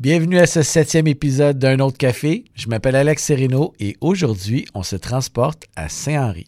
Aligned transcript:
Bienvenue 0.00 0.38
à 0.38 0.46
ce 0.46 0.62
septième 0.62 1.08
épisode 1.08 1.58
d'un 1.58 1.80
autre 1.80 1.98
café. 1.98 2.44
Je 2.54 2.68
m'appelle 2.68 2.94
Alex 2.94 3.20
Sereno 3.20 3.74
et 3.80 3.96
aujourd'hui, 4.00 4.64
on 4.72 4.84
se 4.84 4.94
transporte 4.94 5.64
à 5.74 5.88
Saint-Henri. 5.88 6.46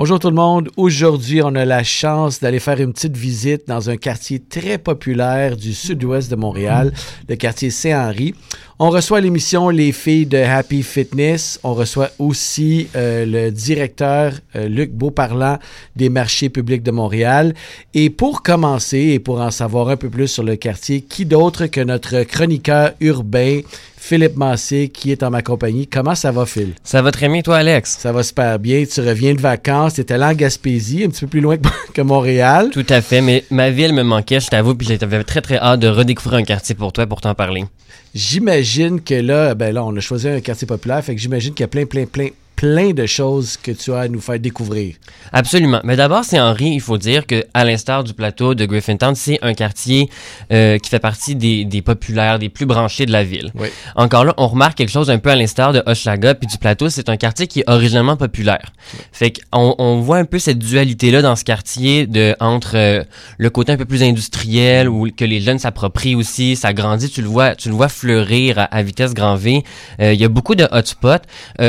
Bonjour 0.00 0.18
tout 0.18 0.30
le 0.30 0.34
monde. 0.34 0.70
Aujourd'hui, 0.78 1.42
on 1.42 1.54
a 1.54 1.66
la 1.66 1.84
chance 1.84 2.40
d'aller 2.40 2.58
faire 2.58 2.80
une 2.80 2.94
petite 2.94 3.18
visite 3.18 3.68
dans 3.68 3.90
un 3.90 3.98
quartier 3.98 4.38
très 4.38 4.78
populaire 4.78 5.58
du 5.58 5.74
sud-ouest 5.74 6.30
de 6.30 6.36
Montréal, 6.36 6.90
le 7.28 7.36
quartier 7.36 7.68
Saint-Henri. 7.68 8.34
On 8.78 8.88
reçoit 8.88 9.20
l'émission 9.20 9.68
les 9.68 9.92
filles 9.92 10.24
de 10.24 10.38
Happy 10.38 10.82
Fitness. 10.82 11.60
On 11.64 11.74
reçoit 11.74 12.08
aussi 12.18 12.88
euh, 12.96 13.26
le 13.26 13.50
directeur 13.50 14.32
euh, 14.56 14.68
Luc 14.68 14.90
Beauparlant 14.90 15.58
des 15.96 16.08
marchés 16.08 16.48
publics 16.48 16.82
de 16.82 16.92
Montréal. 16.92 17.52
Et 17.92 18.08
pour 18.08 18.42
commencer 18.42 18.96
et 18.96 19.18
pour 19.18 19.42
en 19.42 19.50
savoir 19.50 19.90
un 19.90 19.98
peu 19.98 20.08
plus 20.08 20.28
sur 20.28 20.44
le 20.44 20.56
quartier, 20.56 21.02
qui 21.02 21.26
d'autre 21.26 21.66
que 21.66 21.82
notre 21.82 22.22
chroniqueur 22.22 22.92
urbain 23.00 23.60
Philippe 24.02 24.36
Massé 24.36 24.88
qui 24.88 25.12
est 25.12 25.22
en 25.22 25.30
ma 25.30 25.42
compagnie. 25.42 25.86
Comment 25.86 26.14
ça 26.14 26.32
va, 26.32 26.46
Phil? 26.46 26.72
Ça 26.82 27.02
va 27.02 27.12
très 27.12 27.28
bien, 27.28 27.42
toi, 27.42 27.58
Alex? 27.58 27.98
Ça 28.00 28.12
va 28.12 28.22
super 28.22 28.58
bien. 28.58 28.84
Tu 28.90 29.00
reviens 29.02 29.34
de 29.34 29.40
vacances. 29.40 29.94
Tu 29.94 30.00
étais 30.00 30.16
là 30.16 30.30
en 30.30 30.32
Gaspésie, 30.32 31.04
un 31.04 31.10
petit 31.10 31.20
peu 31.20 31.26
plus 31.26 31.40
loin 31.40 31.58
que 31.92 32.02
Montréal. 32.02 32.70
Tout 32.72 32.86
à 32.88 33.02
fait, 33.02 33.20
mais 33.20 33.44
ma 33.50 33.70
ville 33.70 33.92
me 33.92 34.02
manquait, 34.02 34.40
je 34.40 34.48
t'avoue, 34.48 34.74
puis 34.74 34.88
j'avais 34.88 35.22
très, 35.22 35.42
très 35.42 35.58
hâte 35.58 35.80
de 35.80 35.88
redécouvrir 35.88 36.38
un 36.40 36.44
quartier 36.44 36.74
pour 36.74 36.92
toi 36.92 37.06
pour 37.06 37.20
t'en 37.20 37.34
parler. 37.34 37.64
J'imagine 38.14 39.00
que 39.00 39.14
là, 39.14 39.54
ben 39.54 39.72
là, 39.72 39.84
on 39.84 39.94
a 39.94 40.00
choisi 40.00 40.28
un 40.28 40.40
quartier 40.40 40.66
populaire, 40.66 41.04
fait 41.04 41.14
que 41.14 41.20
j'imagine 41.20 41.52
qu'il 41.52 41.62
y 41.62 41.64
a 41.64 41.68
plein, 41.68 41.84
plein, 41.84 42.06
plein, 42.06 42.28
plein 42.60 42.90
de 42.90 43.06
choses 43.06 43.56
que 43.56 43.70
tu 43.70 43.90
as 43.94 44.00
à 44.00 44.08
nous 44.08 44.20
faire 44.20 44.38
découvrir. 44.38 44.96
Absolument. 45.32 45.80
Mais 45.82 45.96
d'abord, 45.96 46.24
c'est 46.24 46.38
Henri, 46.38 46.66
il 46.66 46.82
faut 46.82 46.98
dire 46.98 47.26
que 47.26 47.42
à 47.54 47.64
l'instar 47.64 48.04
du 48.04 48.12
plateau 48.12 48.54
de 48.54 48.66
Griffintown, 48.66 49.14
c'est 49.14 49.38
un 49.40 49.54
quartier 49.54 50.10
euh, 50.52 50.76
qui 50.76 50.90
fait 50.90 50.98
partie 50.98 51.34
des, 51.34 51.64
des, 51.64 51.80
populaires, 51.80 52.38
des 52.38 52.50
plus 52.50 52.66
branchés 52.66 53.06
de 53.06 53.12
la 53.12 53.24
ville. 53.24 53.50
Oui. 53.54 53.68
Encore 53.96 54.26
là, 54.26 54.34
on 54.36 54.46
remarque 54.46 54.76
quelque 54.76 54.90
chose 54.90 55.08
un 55.08 55.16
peu 55.16 55.30
à 55.30 55.36
l'instar 55.36 55.72
de 55.72 55.82
Hochelaga 55.86 56.34
puis 56.34 56.46
du 56.48 56.58
plateau, 56.58 56.90
c'est 56.90 57.08
un 57.08 57.16
quartier 57.16 57.46
qui 57.46 57.60
est 57.60 57.64
originalement 57.66 58.18
populaire. 58.18 58.72
Fait 59.10 59.32
qu'on 59.32 59.74
on 59.78 60.00
voit 60.00 60.18
un 60.18 60.26
peu 60.26 60.38
cette 60.38 60.58
dualité-là 60.58 61.22
dans 61.22 61.36
ce 61.36 61.44
quartier 61.44 62.06
de 62.06 62.36
entre 62.40 62.76
euh, 62.76 63.04
le 63.38 63.48
côté 63.48 63.72
un 63.72 63.78
peu 63.78 63.86
plus 63.86 64.02
industriel 64.02 64.86
où 64.86 65.08
que 65.10 65.24
les 65.24 65.40
jeunes 65.40 65.58
s'approprient 65.58 66.14
aussi, 66.14 66.56
ça 66.56 66.74
grandit, 66.74 67.08
tu 67.08 67.22
le 67.22 67.28
vois, 67.28 67.54
tu 67.54 67.70
le 67.70 67.74
vois 67.74 67.88
fleurir 67.88 68.58
à, 68.58 68.64
à 68.64 68.82
vitesse 68.82 69.14
grand 69.14 69.36
V. 69.36 69.64
Euh, 70.00 70.12
il 70.12 70.20
y 70.20 70.26
a 70.26 70.28
beaucoup 70.28 70.54
de 70.54 70.68
hotspots, 70.70 71.24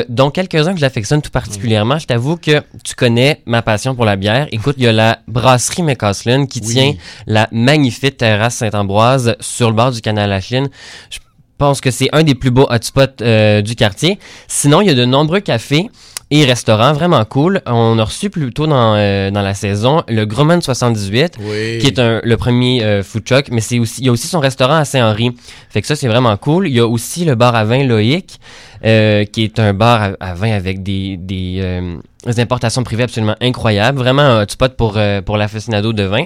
dont 0.09 0.31
quelques-uns 0.31 0.73
que 0.73 0.80
j'affectionne 0.81 1.21
tout 1.21 1.31
particulièrement. 1.31 1.97
Je 1.99 2.07
t'avoue 2.07 2.35
que 2.37 2.61
tu 2.83 2.95
connais 2.95 3.41
ma 3.45 3.61
passion 3.61 3.95
pour 3.95 4.03
la 4.05 4.15
bière. 4.17 4.47
Écoute, 4.51 4.75
il 4.77 4.83
y 4.83 4.87
a 4.87 4.91
la 4.91 5.19
brasserie 5.27 5.83
McCaslin 5.83 6.45
qui 6.47 6.59
Oui. 6.63 6.73
tient 6.73 6.93
la 7.27 7.47
magnifique 7.51 8.17
terrasse 8.17 8.55
Saint-Ambroise 8.55 9.35
sur 9.39 9.69
le 9.69 9.75
bord 9.75 9.91
du 9.91 10.01
canal 10.01 10.29
La 10.29 10.41
Chine. 10.41 10.69
Je 11.09 11.19
pense 11.57 11.79
que 11.79 11.91
c'est 11.91 12.09
un 12.11 12.23
des 12.23 12.35
plus 12.35 12.51
beaux 12.51 12.67
hotspots 12.69 13.21
euh, 13.21 13.61
du 13.61 13.75
quartier. 13.75 14.17
Sinon, 14.47 14.81
il 14.81 14.87
y 14.87 14.89
a 14.89 14.95
de 14.95 15.05
nombreux 15.05 15.39
cafés 15.41 15.89
et 16.31 16.45
restaurants 16.45 16.93
vraiment 16.93 17.23
cool. 17.25 17.61
On 17.67 17.99
a 17.99 18.03
reçu 18.05 18.29
plus 18.29 18.51
tôt 18.53 18.65
dans, 18.65 18.95
euh, 18.95 19.29
dans 19.31 19.41
la 19.41 19.53
saison 19.53 20.01
le 20.07 20.25
Grumman 20.25 20.61
78 20.61 21.33
Oui. 21.39 21.77
qui 21.79 21.87
est 21.87 21.99
un, 21.99 22.21
le 22.23 22.37
premier 22.37 22.81
euh, 22.83 23.03
food 23.03 23.25
truck, 23.25 23.49
mais 23.51 23.59
c'est 23.61 23.79
aussi 23.79 23.99
il 24.01 24.05
y 24.05 24.09
a 24.09 24.13
aussi 24.13 24.27
son 24.27 24.39
restaurant 24.39 24.77
à 24.77 24.85
Saint-Henri. 24.85 25.35
Fait 25.69 25.81
que 25.81 25.87
ça 25.87 25.95
c'est 25.97 26.07
vraiment 26.07 26.35
cool. 26.37 26.67
Il 26.69 26.73
y 26.73 26.79
a 26.79 26.87
aussi 26.87 27.25
le 27.25 27.35
bar 27.35 27.53
à 27.53 27.65
vin 27.65 27.83
Loïc, 27.83 28.39
euh, 28.85 29.25
qui 29.25 29.43
est 29.43 29.59
un 29.59 29.73
bar 29.73 30.01
à, 30.19 30.29
à 30.29 30.33
vin 30.33 30.51
avec 30.51 30.83
des 30.83 31.17
des, 31.17 31.57
euh, 31.61 31.97
des 32.25 32.39
importations 32.39 32.83
privées 32.83 33.03
absolument 33.03 33.35
incroyables, 33.41 33.97
vraiment 33.99 34.21
un 34.23 34.41
hotspot 34.43 34.75
pour 34.75 34.93
euh, 34.97 35.21
pour 35.21 35.37
l'aficionado 35.37 35.93
de 35.93 36.03
vin. 36.03 36.25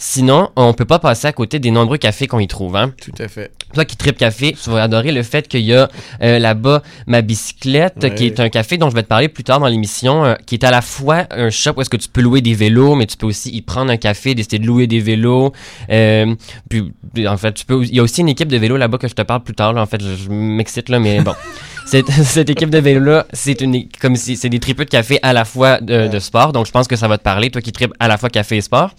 Sinon, 0.00 0.50
on 0.54 0.74
peut 0.74 0.84
pas 0.84 1.00
passer 1.00 1.26
à 1.26 1.32
côté 1.32 1.58
des 1.58 1.72
nombreux 1.72 1.98
cafés 1.98 2.28
qu'on 2.28 2.38
y 2.38 2.46
trouve. 2.46 2.76
Hein. 2.76 2.92
Tout 3.02 3.10
à 3.20 3.26
fait. 3.26 3.50
Toi 3.74 3.84
qui 3.84 3.96
tripes 3.96 4.16
café, 4.16 4.52
tu 4.52 4.70
vas 4.70 4.84
adorer 4.84 5.10
le 5.10 5.24
fait 5.24 5.48
qu'il 5.48 5.62
y 5.62 5.74
a 5.74 5.88
euh, 6.22 6.38
là-bas 6.38 6.82
ma 7.08 7.20
bicyclette, 7.20 7.96
Ouais. 8.04 8.14
qui 8.14 8.26
est 8.26 8.38
un 8.38 8.48
café 8.48 8.78
dont 8.78 8.90
je 8.90 8.94
vais 8.94 9.02
te 9.02 9.08
parler 9.08 9.28
plus 9.28 9.42
tard 9.42 9.58
dans 9.58 9.66
l'émission, 9.66 10.36
qui 10.46 10.54
est 10.54 10.62
à 10.64 10.70
la 10.70 10.82
fois 10.82 11.26
un 11.32 11.50
shop 11.50 11.72
où 11.76 11.80
est-ce 11.80 11.90
que 11.90 11.96
tu 11.96 12.08
peux 12.08 12.20
louer 12.20 12.40
des 12.42 12.54
vélos, 12.54 12.94
mais 12.94 13.06
tu 13.06 13.16
peux 13.16 13.26
aussi 13.26 13.50
y 13.50 13.60
prendre 13.60 13.90
un 13.90 13.96
café, 13.96 14.36
décider 14.36 14.60
de 14.60 14.66
louer 14.66 14.86
des 14.86 15.00
vélos. 15.00 15.52
Puis 15.88 17.26
en 17.26 17.36
fait, 17.36 17.52
tu 17.54 17.64
peux. 17.64 17.82
Il 17.84 17.94
y 17.94 17.98
a 18.00 18.02
aussi 18.02 18.20
une 18.20 18.28
équipe 18.28 18.48
de 18.48 18.56
vélos 18.56 18.76
là-bas 18.76 18.98
que 18.98 19.08
je 19.08 19.14
te 19.14 19.22
parle 19.22 19.42
plus 19.42 19.54
tard. 19.54 19.72
Là, 19.72 19.82
en 19.82 19.86
fait, 19.86 20.00
je, 20.02 20.14
je 20.14 20.30
m'excite 20.30 20.88
là, 20.88 20.98
mais 21.00 21.20
bon. 21.20 21.34
Cette, 21.90 22.10
cette 22.10 22.50
équipe 22.50 22.70
de 22.70 22.78
vélos 22.78 23.04
là, 23.04 23.26
c'est 23.32 23.60
une 23.60 23.88
comme 24.00 24.16
si 24.16 24.36
c'est 24.36 24.48
des 24.48 24.58
tripeux 24.58 24.84
de 24.84 24.90
café 24.90 25.18
à 25.22 25.32
la 25.32 25.44
fois 25.44 25.80
de, 25.80 26.08
de 26.08 26.18
sport, 26.18 26.52
donc 26.52 26.66
je 26.66 26.70
pense 26.72 26.86
que 26.88 26.96
ça 26.96 27.08
va 27.08 27.18
te 27.18 27.22
parler, 27.22 27.50
toi 27.50 27.62
qui 27.62 27.72
tripes 27.72 27.94
à 27.98 28.08
la 28.08 28.18
fois 28.18 28.28
café 28.28 28.56
et 28.56 28.60
sport. 28.60 28.90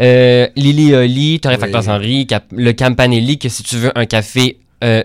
Euh, 0.00 0.46
Lily 0.56 0.94
Oli, 0.94 1.40
Torréfacteurs 1.40 1.82
Oui. 1.82 1.90
Henri, 1.90 2.26
Cap- 2.26 2.44
le 2.52 2.72
Campanelli, 2.72 3.38
que 3.38 3.48
si 3.48 3.62
tu 3.64 3.76
veux 3.76 3.90
un 3.98 4.06
café 4.06 4.58
euh, 4.84 5.02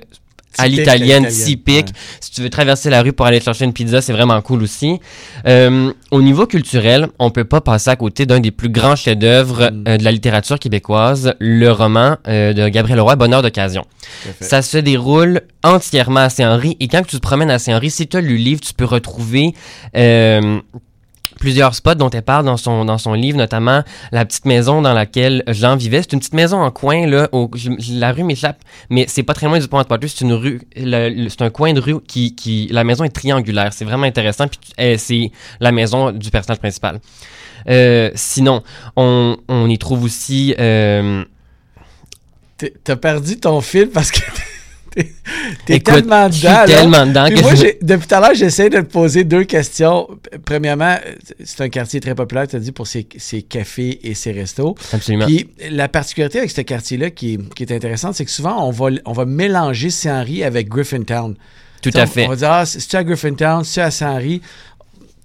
à 0.57 0.67
l'italienne, 0.67 1.27
typique. 1.27 1.87
ouais. 1.87 1.93
Si 2.19 2.31
tu 2.31 2.41
veux 2.41 2.49
traverser 2.49 2.89
la 2.89 3.01
rue 3.01 3.13
pour 3.13 3.25
aller 3.25 3.39
chercher 3.39 3.65
une 3.65 3.73
pizza, 3.73 4.01
c'est 4.01 4.13
vraiment 4.13 4.41
cool 4.41 4.63
aussi. 4.63 4.99
Euh, 5.47 5.91
au 6.11 6.21
niveau 6.21 6.45
culturel, 6.47 7.07
on 7.19 7.29
peut 7.31 7.43
pas 7.45 7.61
passer 7.61 7.89
à 7.89 7.95
côté 7.95 8.25
d'un 8.25 8.39
des 8.39 8.51
plus 8.51 8.69
grands 8.69 8.95
chefs-d'œuvre 8.95 9.69
Mm. 9.71 9.83
euh, 9.87 9.97
de 9.97 10.03
la 10.03 10.11
littérature 10.11 10.59
québécoise, 10.59 11.33
le 11.39 11.71
roman 11.71 12.17
euh, 12.27 12.53
de 12.53 12.67
Gabriel 12.69 12.99
Roy, 13.01 13.15
Bonheur 13.15 13.41
d'occasion. 13.41 13.85
Ça 14.39 14.61
se 14.61 14.77
déroule 14.77 15.41
entièrement 15.63 16.21
à 16.21 16.29
Saint-Henri. 16.29 16.77
Et 16.79 16.87
quand 16.87 17.01
tu 17.05 17.15
te 17.15 17.21
promènes 17.21 17.49
à 17.51 17.59
Saint-Henri, 17.59 17.89
si 17.91 18.07
tu 18.07 18.17
as 18.17 18.21
lu 18.21 18.37
le 18.37 18.43
livre, 18.43 18.61
tu 18.61 18.73
peux 18.73 18.85
retrouver 18.85 19.53
euh, 19.95 20.59
plusieurs 21.45 21.75
spots 21.75 21.93
dont 21.93 22.09
elle 22.09 22.23
parle 22.23 22.43
dans 22.43 22.57
son, 22.57 22.85
dans 22.85 22.97
son 22.97 23.13
livre, 23.13 23.37
notamment 23.37 23.83
la 24.11 24.25
petite 24.25 24.45
maison 24.45 24.81
dans 24.81 24.93
laquelle 24.93 25.43
Jean 25.45 25.75
vivait. 25.75 26.01
C'est 26.01 26.13
une 26.13 26.19
petite 26.19 26.33
maison 26.33 26.57
en 26.57 26.71
coin, 26.71 27.05
là. 27.05 27.29
La 27.91 28.11
rue 28.13 28.23
m'échappe, 28.23 28.63
mais 28.89 29.05
c'est 29.07 29.21
pas 29.21 29.35
très 29.35 29.45
loin 29.45 29.59
du 29.59 29.67
pont 29.67 29.79
de 29.79 29.85
Poitou. 29.85 30.07
C'est 30.07 30.21
une 30.21 30.33
rue, 30.33 30.61
c'est 30.75 31.41
un 31.43 31.51
coin 31.51 31.73
de 31.73 31.79
rue 31.79 32.01
qui, 32.01 32.33
qui, 32.33 32.67
la 32.71 32.83
maison 32.83 33.03
est 33.03 33.09
triangulaire. 33.09 33.73
C'est 33.73 33.85
vraiment 33.85 34.07
intéressant. 34.07 34.47
Puis 34.47 34.59
eh, 34.79 34.97
c'est 34.97 35.31
la 35.59 35.71
maison 35.71 36.11
du 36.11 36.31
personnage 36.31 36.57
principal. 36.57 36.99
Euh, 37.69 38.09
sinon, 38.15 38.63
on, 38.95 39.37
on 39.47 39.69
y 39.69 39.77
trouve 39.77 40.03
aussi, 40.03 40.55
euh, 40.57 41.23
T'as 42.83 42.95
perdu 42.95 43.39
ton 43.39 43.61
fil 43.61 43.89
parce 43.89 44.09
que 44.09 44.21
t'es 45.65 45.79
tellement 45.79 46.27
je 46.27 46.33
suis 46.33 46.41
dedans. 46.43 46.53
là. 46.59 46.65
tellement 46.65 47.05
dedans 47.05 47.25
Puis 47.27 47.35
que 47.35 47.41
moi, 47.41 47.53
depuis 47.81 48.07
tout 48.07 48.15
à 48.15 48.19
l'heure, 48.19 48.33
j'essaie 48.35 48.69
de 48.69 48.77
te 48.79 48.85
poser 48.85 49.23
deux 49.23 49.43
questions. 49.43 50.07
Premièrement, 50.45 50.95
c'est 51.43 51.61
un 51.61 51.69
quartier 51.69 51.99
très 51.99 52.15
populaire, 52.15 52.47
tu 52.47 52.55
as 52.55 52.59
dit, 52.59 52.71
pour 52.71 52.87
ses, 52.87 53.07
ses 53.17 53.41
cafés 53.41 53.99
et 54.07 54.13
ses 54.13 54.31
restos. 54.31 54.75
Absolument. 54.93 55.25
Puis 55.25 55.49
la 55.69 55.87
particularité 55.87 56.39
avec 56.39 56.51
ce 56.51 56.61
quartier-là 56.61 57.09
qui 57.11 57.33
est, 57.35 57.53
qui 57.53 57.63
est 57.63 57.71
intéressante, 57.71 58.15
c'est 58.15 58.25
que 58.25 58.31
souvent, 58.31 58.67
on 58.67 58.71
va, 58.71 58.87
on 59.05 59.13
va 59.13 59.25
mélanger 59.25 59.89
Saint-Henri 59.89 60.43
avec 60.43 60.69
Griffintown. 60.69 61.35
Tout 61.81 61.91
à 61.95 62.03
on- 62.03 62.07
fait. 62.07 62.25
On 62.25 62.29
va 62.29 62.35
dire, 62.35 62.51
ah, 62.51 62.65
c'est-tu 62.65 62.95
à 62.95 63.03
Griffintown, 63.03 63.63
c'est 63.63 63.81
à 63.81 63.91
Saint-Henri? 63.91 64.41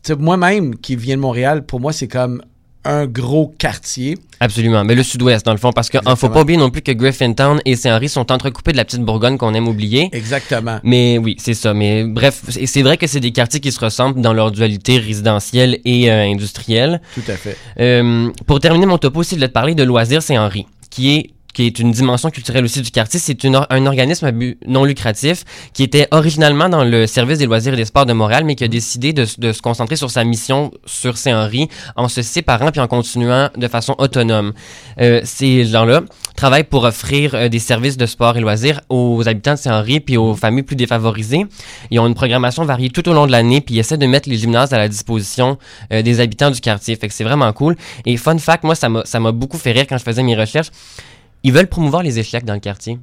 Tu 0.02 0.12
sais, 0.12 0.16
Moi-même, 0.16 0.76
qui 0.76 0.97
viens 0.97 1.16
de 1.16 1.20
Montréal, 1.20 1.64
pour 1.64 1.78
moi, 1.81 1.92
c'est 1.92 2.08
comme 2.08 2.42
un 2.85 3.07
gros 3.07 3.55
quartier. 3.59 4.19
Absolument. 4.41 4.85
Mais 4.85 4.95
le 4.95 5.03
sud-ouest, 5.03 5.45
dans 5.45 5.53
le 5.53 5.59
fond, 5.59 5.73
parce 5.73 5.91
qu'il 5.91 6.01
ne 6.05 6.15
faut 6.15 6.31
pas 6.31 6.41
oublier 6.41 6.59
non 6.59 6.71
plus 6.71 6.81
que 6.81 6.93
Griffintown 6.93 7.61
et 7.65 7.77
Saint-Henri 7.77 8.09
sont 8.09 8.33
entrecoupés 8.33 8.73
de 8.73 8.79
la 8.79 8.85
petite 8.85 9.03
Bourgogne 9.03 9.37
qu'on 9.37 9.53
aime 9.53 9.69
oublier. 9.69 10.09
Exactement. 10.13 10.81
Mais 10.83 11.19
oui, 11.19 11.37
c'est 11.39 11.55
ça. 11.55 11.75
Mais 11.75 12.05
bref, 12.05 12.41
c'est 12.49 12.67
c'est 12.67 12.83
vrai 12.83 12.97
que 12.97 13.07
c'est 13.07 13.21
des 13.21 13.33
quartiers 13.33 13.61
qui 13.61 13.73
se 13.73 13.81
ressemblent 13.81 14.21
dans 14.21 14.33
leur 14.33 14.51
dualité 14.51 14.99
résidentielle 14.99 15.79
et 15.85 16.11
euh, 16.11 16.23
industrielle. 16.23 17.03
Tout 17.15 17.23
à 17.29 17.37
fait. 17.37 17.57
Euh, 17.79 18.31
pour 18.47 18.61
terminer 18.61 18.87
mon 18.87 18.97
topo 18.97 19.21
aussi, 19.21 19.31
je 19.31 19.37
voulais 19.37 19.49
te 19.49 19.53
parler 19.53 19.75
de 19.75 19.83
Loisirs 19.83 20.23
Saint-Henri, 20.23 20.67
qui 20.89 21.15
est 21.15 21.31
qui 21.53 21.66
est 21.66 21.78
une 21.78 21.93
dimension 21.93 22.31
culturelle 22.31 22.65
aussi 22.65 22.83
du 22.83 22.91
quartier. 22.91 23.21
C'est 23.21 23.44
un 23.44 23.87
organisme 23.87 24.31
non 24.67 24.85
lucratif 24.85 25.44
qui 25.73 25.82
était 25.82 26.08
originalement 26.11 26.69
dans 26.69 26.85
le 26.85 27.06
service 27.06 27.38
des 27.38 27.47
loisirs 27.47 27.75
et 27.75 27.76
des 27.76 27.85
sports 27.85 28.06
de 28.06 28.12
Montréal, 28.12 28.44
mais 28.44 28.55
qui 28.55 28.64
a 28.64 28.69
décidé 28.69 29.12
de, 29.12 29.26
de 29.38 29.52
se 29.52 29.62
concentrer 29.62 29.97
sur 29.97 30.11
sa 30.11 30.25
mission 30.25 30.70
sur 30.87 31.17
Saint-Henri 31.17 31.69
en 31.97 32.08
se 32.08 32.23
séparant 32.23 32.70
puis 32.70 32.81
en 32.81 32.87
continuant 32.87 33.50
de 33.56 33.69
façon 33.69 33.94
autonome. 33.99 34.52
Euh, 35.00 35.20
ces 35.25 35.64
gens-là 35.64 36.02
travaillent 36.37 36.64
pour 36.64 36.85
offrir 36.85 37.35
euh, 37.35 37.49
des 37.49 37.58
services 37.58 37.97
de 37.97 38.06
sport 38.06 38.37
et 38.37 38.41
loisirs 38.41 38.81
aux 38.88 39.26
habitants 39.29 39.55
de 39.55 39.58
Saint-Henri 39.58 40.00
puis 40.00 40.17
aux 40.17 40.35
familles 40.35 40.62
plus 40.62 40.76
défavorisées. 40.76 41.47
Ils 41.91 41.99
ont 42.00 42.06
une 42.06 42.14
programmation 42.14 42.64
variée 42.64 42.91
tout 42.91 43.08
au 43.08 43.12
long 43.12 43.26
de 43.26 43.32
l'année 43.32 43.61
puis 43.61 43.76
ils 43.76 43.79
essaient 43.79 43.99
de 43.99 44.06
mettre 44.06 44.29
les 44.29 44.37
gymnases 44.37 44.73
à 44.73 44.79
la 44.79 44.88
disposition 44.88 45.58
euh, 45.93 46.02
des 46.02 46.20
habitants 46.20 46.50
du 46.50 46.61
quartier. 46.61 46.97
Fait 46.97 47.08
que 47.08 47.14
c'est 47.14 47.25
vraiment 47.25 47.52
cool. 47.52 47.76
Et 48.06 48.17
fun 48.17 48.38
fact, 48.38 48.64
moi, 48.64 48.75
ça 48.75 48.88
m'a 48.88 49.32
beaucoup 49.32 49.58
fait 49.58 49.73
rire 49.73 49.87
quand 49.88 49.99
je 49.99 50.05
faisais 50.05 50.23
mes 50.23 50.37
recherches. 50.37 50.70
Ils 51.42 51.52
veulent 51.52 51.69
promouvoir 51.69 52.02
les 52.02 52.19
échecs 52.19 52.44
dans 52.44 52.54
le 52.54 52.60
quartier. 52.60 52.98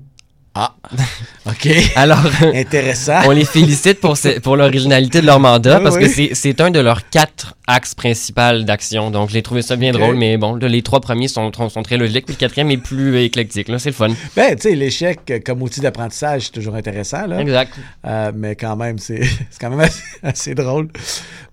Ah, 0.59 0.73
OK. 1.45 1.69
Alors, 1.95 2.17
Intéressant. 2.55 3.19
on 3.27 3.29
les 3.31 3.45
félicite 3.45 3.99
pour, 3.99 4.17
ce- 4.17 4.39
pour 4.39 4.55
l'originalité 4.55 5.21
de 5.21 5.27
leur 5.27 5.39
mandat 5.39 5.77
Oui, 5.77 5.83
parce 5.83 5.97
oui. 5.97 6.29
que 6.29 6.33
c'est- 6.35 6.61
un 6.61 6.71
de 6.71 6.79
leurs 6.79 7.07
quatre 7.11 7.53
axes 7.67 7.93
principaux 7.93 8.63
d'action. 8.63 9.11
Donc, 9.11 9.29
j'ai 9.29 9.43
trouvé 9.43 9.61
ça 9.61 9.75
bien 9.75 9.91
drôle, 9.91 10.15
mais 10.15 10.37
bon, 10.37 10.55
là, 10.55 10.67
les 10.67 10.81
trois 10.81 10.99
premiers 10.99 11.27
sont, 11.27 11.51
sont 11.69 11.83
très 11.83 11.97
logiques, 11.97 12.25
puis 12.25 12.33
le 12.33 12.39
quatrième 12.39 12.71
est 12.71 12.77
plus 12.77 13.21
éclectique. 13.21 13.67
Là, 13.67 13.77
c'est 13.77 13.89
le 13.89 13.95
fun. 13.95 14.07
Ben, 14.35 14.55
tu 14.55 14.63
sais, 14.63 14.73
l'échec 14.75 15.19
euh, 15.29 15.39
comme 15.45 15.61
outil 15.61 15.79
d'apprentissage, 15.79 16.45
c'est 16.45 16.53
toujours 16.53 16.73
intéressant, 16.73 17.27
là. 17.27 17.39
Exact. 17.39 17.73
Euh, 18.07 18.31
mais 18.35 18.55
quand 18.55 18.75
même, 18.75 18.97
c'est 18.97 19.21
c'est 19.51 19.59
quand 19.61 19.69
même 19.69 19.81
assez, 19.81 20.01
assez 20.23 20.55
drôle. 20.55 20.87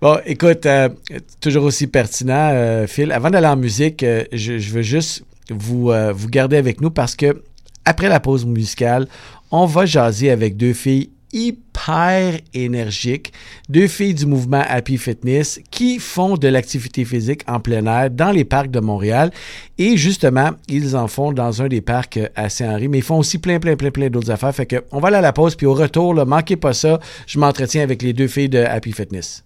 Bon, 0.00 0.18
écoute, 0.24 0.64
euh, 0.64 0.88
toujours 1.42 1.64
aussi 1.64 1.88
pertinent, 1.88 2.52
euh, 2.52 2.86
Phil. 2.86 3.12
Avant 3.12 3.28
d'aller 3.28 3.48
en 3.48 3.56
musique, 3.56 4.02
euh, 4.02 4.24
je, 4.32 4.56
je 4.58 4.70
veux 4.70 4.82
juste 4.82 5.24
vous, 5.50 5.90
euh, 5.90 6.12
vous 6.12 6.28
garder 6.28 6.56
avec 6.56 6.80
nous 6.80 6.90
parce 6.90 7.16
que 7.16 7.42
après 7.84 8.08
la 8.08 8.20
pause 8.20 8.46
musicale, 8.46 9.06
on 9.50 9.66
va 9.66 9.86
jaser 9.86 10.30
avec 10.30 10.56
deux 10.56 10.72
filles 10.72 11.10
hyper 11.34 12.38
énergiques, 12.54 13.32
deux 13.68 13.88
filles 13.88 14.14
du 14.14 14.24
mouvement 14.24 14.62
Happy 14.66 14.96
Fitness 14.96 15.60
qui 15.70 15.98
font 15.98 16.36
de 16.36 16.46
l'activité 16.46 17.04
physique 17.04 17.42
en 17.48 17.58
plein 17.58 17.84
air 17.86 18.10
dans 18.10 18.30
les 18.30 18.44
parcs 18.44 18.70
de 18.70 18.78
Montréal. 18.78 19.32
Et 19.76 19.96
justement, 19.96 20.52
ils 20.68 20.96
en 20.96 21.08
font 21.08 21.32
dans 21.32 21.60
un 21.60 21.66
des 21.66 21.80
parcs 21.80 22.16
euh, 22.16 22.28
à 22.36 22.48
Saint-Henri, 22.48 22.88
mais 22.88 22.98
ils 22.98 23.04
font 23.04 23.18
aussi 23.18 23.38
plein, 23.38 23.58
plein, 23.58 23.76
plein, 23.76 23.90
plein 23.90 24.08
d'autres 24.08 24.30
affaires. 24.30 24.54
Fait 24.54 24.66
que 24.66 24.84
on 24.92 25.00
va 25.00 25.08
aller 25.08 25.16
à 25.16 25.22
la 25.22 25.32
pause, 25.32 25.56
puis 25.56 25.66
au 25.66 25.74
retour, 25.74 26.14
là, 26.14 26.24
manquez 26.24 26.56
pas 26.56 26.72
ça, 26.72 27.00
je 27.26 27.38
m'entretiens 27.38 27.82
avec 27.82 28.00
les 28.02 28.12
deux 28.12 28.28
filles 28.28 28.48
de 28.48 28.58
Happy 28.60 28.92
Fitness. 28.92 29.44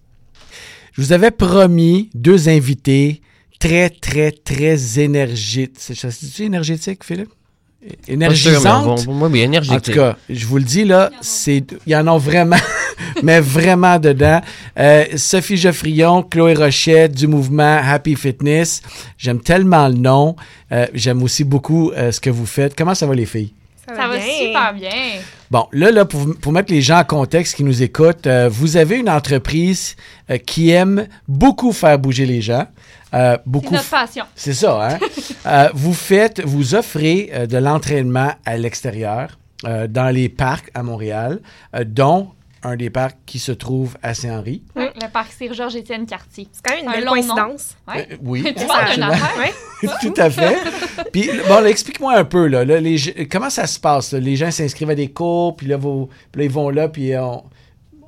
Je 0.93 1.01
vous 1.01 1.11
avais 1.11 1.31
promis 1.31 2.09
deux 2.13 2.49
invités 2.49 3.21
très, 3.59 3.89
très, 3.89 4.31
très 4.31 4.99
énergiques. 4.99 5.73
Ça 5.79 6.09
se 6.11 6.25
dit 6.25 6.43
énergétique, 6.43 7.03
Philippe? 7.03 7.29
Sûr, 8.51 8.59
va- 8.61 9.27
oui, 9.27 9.39
énergique. 9.39 9.71
En 9.73 9.79
tout 9.79 9.91
cas, 9.93 10.17
je 10.29 10.45
vous 10.45 10.57
le 10.57 10.63
dis, 10.63 10.83
là, 10.83 11.11
c'est, 11.21 11.63
il 11.85 11.91
y 11.91 11.95
en 11.95 12.07
a 12.07 12.17
vraiment, 12.17 12.57
mais 13.23 13.39
vraiment 13.39 13.97
dedans. 13.99 14.41
Euh, 14.77 15.05
Sophie 15.15 15.55
Geoffrion, 15.55 16.23
Chloé 16.23 16.55
Rochette 16.55 17.13
du 17.13 17.27
mouvement 17.27 17.79
Happy 17.81 18.15
Fitness. 18.15 18.81
J'aime 19.17 19.39
tellement 19.39 19.87
le 19.87 19.93
nom. 19.95 20.35
Euh, 20.71 20.87
j'aime 20.93 21.23
aussi 21.23 21.45
beaucoup 21.45 21.91
euh, 21.91 22.11
ce 22.11 22.19
que 22.19 22.29
vous 22.29 22.45
faites. 22.45 22.75
Comment 22.75 22.95
ça 22.95 23.05
va, 23.07 23.15
les 23.15 23.25
filles? 23.25 23.53
Ça 23.87 24.07
va 24.07 24.19
super 24.21 24.73
bien. 24.73 24.89
Bon, 25.51 25.65
là, 25.71 25.89
là 25.91 26.05
pour, 26.05 26.35
pour 26.39 26.51
mettre 26.51 26.71
les 26.71 26.81
gens 26.81 26.99
en 26.99 27.03
contexte 27.03 27.55
qui 27.55 27.63
nous 27.63 27.81
écoutent, 27.81 28.27
euh, 28.27 28.49
vous 28.51 28.77
avez 28.77 28.97
une 28.97 29.09
entreprise 29.09 29.95
euh, 30.29 30.37
qui 30.37 30.69
aime 30.69 31.07
beaucoup 31.27 31.71
faire 31.71 31.97
bouger 31.97 32.27
les 32.27 32.39
gens. 32.39 32.67
Euh, 33.15 33.35
C'est 33.45 33.71
notre 33.71 33.89
passion. 33.89 34.25
c'est 34.35 34.53
ça, 34.53 34.99
hein? 35.43 35.69
Vous 35.73 35.93
faites, 35.93 36.41
vous 36.45 36.75
offrez 36.75 37.47
de 37.49 37.57
l'entraînement 37.57 38.33
à 38.45 38.57
l'extérieur, 38.57 39.39
dans 39.63 40.13
les 40.13 40.29
parcs 40.29 40.69
à 40.75 40.83
Montréal, 40.83 41.39
dont 41.87 42.27
un 42.63 42.75
des 42.75 42.89
parcs 42.89 43.17
qui 43.25 43.39
se 43.39 43.51
trouve 43.51 43.97
à 44.03 44.13
Saint-Henri. 44.13 44.63
Ouais, 44.75 44.91
Le 45.01 45.07
parc 45.11 45.31
Sir-Georges-Étienne 45.31 46.05
Cartier. 46.05 46.47
C'est 46.51 46.61
quand 46.65 46.75
même 46.75 46.83
une 46.85 46.89
Un 46.89 46.93
belle 46.93 47.03
long 47.05 47.15
nom. 47.15 47.21
coïncidence. 47.35 47.77
Ouais. 47.87 48.07
Euh, 48.11 48.15
oui. 48.23 48.43
Tu 48.57 48.65
parles 48.65 48.93
d'une 48.93 49.03
absolument. 49.03 49.11
affaire? 49.11 49.37
Ouais. 49.83 49.89
Tout 50.01 50.13
à 50.17 50.29
fait. 50.29 50.57
Puis, 51.13 51.29
bon, 51.47 51.61
là, 51.61 51.69
explique-moi 51.69 52.15
un 52.15 52.25
peu, 52.25 52.47
là, 52.47 52.65
là, 52.65 52.79
les 52.81 52.97
gens- 52.97 53.11
comment 53.31 53.49
ça 53.49 53.65
se 53.67 53.79
passe? 53.79 54.11
là? 54.13 54.19
Les 54.19 54.35
gens 54.35 54.51
s'inscrivent 54.51 54.89
à 54.89 54.95
des 54.95 55.09
cours, 55.09 55.55
puis 55.55 55.67
là, 55.67 55.77
vous, 55.77 56.09
puis 56.31 56.39
là, 56.41 56.45
ils 56.45 56.51
vont 56.51 56.69
là, 56.69 56.89
puis 56.89 57.15
on, 57.17 57.43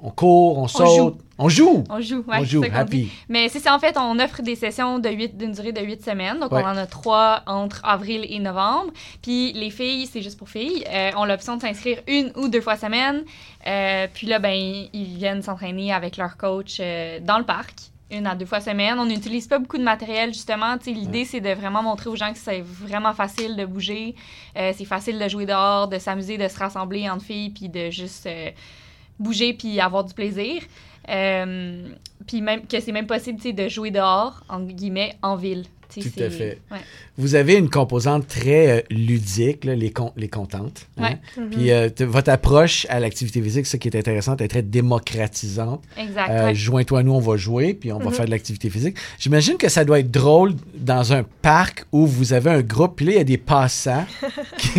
on 0.04 0.10
court, 0.10 0.58
on 0.58 0.68
saute. 0.68 0.88
joue. 0.98 1.18
On 1.44 1.50
joue. 1.50 1.84
On 1.90 2.00
joue, 2.00 2.24
ouais, 2.28 2.38
on 2.40 2.44
joue, 2.44 2.64
ça 2.64 2.70
happy. 2.78 2.98
dit. 3.04 3.12
Mais 3.30 3.50
c'est 3.50 3.60
ça, 3.60 3.76
en 3.76 3.80
fait, 3.80 3.98
on 3.98 4.20
offre 4.20 4.42
des 4.42 4.56
sessions 4.56 5.00
de 5.00 5.10
huit- 5.10 5.38
d'une 5.38 5.52
durée 5.52 5.72
de 5.72 5.82
8 5.82 6.04
semaines. 6.06 6.40
Donc, 6.40 6.52
Ouais. 6.52 6.62
on 6.64 6.68
en 6.68 6.78
a 6.78 6.86
trois 6.86 7.42
entre 7.48 7.82
avril 7.84 8.26
et 8.30 8.40
novembre. 8.40 8.92
Puis, 9.22 9.52
les 9.54 9.70
filles, 9.72 10.06
c'est 10.08 10.22
juste 10.22 10.38
pour 10.38 10.50
filles, 10.50 10.84
euh, 10.90 11.12
ont 11.18 11.26
l'option 11.26 11.58
de 11.58 11.62
s'inscrire 11.62 12.00
une 12.08 12.32
ou 12.36 12.48
deux 12.48 12.62
fois 12.62 12.78
semaine. 12.78 13.24
Euh, 13.68 14.08
puis 14.14 14.28
là, 14.28 14.40
ben, 14.40 14.52
ils 14.94 15.16
viennent 15.18 15.42
s'entraîner 15.42 15.92
avec 15.94 16.18
leur 16.18 16.38
coach 16.38 16.78
euh, 16.80 17.20
dans 17.22 17.38
le 17.38 17.44
parc. 17.46 17.74
Une 18.14 18.28
à 18.28 18.36
deux 18.36 18.46
fois 18.46 18.60
semaine. 18.60 19.00
On 19.00 19.06
n'utilise 19.06 19.48
pas 19.48 19.58
beaucoup 19.58 19.78
de 19.78 19.84
matériel, 19.84 20.34
justement. 20.34 20.76
L'idée, 20.86 21.24
c'est 21.24 21.40
de 21.40 21.52
vraiment 21.54 21.82
montrer 21.82 22.10
aux 22.10 22.16
gens 22.18 22.34
que 22.34 22.38
c'est 22.40 22.60
vraiment 22.62 23.14
facile 23.14 23.56
de 23.56 23.66
bouger. 23.66 24.16
Euh, 24.58 24.74
c'est 24.78 24.84
facile 24.84 25.18
de 25.18 25.30
jouer 25.30 25.46
dehors, 25.46 25.88
de 25.88 25.98
s'amuser, 25.98 26.38
de 26.38 26.48
se 26.50 26.60
rassembler 26.60 27.10
entre 27.10 27.24
filles, 27.24 27.52
puis 27.52 27.70
de 27.70 27.90
juste 27.90 28.28
bouger 29.22 29.54
puis 29.54 29.80
avoir 29.80 30.04
du 30.04 30.14
plaisir. 30.14 30.62
Euh, 31.10 31.90
puis 32.28 32.42
même 32.42 32.68
que 32.68 32.80
c'est 32.80 32.92
même 32.92 33.08
possible 33.08 33.40
de 33.42 33.68
jouer 33.68 33.92
dehors, 33.92 34.44
en 34.50 34.62
guillemets, 34.62 35.16
en 35.22 35.36
ville. 35.36 35.66
Tu 35.94 36.02
sais, 36.02 36.10
Tout 36.10 36.24
à 36.24 36.30
fait. 36.30 36.60
ouais. 36.72 36.78
Vous 37.18 37.36
avez 37.36 37.56
une 37.56 37.70
composante 37.70 38.28
très 38.28 38.80
euh, 38.80 38.82
ludique, 38.90 39.66
là, 39.66 39.76
les, 39.76 39.92
con- 39.92 40.14
les 40.16 40.30
contentes. 40.30 40.88
hein. 40.98 41.04
Ouais. 41.04 41.18
Mhm. 41.44 41.50
Puis 41.50 41.72
euh, 41.72 41.90
votre 42.02 42.30
approche 42.32 42.86
à 42.90 43.00
l'activité 43.00 43.42
physique, 43.42 43.66
ce 43.68 43.78
qui 43.78 43.88
est 43.90 43.96
intéressant, 43.98 44.36
est 44.38 44.48
très 44.48 44.62
démocratisante. 44.62 45.84
Exact. 45.98 46.30
Euh, 46.30 46.46
ouais. 46.48 46.56
Joins-toi 46.56 47.00
à 47.00 47.04
nous, 47.04 47.14
on 47.14 47.20
va 47.20 47.38
jouer, 47.38 47.74
puis 47.74 47.92
on 47.92 48.00
va 48.00 48.06
Mhm. 48.06 48.14
faire 48.14 48.26
de 48.26 48.32
l'activité 48.32 48.70
physique. 48.70 48.96
J'imagine 49.20 49.58
que 49.58 49.70
ça 49.70 49.84
doit 49.86 50.00
être 50.00 50.12
drôle 50.12 50.54
dans 50.76 51.14
un 51.14 51.24
parc 51.42 51.86
où 51.92 52.06
vous 52.08 52.34
avez 52.34 52.50
un 52.50 52.62
groupe, 52.62 52.96
puis 52.96 53.06
là, 53.08 53.12
il 53.14 53.18
y 53.18 53.22
a 53.22 53.24
des 53.26 53.38
passants 53.38 54.06
qui 54.58 54.72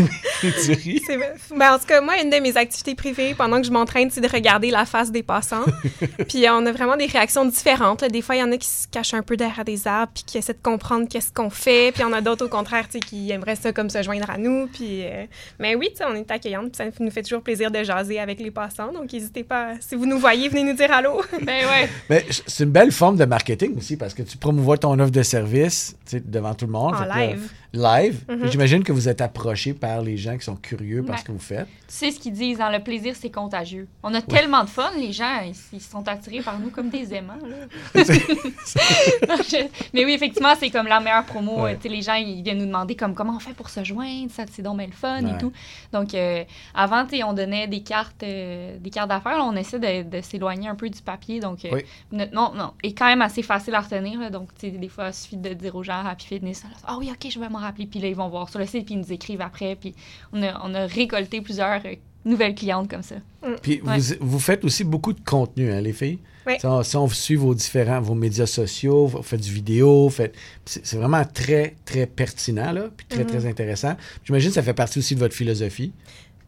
tu 0.64 0.72
ris. 0.72 1.02
C'est 1.06 1.16
vrai. 1.16 1.34
Ben, 1.56 1.74
en 1.74 1.78
tout 1.78 1.86
cas, 1.86 2.00
moi, 2.00 2.14
une 2.22 2.30
de 2.30 2.36
mes 2.38 2.56
activités 2.56 2.94
préférées 2.94 3.34
pendant 3.34 3.60
que 3.60 3.66
je 3.66 3.72
m'entraîne, 3.72 4.10
c'est 4.10 4.20
de 4.20 4.28
regarder 4.28 4.70
la 4.70 4.84
face 4.86 5.12
des 5.12 5.22
passants. 5.22 5.64
puis 6.28 6.44
on 6.48 6.64
a 6.66 6.72
vraiment 6.72 6.96
des 6.96 7.06
réactions 7.06 7.44
différentes. 7.44 8.02
là. 8.02 8.08
Des 8.08 8.22
fois, 8.22 8.36
il 8.36 8.40
y 8.40 8.42
en 8.42 8.50
a 8.52 8.56
qui 8.56 8.68
se 8.68 8.88
cachent 8.88 9.14
un 9.14 9.22
peu 9.22 9.36
derrière 9.36 9.64
des 9.64 9.86
arbres, 9.86 10.12
puis 10.14 10.24
qui 10.26 10.38
essaient 10.38 10.52
de 10.54 10.58
comprendre 10.62 11.01
qu'est-ce 11.08 11.32
qu'on 11.32 11.50
fait. 11.50 11.92
Puis 11.92 12.02
il 12.02 12.06
y 12.06 12.08
en 12.08 12.12
a 12.12 12.20
d'autres, 12.20 12.46
au 12.46 12.48
contraire, 12.48 12.86
tu 12.86 12.92
sais, 12.92 13.00
qui 13.00 13.30
aimeraient 13.30 13.56
ça 13.56 13.72
comme 13.72 13.90
se 13.90 14.02
joindre 14.02 14.30
à 14.30 14.38
nous. 14.38 14.66
Puis, 14.66 15.04
euh, 15.04 15.26
Mais 15.58 15.74
oui, 15.74 15.88
tu 15.90 15.98
sais, 15.98 16.04
on 16.04 16.14
est 16.14 16.30
accueillantes, 16.30 16.72
puis 16.72 16.76
ça 16.76 16.84
nous 17.00 17.10
fait 17.10 17.22
toujours 17.22 17.42
plaisir 17.42 17.70
de 17.70 17.82
jaser 17.82 18.18
avec 18.18 18.40
les 18.40 18.50
passants. 18.50 18.92
Donc, 18.92 19.12
n'hésitez 19.12 19.44
pas, 19.44 19.74
si 19.80 19.94
vous 19.94 20.06
nous 20.06 20.18
voyez, 20.18 20.48
venez 20.48 20.64
nous 20.64 20.74
dire 20.74 20.92
allô. 20.92 21.22
Ben 21.42 21.66
ouais. 21.66 21.88
Mais 22.08 22.24
c'est 22.46 22.64
une 22.64 22.70
belle 22.70 22.92
forme 22.92 23.16
de 23.16 23.24
marketing 23.24 23.76
aussi, 23.76 23.96
parce 23.96 24.14
que 24.14 24.22
tu 24.22 24.36
promouvois 24.36 24.78
ton 24.78 24.98
offre 24.98 25.10
de 25.10 25.22
service 25.22 25.96
tu 26.04 26.18
sais, 26.18 26.22
devant 26.24 26.54
tout 26.54 26.66
le 26.66 26.72
monde. 26.72 26.94
En 26.94 27.04
là, 27.04 27.34
live. 27.72 28.24
Mhm. 28.28 28.50
J'imagine 28.50 28.84
que 28.84 28.92
vous 28.92 29.08
êtes 29.08 29.20
approché 29.20 29.72
par 29.74 30.02
les 30.02 30.16
gens 30.16 30.36
qui 30.36 30.44
sont 30.44 30.56
curieux 30.56 31.02
par 31.02 31.14
Ouais. 31.14 31.20
ce 31.20 31.24
que 31.24 31.32
vous 31.32 31.38
faites. 31.38 31.66
Tu 31.66 31.94
sais 31.96 32.10
ce 32.10 32.18
qu'ils 32.20 32.32
disent, 32.32 32.60
hein, 32.60 32.70
le 32.70 32.82
plaisir, 32.82 33.14
c'est 33.16 33.30
contagieux. 33.30 33.88
On 34.02 34.12
a 34.14 34.20
tellement 34.22 34.62
de 34.64 34.68
fun, 34.68 34.90
les 34.96 35.12
gens, 35.12 35.40
ils, 35.44 35.54
ils 35.72 35.80
sont 35.80 36.06
attirés 36.08 36.40
par 36.40 36.58
nous 36.58 36.70
comme 36.70 36.90
des 36.90 37.14
aimants. 37.14 37.38
là. 37.42 37.66
Non, 39.28 39.36
je- 39.36 39.66
Mais 39.94 40.04
oui, 40.04 40.12
effectivement, 40.12 40.54
c'est 40.58 40.70
comme 40.70 40.86
la 40.86 41.00
meilleure 41.00 41.24
promo. 41.24 41.62
Ouais. 41.62 41.78
Euh, 41.84 41.88
les 41.88 42.02
gens, 42.02 42.14
ils 42.14 42.42
viennent 42.42 42.58
nous 42.58 42.66
demander 42.66 42.94
comme 42.96 43.14
comment 43.14 43.36
on 43.36 43.38
fait 43.38 43.54
pour 43.54 43.68
se 43.70 43.82
joindre, 43.84 44.30
ça 44.30 44.44
c'est 44.50 44.62
donc 44.62 44.78
bien 44.78 44.86
le 44.86 44.92
fun 44.92 45.18
et 45.26 45.38
tout. 45.38 45.52
Donc, 45.92 46.14
euh, 46.14 46.44
avant, 46.74 47.06
on 47.26 47.32
donnait 47.32 47.68
des 47.68 47.82
cartes, 47.82 48.22
euh, 48.22 48.76
des 48.78 48.90
cartes 48.90 49.08
d'affaires. 49.08 49.38
On 49.44 49.56
essaie 49.56 49.78
de, 49.78 50.08
de 50.08 50.20
s'éloigner 50.22 50.68
un 50.68 50.74
peu 50.74 50.88
du 50.88 51.00
papier. 51.02 51.40
Donc, 51.40 51.64
euh, 51.64 51.70
Oui. 51.72 51.82
notre 52.10 52.34
nom, 52.34 52.52
non, 52.54 52.72
est 52.82 52.92
quand 52.96 53.06
même 53.06 53.22
assez 53.22 53.42
facile 53.42 53.74
à 53.74 53.80
retenir. 53.80 54.18
là. 54.20 54.30
donc, 54.30 54.48
des 54.62 54.88
fois, 54.88 55.08
il 55.08 55.14
suffit 55.14 55.36
de 55.36 55.52
dire 55.54 55.74
aux 55.74 55.82
gens 55.82 56.04
Happy 56.04 56.26
Fitness. 56.26 56.62
Ah 56.86 56.96
oui, 56.98 57.10
ok, 57.10 57.30
je 57.30 57.38
vais 57.38 57.48
m'en 57.48 57.61
rappeler. 57.62 57.86
Puis 57.86 58.00
là, 58.00 58.08
ils 58.08 58.14
vont 58.16 58.28
voir 58.28 58.48
sur 58.48 58.58
le 58.58 58.66
site, 58.66 58.84
puis 58.86 58.94
ils 58.94 59.00
nous 59.00 59.12
écrivent 59.12 59.40
après. 59.40 59.76
Puis 59.76 59.94
on 60.32 60.42
a, 60.42 60.60
on 60.64 60.74
a 60.74 60.86
récolté 60.86 61.40
plusieurs 61.40 61.80
euh, 61.84 61.94
nouvelles 62.24 62.54
clientes 62.54 62.88
comme 62.90 63.02
ça. 63.02 63.16
Puis 63.62 63.80
Ouais. 63.84 63.98
vous, 63.98 64.14
vous 64.20 64.38
faites 64.38 64.64
aussi 64.64 64.84
beaucoup 64.84 65.12
de 65.12 65.20
contenu, 65.24 65.72
hein, 65.72 65.80
les 65.80 65.92
filles? 65.92 66.18
Oui. 66.46 66.54
Si 66.58 66.66
on, 66.66 66.82
si 66.82 66.96
on 66.96 67.08
suit 67.08 67.36
vos 67.36 67.54
différents, 67.54 68.00
vos 68.00 68.14
médias 68.14 68.46
sociaux, 68.46 69.06
vous 69.06 69.22
faites 69.22 69.40
du 69.40 69.52
vidéo, 69.52 70.04
vous 70.04 70.10
faites- 70.10 70.34
c'est 70.64 70.84
c'est 70.84 70.96
vraiment 70.96 71.24
très, 71.24 71.76
très 71.84 72.04
pertinent, 72.06 72.72
là, 72.72 72.86
puis 72.96 73.06
très, 73.06 73.22
Mhm. 73.22 73.26
très 73.30 73.46
intéressant. 73.46 73.94
J'imagine 74.24 74.50
que 74.50 74.54
ça 74.56 74.62
fait 74.62 74.74
partie 74.74 74.98
aussi 74.98 75.14
de 75.14 75.20
votre 75.20 75.34
philosophie. 75.36 75.92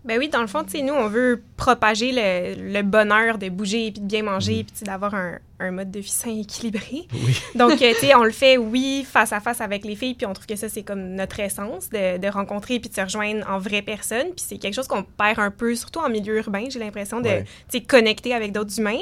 Ben 0.05 0.19
oui, 0.19 0.29
dans 0.29 0.41
le 0.43 0.49
fond, 0.49 0.65
tu 0.65 0.73
sais, 0.73 0.83
nous, 0.83 0.93
on 0.93 1.09
veut 1.09 1.43
propager 1.57 2.11
le, 2.13 2.73
le 2.73 2.83
bonheur 2.83 3.39
de 3.39 3.49
bouger, 3.49 3.91
puis 3.93 4.01
de 4.03 4.07
bien 4.07 4.23
manger, 4.25 4.65
puis 4.65 4.73
tu 4.73 4.79
sais, 4.81 4.85
d'avoir 4.85 5.15
un, 5.15 5.39
un 5.61 5.71
mode 5.71 5.91
de 5.91 6.01
vie 6.01 6.09
sain 6.09 6.31
et 6.31 6.41
équilibré. 6.41 7.07
Oui. 7.13 7.37
Donc, 7.55 7.81
euh, 7.81 7.93
tu 7.95 8.07
sais, 8.07 8.15
on 8.15 8.25
le 8.25 8.33
fait, 8.33 8.57
oui, 8.57 9.07
face 9.09 9.33
à 9.33 9.41
face 9.41 9.61
avec 9.61 9.85
les 9.85 9.95
filles, 9.97 10.15
puis 10.15 10.27
on 10.27 10.33
trouve 10.33 10.47
que 10.47 10.57
ça, 10.57 10.69
c'est 10.69 10.83
comme 10.83 11.15
notre 11.15 11.39
essence, 11.41 11.89
de, 11.91 12.19
de 12.19 12.29
rencontrer 12.29 12.81
puis 12.81 12.91
de 12.91 12.95
se 12.95 13.01
rejoindre 13.01 13.49
en 13.49 13.59
vraie 13.59 13.83
personne. 13.83 14.27
Puis 14.37 14.45
c'est 14.49 14.59
quelque 14.59 14.75
chose 14.75 14.89
qu'on 14.89 15.03
perd 15.05 15.39
un 15.39 15.51
peu, 15.51 15.75
surtout 15.75 16.01
en 16.01 16.09
milieu 16.09 16.37
urbain, 16.39 16.65
j'ai 16.71 16.79
l'impression, 16.81 17.21
de, 17.21 17.29
Ouais. 17.29 17.45
tu 17.71 17.79
sais, 17.79 17.85
connecter 17.85 18.35
avec 18.35 18.53
d'autres 18.53 18.79
humains. 18.79 19.01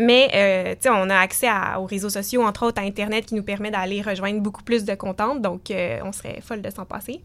Mais, 0.00 0.28
euh, 0.32 0.72
tu 0.74 0.82
sais, 0.82 0.90
on 0.90 1.10
a 1.10 1.16
accès 1.18 1.48
à- 1.48 1.80
aux 1.80 1.86
réseaux 1.86 2.08
sociaux, 2.10 2.42
entre 2.44 2.64
autres 2.66 2.80
à 2.80 2.84
Internet, 2.84 3.26
qui 3.26 3.34
nous 3.34 3.42
permet 3.42 3.72
d'aller 3.72 4.00
rejoindre 4.00 4.40
beaucoup 4.40 4.62
plus 4.62 4.84
de 4.84 4.94
contentes. 4.94 5.42
Donc, 5.42 5.72
euh, 5.72 5.98
on 6.04 6.12
serait 6.12 6.40
folle 6.40 6.62
de 6.62 6.70
s'en 6.70 6.84
passer. 6.84 7.20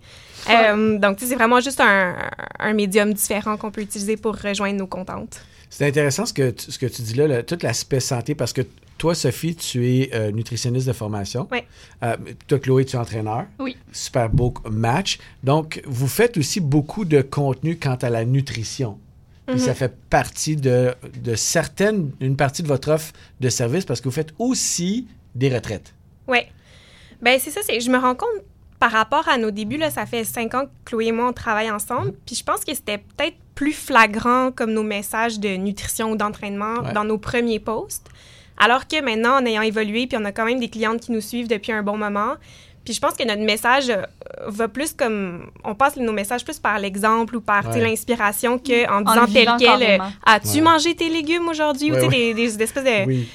Euh, 0.50 0.98
donc, 0.98 1.18
tu 1.18 1.24
sais, 1.26 1.30
c'est 1.30 1.36
vraiment 1.36 1.60
juste 1.60 1.80
un, 1.80 2.16
un 2.60 2.74
médium 2.74 3.14
différent 3.14 3.58
qu'on 3.58 3.70
peut 3.70 3.82
utiliser 3.82 4.18
pour 4.18 4.36
rejoindre 4.36 4.80
nos 4.80 4.88
contentes. 4.88 5.42
C'est 5.76 5.88
intéressant 5.88 6.26
ce 6.28 6.34
que, 6.34 6.52
tu, 6.52 6.72
ce 6.72 6.78
que 6.78 6.86
tu 6.86 7.02
dis 7.02 7.16
là, 7.16 7.28
là, 7.28 7.42
tout 7.42 7.58
l'aspect 7.64 8.00
santé, 8.00 8.36
parce 8.36 8.54
que 8.54 8.62
toi, 9.00 9.16
Sophie, 9.16 9.56
tu 9.56 9.90
es 9.90 10.12
euh, 10.14 10.32
nutritionniste 10.32 10.86
de 10.88 10.94
formation. 10.94 11.48
Oui. 11.52 11.62
Euh, 12.04 12.16
toi, 12.48 12.60
Chloé, 12.60 12.86
tu 12.86 12.96
es 12.96 13.00
entraîneur. 13.00 13.46
Oui. 13.58 13.76
Super 13.92 14.30
beau 14.30 14.54
match. 14.70 15.18
Donc, 15.44 15.82
vous 15.88 16.08
faites 16.08 16.38
aussi 16.38 16.60
beaucoup 16.60 17.06
de 17.06 17.22
contenu 17.24 17.78
quant 17.80 17.96
à 17.96 18.10
la 18.12 18.24
nutrition. 18.24 19.00
Puis 19.48 19.56
Mhm. 19.56 19.62
ça 19.62 19.74
fait 19.74 19.94
partie 20.12 20.56
de, 20.56 20.94
de 21.24 21.34
certaines, 21.36 22.12
une 22.22 22.38
partie 22.38 22.62
de 22.62 22.68
votre 22.68 22.92
offre 22.92 23.12
de 23.42 23.50
service 23.50 23.84
parce 23.84 24.00
que 24.00 24.06
vous 24.06 24.14
faites 24.16 24.34
aussi 24.38 25.08
des 25.34 25.50
retraites. 25.54 25.94
Oui. 26.28 26.40
Ben 27.22 27.40
c'est 27.42 27.50
ça, 27.52 27.62
c'est 27.64 27.80
je 27.80 27.90
me 27.90 27.98
rends 27.98 28.16
compte 28.16 28.30
par 28.84 28.92
rapport 28.92 29.30
à 29.30 29.38
nos 29.38 29.50
débuts, 29.50 29.78
là, 29.78 29.90
ça 29.90 30.06
fait 30.06 30.26
cinq 30.26 30.54
ans 30.56 30.66
que 30.66 30.72
Chloé 30.84 31.06
et 31.06 31.12
moi, 31.14 31.30
on 31.30 31.32
travaille 31.34 31.72
ensemble. 31.72 32.12
Puis 32.26 32.36
je 32.36 32.44
pense 32.44 32.66
que 32.66 32.74
c'était 32.76 32.98
peut-être 32.98 33.38
plus 33.56 33.72
flagrant 33.72 34.52
comme 34.52 34.72
nos 34.74 34.84
messages 34.84 35.40
de 35.40 35.56
nutrition 35.56 36.12
ou 36.12 36.16
d'entraînement 36.18 36.80
Ouais. 36.84 36.92
dans 36.94 37.06
nos 37.06 37.18
premiers 37.18 37.60
posts. 37.62 38.08
Alors 38.58 38.86
que 38.90 39.02
maintenant, 39.02 39.38
en 39.40 39.46
ayant 39.46 39.62
évolué, 39.62 40.06
puis 40.08 40.18
on 40.22 40.26
a 40.26 40.34
quand 40.34 40.44
même 40.44 40.60
des 40.60 40.68
clientes 40.70 41.00
qui 41.00 41.14
nous 41.14 41.22
suivent 41.22 41.48
depuis 41.48 41.72
un 41.72 41.82
bon 41.82 41.96
moment. 41.98 42.34
Puis 42.84 42.94
je 42.94 43.00
pense 43.00 43.14
que 43.14 43.24
notre 43.26 43.42
message 43.44 43.90
euh, 43.90 44.02
va 44.48 44.68
plus 44.68 44.92
comme... 44.92 45.50
On 45.64 45.76
passe 45.76 45.96
nos 45.96 46.12
messages 46.12 46.44
plus 46.44 46.60
par 46.60 46.78
l'exemple 46.78 47.38
ou 47.38 47.42
par 47.42 47.66
Ouais. 47.70 47.80
l'inspiration 47.80 48.60
qu'en 48.60 48.98
En 48.98 49.02
disant 49.02 49.28
tel 49.34 49.48
quel... 49.58 49.82
euh. 50.02 50.04
As-tu 50.26 50.56
Ouais. 50.58 50.62
mangé 50.62 50.94
tes 50.94 51.08
légumes 51.08 51.48
aujourd'hui? 51.48 51.90
Ouais, 51.94 51.98
ou 52.04 52.10
tu 52.10 52.12
sais, 52.12 52.18
ouais. 52.18 52.34
des, 52.34 52.48
des 52.50 52.62
espèces 52.64 52.84
de 52.84 53.06
Oui. 53.08 53.30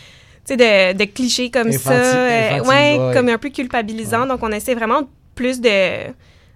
tu 0.46 0.54
sais, 0.54 0.56
de, 0.58 0.98
de 0.98 1.04
clichés 1.10 1.50
comme 1.50 1.68
Infanti- 1.68 1.78
ça. 1.78 1.92
euh, 1.92 2.64
ouais. 2.64 3.14
comme 3.14 3.30
un 3.30 3.38
peu 3.38 3.48
culpabilisant. 3.48 4.26
Donc, 4.26 4.40
on 4.42 4.52
essaie 4.52 4.74
vraiment 4.74 5.08
plus 5.38 5.60
de, 5.60 6.08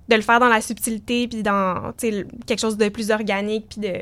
de 0.08 0.16
le 0.16 0.20
faire 0.22 0.40
dans 0.40 0.48
la 0.48 0.60
subtilité, 0.60 1.28
puis 1.28 1.42
dans 1.44 1.92
quelque 2.46 2.58
chose 2.60 2.76
de 2.76 2.88
plus 2.88 3.10
organique, 3.12 3.66
puis 3.70 3.80
de, 3.80 3.92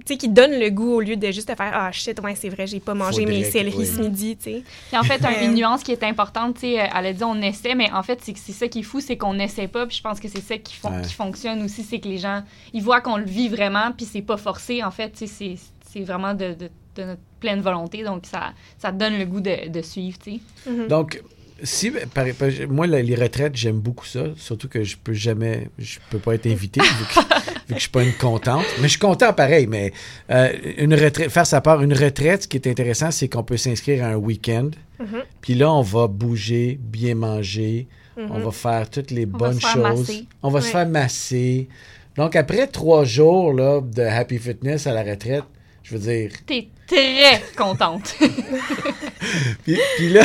tu 0.00 0.04
sais, 0.06 0.16
qui 0.18 0.28
donne 0.28 0.52
le 0.60 0.68
goût 0.70 0.92
au 0.96 1.00
lieu 1.00 1.16
de 1.16 1.30
juste 1.30 1.48
te 1.48 1.54
faire 1.54 1.72
Ah 1.74 1.90
shit, 1.90 2.20
ouais, 2.20 2.34
c'est 2.34 2.50
vrai, 2.50 2.66
j'ai 2.66 2.78
pas 2.80 2.92
mangé 2.94 3.24
mes 3.24 3.36
Faudrait 3.42 3.50
céleris 3.50 3.76
oui. 3.78 3.86
ce 3.86 4.00
midi, 4.00 4.36
tu 4.36 4.44
sais. 4.44 4.62
Puis 4.88 4.98
en 4.98 5.02
fait, 5.02 5.24
un- 5.24 5.32
Euh, 5.32 5.44
une 5.46 5.54
nuance 5.54 5.82
qui 5.82 5.92
est 5.92 6.02
importante, 6.04 6.54
tu 6.56 6.60
sais, 6.60 6.80
euh, 6.80 6.84
elle 6.94 7.06
a 7.06 7.12
dit 7.14 7.24
on 7.24 7.40
essaie, 7.40 7.74
mais 7.74 7.90
en 7.92 8.02
fait, 8.02 8.20
c'est 8.22 8.36
ça 8.52 8.68
qui 8.68 8.80
est 8.80 8.82
fou, 8.82 9.00
c'est 9.00 9.16
qu'on 9.16 9.34
n'essaie 9.34 9.66
pas. 9.68 9.86
Puis 9.86 9.96
je 9.96 10.02
pense 10.02 10.20
que 10.20 10.28
c'est 10.28 10.42
ça 10.42 10.58
qui, 10.58 10.74
fon- 10.76 10.90
Ouais. 10.94 11.02
qui 11.02 11.14
fonctionne 11.14 11.62
aussi, 11.64 11.82
c'est 11.82 11.98
que 12.00 12.08
les 12.08 12.18
gens, 12.18 12.42
ils 12.74 12.82
voient 12.82 13.00
qu'on 13.00 13.16
le 13.16 13.24
vit 13.24 13.48
vraiment, 13.48 13.90
puis 13.96 14.04
c'est 14.06 14.22
pas 14.22 14.36
forcé. 14.36 14.84
En 14.84 14.90
fait, 14.90 15.10
tu 15.12 15.26
sais, 15.26 15.26
c'est 15.26 15.54
c'est 15.90 16.02
vraiment 16.02 16.34
de, 16.34 16.52
de- 16.52 16.70
de 16.96 17.02
notre 17.04 17.20
pleine 17.40 17.60
volonté, 17.62 18.02
donc 18.02 18.26
ça, 18.26 18.52
ça 18.78 18.92
donne 18.92 19.18
le 19.18 19.24
goût 19.24 19.40
de, 19.40 19.68
de 19.68 19.82
suivre, 19.82 20.18
tu 20.22 20.32
sais. 20.32 20.70
Mhm. 20.70 20.88
Donc, 20.88 21.22
si, 21.62 21.90
par- 21.90 22.26
par- 22.38 22.48
moi, 22.68 22.86
les 22.86 23.14
retraites, 23.14 23.56
j'aime 23.56 23.78
beaucoup 23.80 24.06
ça. 24.06 24.24
Surtout 24.36 24.68
que 24.68 24.82
je 24.84 24.96
peux 25.02 25.12
jamais, 25.14 25.68
je 25.78 25.98
peux 26.10 26.18
pas 26.18 26.34
être 26.34 26.46
invité 26.46 26.80
vu 26.80 26.86
que, 26.88 27.20
vu 27.20 27.26
que 27.68 27.74
je 27.74 27.78
suis 27.80 27.88
pas 27.88 28.02
une 28.02 28.12
contente. 28.14 28.64
Mais 28.78 28.84
je 28.84 28.88
suis 28.92 28.98
content 28.98 29.32
pareil. 29.32 29.66
Mais 29.66 29.92
euh, 30.30 30.52
une 30.78 30.94
retraite, 30.94 31.30
faire 31.30 31.46
sa 31.46 31.60
part, 31.60 31.82
une 31.82 31.94
retraite, 31.94 32.42
ce 32.44 32.48
qui 32.48 32.56
est 32.56 32.66
intéressant, 32.68 33.10
c'est 33.10 33.28
qu'on 33.28 33.42
peut 33.42 33.56
s'inscrire 33.56 34.04
à 34.04 34.08
un 34.08 34.16
week-end. 34.16 34.70
Mhm. 35.00 35.22
Puis 35.40 35.54
là, 35.54 35.72
on 35.72 35.82
va 35.82 36.06
bouger, 36.08 36.78
bien 36.80 37.14
manger. 37.14 37.86
Mhm. 38.16 38.28
On 38.30 38.38
va 38.40 38.50
faire 38.50 38.88
toutes 38.90 39.10
les 39.10 39.24
On 39.24 39.36
bonnes 39.36 39.60
choses. 39.60 39.76
masser. 39.82 40.24
On 40.42 40.50
va 40.50 40.60
se 40.60 40.68
faire 40.70 40.86
masser. 40.88 41.68
Donc, 42.16 42.34
après 42.36 42.66
trois 42.66 43.04
jours 43.04 43.52
là, 43.52 43.80
de 43.82 44.02
Happy 44.02 44.38
Fitness 44.38 44.86
à 44.86 44.92
la 44.94 45.02
retraite, 45.02 45.44
je 45.82 45.96
veux 45.96 46.00
dire, 46.00 46.30
T'es 46.46 46.68
très 46.86 47.42
contente. 47.56 48.14
Puis, 49.64 50.08
là, 50.10 50.24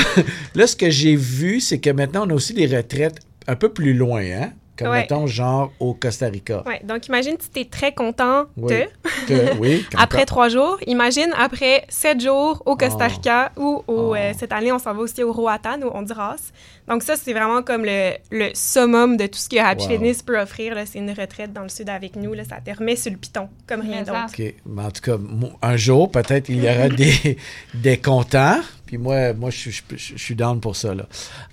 là, 0.55 0.67
ce 0.67 0.75
que 0.75 0.89
j'ai 0.89 1.15
vu, 1.15 1.60
c'est 1.60 1.79
que 1.79 1.89
maintenant, 1.89 2.27
on 2.27 2.29
a 2.31 2.34
aussi 2.34 2.53
des 2.53 2.67
retraites 2.67 3.20
un 3.48 3.55
peu 3.55 3.70
plus 3.70 3.93
loin, 3.93 4.22
hein? 4.22 4.53
Comme, 4.78 4.90
Ouais. 4.90 5.01
mettons, 5.01 5.28
genre 5.28 5.72
au 5.80 5.94
Costa 5.94 6.28
Rica. 6.28 6.63
Ouais, 6.66 6.82
donc, 6.84 7.06
imagine 7.08 7.36
si 7.40 7.50
tu 7.51 7.60
es 7.60 7.66
très 7.66 7.94
content 7.94 8.46
Oui. 8.58 8.74
de, 8.74 8.86
Que- 9.28 9.58
oui. 9.60 9.86
après 9.98 10.25
trois 10.25 10.50
jours. 10.50 10.78
Imagine 10.88 11.32
après 11.38 11.86
sept 11.90 12.20
jours 12.22 12.63
au 12.66 12.75
Costa 12.75 13.08
Oh. 13.08 13.13
Rica 13.13 13.51
ou 13.58 13.84
au, 13.88 14.12
Oh. 14.12 14.16
euh, 14.16 14.32
cette 14.38 14.51
année, 14.51 14.72
on 14.72 14.80
s'en 14.80 14.94
va 14.94 15.01
aussi 15.01 15.22
au 15.24 15.32
Roatan, 15.34 15.80
au 15.84 15.96
Honduras. 15.96 16.38
Donc 16.88 17.04
ça, 17.04 17.16
c'est 17.16 17.34
vraiment 17.34 17.62
comme 17.62 17.86
le, 17.86 18.13
le 18.32 18.50
summum 18.54 19.18
de 19.18 19.28
tout 19.28 19.38
ce 19.38 19.48
que 19.50 19.58
Happy 19.58 19.84
Wow. 19.84 19.90
Fitness 19.92 20.24
peut 20.24 20.40
offrir. 20.40 20.74
là. 20.74 20.86
C'est 20.86 21.00
une 21.00 21.12
retraite 21.12 21.54
dans 21.54 21.62
le 21.63 21.70
sud 21.70 21.90
avec 21.90 22.16
nous. 22.16 22.34
Là. 22.34 22.44
Ça 22.44 22.58
te 22.66 22.75
remet 22.75 22.96
sur 22.96 23.12
le 23.12 23.18
piton, 23.18 23.50
comme 23.68 23.82
rien 23.82 24.01
d'autre. 24.04 24.25
OK. 24.38 24.54
Mais 24.66 24.82
en 24.84 24.90
tout 24.92 25.01
cas, 25.01 25.18
un 25.62 25.78
jour, 25.78 26.10
peut-être, 26.12 26.50
il 26.50 26.63
y 26.63 26.70
aura 26.70 26.90
des, 26.90 27.38
des 27.74 27.98
contents. 27.98 28.60
Puis 28.88 28.98
moi, 28.98 29.32
moi 29.34 29.51
je, 29.51 29.58
suis- 29.58 29.72
je, 29.72 29.82
je- 29.96 30.13
je 30.18 30.22
suis 30.24 30.36
down 30.36 30.60
pour 30.60 30.75
ça. 30.75 30.94
Là. 30.94 31.06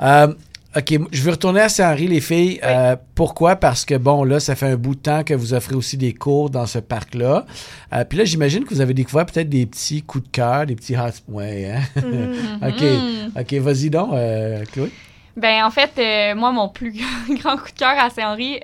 Euh, 0.02 0.34
OK, 0.76 0.98
je 1.10 1.22
veux 1.22 1.30
retourner 1.30 1.62
à 1.62 1.70
Saint-Henri, 1.70 2.08
les 2.08 2.20
filles. 2.20 2.60
Euh, 2.62 2.94
pourquoi? 3.14 3.56
Parce 3.56 3.86
que, 3.86 3.94
bon, 3.94 4.22
là, 4.22 4.38
ça 4.38 4.54
fait 4.54 4.66
un 4.66 4.76
bout 4.76 4.94
de 4.94 5.00
temps 5.00 5.24
que 5.24 5.32
vous 5.32 5.54
offrez 5.54 5.74
aussi 5.74 5.96
des 5.96 6.12
cours 6.12 6.50
dans 6.50 6.66
ce 6.66 6.78
parc-là. 6.78 7.46
Euh, 7.94 8.04
puis 8.04 8.18
là, 8.18 8.24
j'imagine 8.26 8.64
que 8.64 8.74
vous 8.74 8.82
avez 8.82 8.92
découvert 8.92 9.24
peut-être 9.24 9.48
des 9.48 9.64
petits 9.64 10.02
coups 10.02 10.24
de 10.24 10.30
cœur, 10.30 10.66
des 10.66 10.76
petits 10.76 10.94
hot... 10.94 11.08
Ouais, 11.28 11.72
hein? 11.72 11.80
OK. 12.68 12.82
Mhm. 12.82 13.32
OK, 13.40 13.52
vas-y 13.54 13.88
donc, 13.88 14.12
euh, 14.12 14.62
Chloé. 14.70 14.92
Ben 15.38 15.64
en 15.64 15.70
fait, 15.70 16.34
moi, 16.34 16.52
mon 16.52 16.68
plus 16.68 16.92
grand 17.30 17.56
coup 17.56 17.70
de 17.72 17.78
cœur 17.78 17.94
à 17.96 18.10
Saint-Henri, 18.10 18.60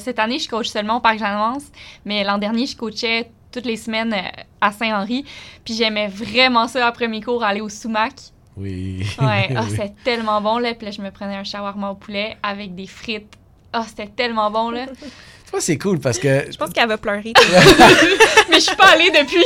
cette 0.00 0.18
année, 0.18 0.38
je 0.38 0.48
coach 0.48 0.66
seulement 0.66 0.96
au 0.96 1.00
Parc 1.00 1.18
Jeanne-Mance, 1.18 1.64
mais 2.04 2.24
l'an 2.24 2.38
dernier, 2.38 2.66
je 2.66 2.76
coachais 2.76 3.30
toutes 3.52 3.66
les 3.66 3.76
semaines 3.76 4.14
à 4.60 4.72
Saint-Henri. 4.72 5.24
Puis 5.64 5.74
j'aimais 5.74 6.08
vraiment 6.08 6.66
ça 6.68 6.86
après 6.86 7.08
mes 7.08 7.22
cours, 7.22 7.44
aller 7.44 7.60
au 7.60 7.68
sumac. 7.68 8.14
Oui. 8.56 9.06
Ouais, 9.20 9.48
ah, 9.56 9.62
Oui. 9.64 9.70
c'était 9.70 9.92
tellement 10.04 10.40
bon, 10.40 10.58
là. 10.58 10.74
Puis 10.74 10.86
là, 10.86 10.90
je 10.92 11.00
me 11.02 11.10
prenais 11.10 11.36
un 11.36 11.44
shawarma 11.44 11.90
au 11.90 11.94
poulet 11.94 12.36
avec 12.42 12.74
des 12.74 12.86
frites. 12.86 13.34
Ah, 13.72 13.84
c'était 13.88 14.08
tellement 14.08 14.50
bon, 14.50 14.70
là. 14.70 14.86
Tu 15.44 15.50
vois, 15.52 15.60
c'est 15.62 15.78
cool 15.78 15.98
parce 15.98 16.16
que. 16.20 16.46
Je 16.48 16.56
pense 16.56 16.70
qu'elle 16.70 16.86
va 16.88 16.96
pleurer. 16.96 17.32
mais 18.50 18.54
je 18.56 18.60
suis 18.60 18.76
pas 18.76 18.90
allée 18.90 19.10
depuis. 19.10 19.44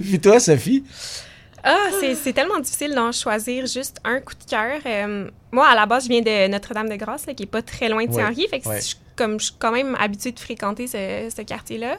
Puis 0.00 0.20
toi, 0.20 0.38
Sophie? 0.38 0.84
Ah, 1.64 1.88
c'est 1.98 2.14
c'est 2.14 2.32
tellement 2.32 2.58
difficile 2.60 2.94
d'en 2.94 3.10
choisir 3.10 3.66
juste 3.66 3.96
un 4.04 4.20
coup 4.20 4.34
de 4.34 4.44
cœur. 4.48 4.80
Euh, 4.86 5.28
moi, 5.50 5.66
à 5.66 5.74
la 5.74 5.86
base, 5.86 6.04
je 6.04 6.08
viens 6.10 6.20
de 6.20 6.48
Notre-Dame-de-Grâce, 6.48 7.26
qui 7.36 7.42
est 7.42 7.46
pas 7.46 7.62
très 7.62 7.88
loin 7.88 8.04
de 8.04 8.10
Ouais, 8.10 8.22
Saint-Henri. 8.22 8.46
Fait 8.48 8.60
que 8.60 8.68
ouais. 8.68 8.80
je, 8.80 8.94
comme, 9.16 9.40
je 9.40 9.46
suis 9.46 9.54
quand 9.58 9.72
même 9.72 9.96
habituée 9.98 10.32
de 10.32 10.38
fréquenter 10.38 10.86
ce, 10.86 11.32
ce 11.34 11.42
quartier-là. 11.42 11.96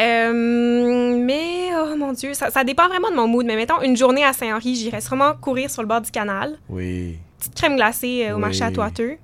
Euh, 0.00 1.16
mais, 1.18 1.70
oh 1.76 1.96
mon 1.96 2.12
Dieu, 2.12 2.34
ça, 2.34 2.50
ça 2.50 2.64
dépend 2.64 2.88
vraiment 2.88 3.10
de 3.10 3.16
mon 3.16 3.26
mood. 3.28 3.46
Mais 3.46 3.56
mettons, 3.56 3.80
une 3.82 3.96
journée 3.96 4.24
à 4.24 4.32
Saint-Henri, 4.32 4.74
j'irais 4.74 5.00
sûrement 5.00 5.32
courir 5.40 5.70
sur 5.70 5.82
le 5.82 5.88
bord 5.88 6.00
du 6.00 6.10
canal. 6.10 6.56
Oui. 6.68 7.18
Petite 7.38 7.54
crème 7.54 7.76
glacée 7.76 8.26
euh, 8.26 8.32
au 8.32 8.34
Oui. 8.36 8.40
marché 8.40 8.62
à 8.62 8.70
Toiteux. 8.70 9.16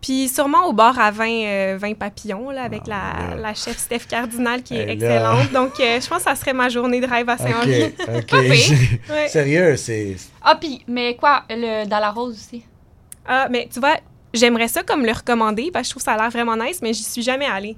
Puis 0.00 0.28
sûrement 0.28 0.64
au 0.66 0.72
bar 0.72 0.98
à 0.98 1.12
vin, 1.12 1.30
euh, 1.44 1.76
vin 1.80 1.94
papillon, 1.94 2.50
là, 2.50 2.64
avec 2.64 2.82
Ah, 2.90 3.36
la, 3.40 3.54
chef 3.54 3.78
Steph 3.78 4.00
Cardinal 4.08 4.62
qui 4.64 4.74
est 4.74 4.80
Elle, 4.80 4.86
là. 4.86 4.92
excellente. 4.94 5.52
Donc, 5.52 5.78
euh, 5.78 6.00
je 6.00 6.08
pense 6.08 6.18
que 6.18 6.24
ça 6.24 6.34
serait 6.34 6.52
ma 6.52 6.68
journée 6.68 7.00
de 7.00 7.06
rêve 7.06 7.28
à 7.28 7.38
Saint-Henri. 7.38 7.84
OK. 8.08 8.32
Ouais. 9.10 9.28
Sérieux, 9.28 9.76
c'est. 9.76 10.16
Ah, 10.42 10.56
puis, 10.60 10.82
mais 10.88 11.14
quoi, 11.14 11.44
le, 11.48 11.86
dans 11.86 12.00
la 12.00 12.10
rose 12.10 12.34
aussi? 12.34 12.64
Ah, 13.24 13.46
mais 13.48 13.68
tu 13.72 13.78
vois, 13.78 13.96
j'aimerais 14.34 14.66
ça 14.66 14.82
comme 14.82 15.06
le 15.06 15.12
recommander 15.12 15.70
parce 15.72 15.84
que 15.84 15.86
je 15.86 15.90
trouve 15.92 16.02
ça 16.02 16.14
a 16.14 16.16
l'air 16.16 16.30
vraiment 16.30 16.56
nice, 16.56 16.80
mais 16.82 16.92
j'y 16.92 17.04
suis 17.04 17.22
jamais 17.22 17.46
allée. 17.46 17.76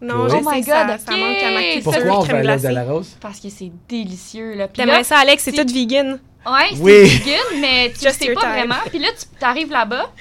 Non, 0.00 0.24
Oui. 0.24 0.30
je 0.30 0.36
Oh 0.36 0.42
sais 0.50 0.54
my 0.56 0.60
que 0.60 0.66
ça, 0.66 0.84
God, 0.84 0.98
ça 1.00 1.16
manque 1.16 1.42
à 1.42 1.50
ma 1.50 1.60
culture 1.62 1.82
Pourquoi 1.82 2.02
de 2.04 2.08
on 2.10 2.20
va 2.20 2.26
crème 2.28 2.42
glacée. 2.42 2.70
la 2.72 2.84
rose? 2.84 3.16
Parce 3.20 3.40
que 3.40 3.48
c'est 3.50 3.72
délicieux, 3.88 4.54
là. 4.54 4.68
T'aimerais 4.68 5.04
ça, 5.04 5.18
Alex? 5.18 5.42
C'est 5.42 5.52
tout 5.52 5.72
vegan. 5.72 6.20
Ouais, 6.46 6.52
c'est 6.72 6.80
Oui. 6.80 7.04
vegan, 7.04 7.60
mais 7.60 7.92
tu 7.92 7.98
sais 8.08 8.32
pas 8.32 8.40
time. 8.40 8.50
vraiment. 8.50 8.76
Puis 8.90 8.98
là, 9.00 9.08
tu 9.16 9.44
arrives 9.44 9.70
là-bas, 9.70 10.12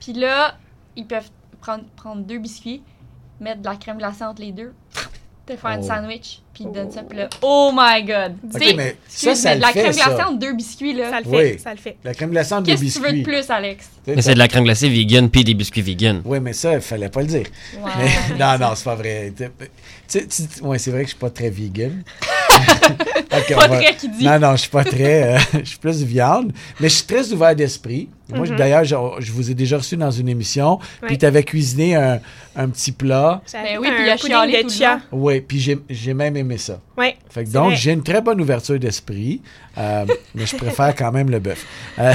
puis 0.00 0.14
là, 0.14 0.54
ils 0.96 1.06
peuvent 1.06 1.28
prendre, 1.60 1.84
prendre 1.96 2.22
deux 2.22 2.38
biscuits, 2.38 2.82
mettre 3.40 3.60
de 3.60 3.66
la 3.68 3.76
crème 3.76 3.98
glacée 3.98 4.24
entre 4.24 4.40
les 4.40 4.52
deux, 4.52 4.72
te 5.54 5.56
faire 5.56 5.70
un 5.70 5.78
Oh. 5.80 5.86
sandwich, 5.86 6.40
puis 6.54 6.64
ils 6.64 6.66
te 6.68 6.74
donnent 6.74 6.90
ça, 6.90 7.02
puis 7.02 7.18
là, 7.18 7.28
oh 7.42 7.70
my 7.74 8.02
god! 8.04 8.36
OK, 8.44 8.60
Tu 8.60 8.68
sais, 8.68 8.74
mais 8.74 8.96
ça, 9.08 9.34
ça 9.34 9.56
de 9.56 9.60
la 9.60 9.68
fait, 9.68 9.80
crème 9.80 9.92
glacée 9.94 10.16
ça. 10.16 10.28
entre 10.28 10.38
deux 10.38 10.52
biscuits, 10.54 10.92
là. 10.94 11.10
Ça 11.10 11.18
le 11.20 11.24
fait, 11.30 11.52
Oui. 11.52 11.58
ça 11.58 11.70
le 11.72 11.78
fait. 11.78 11.96
La 12.04 12.14
crème 12.14 12.30
glacée 12.30 12.52
entre 12.54 12.62
des 12.64 12.72
Qu'est-ce 12.72 12.84
que 12.84 12.92
tu 12.92 12.98
veux 13.00 13.08
de 13.10 13.12
biscuits. 13.16 13.32
plus, 13.32 13.50
Alex? 13.50 13.90
Mais 14.06 14.22
c'est 14.22 14.34
de 14.34 14.38
la 14.38 14.48
crème 14.48 14.64
glacée 14.64 14.88
vegan 14.88 15.28
puis 15.30 15.44
des 15.44 15.54
biscuits 15.54 15.82
vegan. 15.82 16.22
Oui, 16.24 16.40
mais 16.40 16.52
ça, 16.52 16.74
il 16.74 16.80
fallait 16.80 17.08
pas 17.08 17.20
le 17.20 17.26
dire. 17.26 17.46
Mais- 17.74 18.36
non, 18.38 18.58
non, 18.58 18.74
c'est 18.74 18.84
pas 18.84 18.94
vrai. 18.94 19.32
Tu 19.36 19.46
sais, 20.06 20.26
ouais, 20.62 20.78
c'est 20.78 20.90
vrai 20.90 21.00
que 21.00 21.06
je 21.06 21.10
suis 21.10 21.18
pas 21.18 21.30
très 21.30 21.50
vegan. 21.50 22.02
Pas 23.54 23.68
va- 23.68 23.76
très 23.78 23.94
qui 23.94 24.08
dit. 24.08 24.24
Non, 24.24 24.38
non, 24.38 24.52
je 24.52 24.62
suis 24.62 24.70
pas 24.70 24.84
très. 24.84 25.36
euh, 25.36 25.38
je 25.62 25.68
suis 25.68 25.78
plus 25.78 26.02
viande. 26.02 26.52
Mais 26.80 26.88
je 26.88 26.94
suis 26.96 27.06
très 27.06 27.30
ouvert 27.32 27.54
d'esprit. 27.54 28.08
Moi, 28.34 28.46
Mhm. 28.46 28.56
d'ailleurs, 28.56 28.84
je, 28.84 28.94
je 29.20 29.32
vous 29.32 29.50
ai 29.50 29.54
déjà 29.54 29.78
reçu 29.78 29.96
dans 29.96 30.10
une 30.10 30.28
émission. 30.28 30.78
Puis 31.06 31.16
tu 31.16 31.24
avais 31.24 31.42
cuisiné 31.42 31.94
un, 31.96 32.20
un 32.56 32.68
petit 32.68 32.92
plat. 32.92 33.40
Ben 33.52 33.78
oui, 33.80 33.88
puis 33.94 34.04
il 34.04 34.10
a 34.10 34.16
chialé 34.16 34.62
tout 34.62 34.68
le. 34.70 35.00
Oui, 35.12 35.40
puis 35.40 35.60
j'ai 35.60 35.78
j'ai 35.88 36.12
même 36.14 36.36
aimé 36.36 36.58
ça. 36.58 36.78
Ouais. 36.96 37.16
Fait 37.30 37.44
que 37.44 37.50
donc, 37.50 37.72
j'ai 37.74 37.92
une 37.92 38.02
très 38.02 38.20
bonne 38.20 38.40
ouverture 38.40 38.78
d'esprit, 38.78 39.40
euh, 39.78 40.04
mais 40.34 40.44
je 40.46 40.56
préfère 40.56 40.94
quand 40.94 41.12
même 41.12 41.30
le 41.30 41.38
bœuf. 41.38 41.64
Euh, 41.98 42.12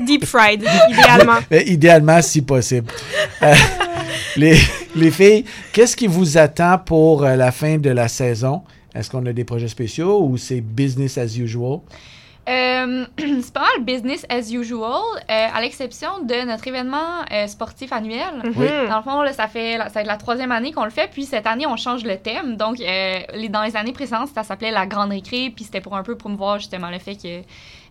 Deep 0.00 0.24
fried, 0.24 0.64
idéalement. 0.90 1.38
mais 1.50 1.64
idéalement, 1.66 2.22
si 2.22 2.42
possible. 2.42 2.90
Euh, 3.42 3.54
les, 4.36 4.58
les 4.96 5.10
filles, 5.10 5.44
qu'est-ce 5.72 5.96
qui 5.96 6.06
vous 6.06 6.38
attend 6.38 6.78
pour 6.78 7.22
la 7.24 7.52
fin 7.52 7.76
de 7.76 7.90
la 7.90 8.08
saison? 8.08 8.62
Est-ce 8.94 9.10
qu'on 9.10 9.24
a 9.26 9.32
des 9.32 9.44
projets 9.44 9.68
spéciaux 9.68 10.22
ou 10.22 10.36
c'est 10.36 10.60
business 10.60 11.18
as 11.18 11.36
usual? 11.38 11.80
Euh, 12.48 13.04
c'est 13.18 13.52
pas 13.52 13.60
mal 13.60 13.84
business 13.84 14.26
as 14.28 14.50
usual, 14.52 15.00
euh, 15.30 15.46
à 15.54 15.60
l'exception 15.60 16.24
de 16.24 16.46
notre 16.46 16.66
événement 16.66 17.22
euh, 17.30 17.46
sportif 17.46 17.92
annuel. 17.92 18.42
Oui. 18.44 18.66
Mhm. 18.66 18.88
Dans 18.88 18.96
le 18.96 19.02
fond, 19.02 19.22
là, 19.22 19.32
ça 19.32 19.46
fait 19.46 19.78
la, 19.78 19.84
ça 19.88 20.00
fait 20.00 20.06
la 20.06 20.16
troisième 20.16 20.50
année 20.50 20.72
qu'on 20.72 20.84
le 20.84 20.90
fait, 20.90 21.08
puis 21.10 21.24
cette 21.24 21.46
année, 21.46 21.66
on 21.66 21.76
change 21.76 22.04
le 22.04 22.16
thème. 22.16 22.56
Donc, 22.56 22.80
euh, 22.80 23.20
les, 23.34 23.48
dans 23.48 23.62
les 23.62 23.76
années 23.76 23.92
précédentes, 23.92 24.30
ça 24.34 24.42
s'appelait 24.42 24.72
la 24.72 24.86
Grande 24.86 25.10
Récré, 25.10 25.52
puis 25.54 25.64
c'était 25.64 25.80
pour 25.80 25.96
un 25.96 26.02
peu 26.02 26.16
promouvoir 26.16 26.58
justement 26.58 26.90
le 26.90 26.98
fait 26.98 27.14
que 27.14 27.42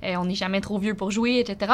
Euh, 0.04 0.16
on 0.18 0.26
n'est 0.26 0.36
jamais 0.36 0.62
trop 0.62 0.78
vieux 0.80 0.94
pour 0.96 1.12
jouer, 1.12 1.40
etc. 1.40 1.72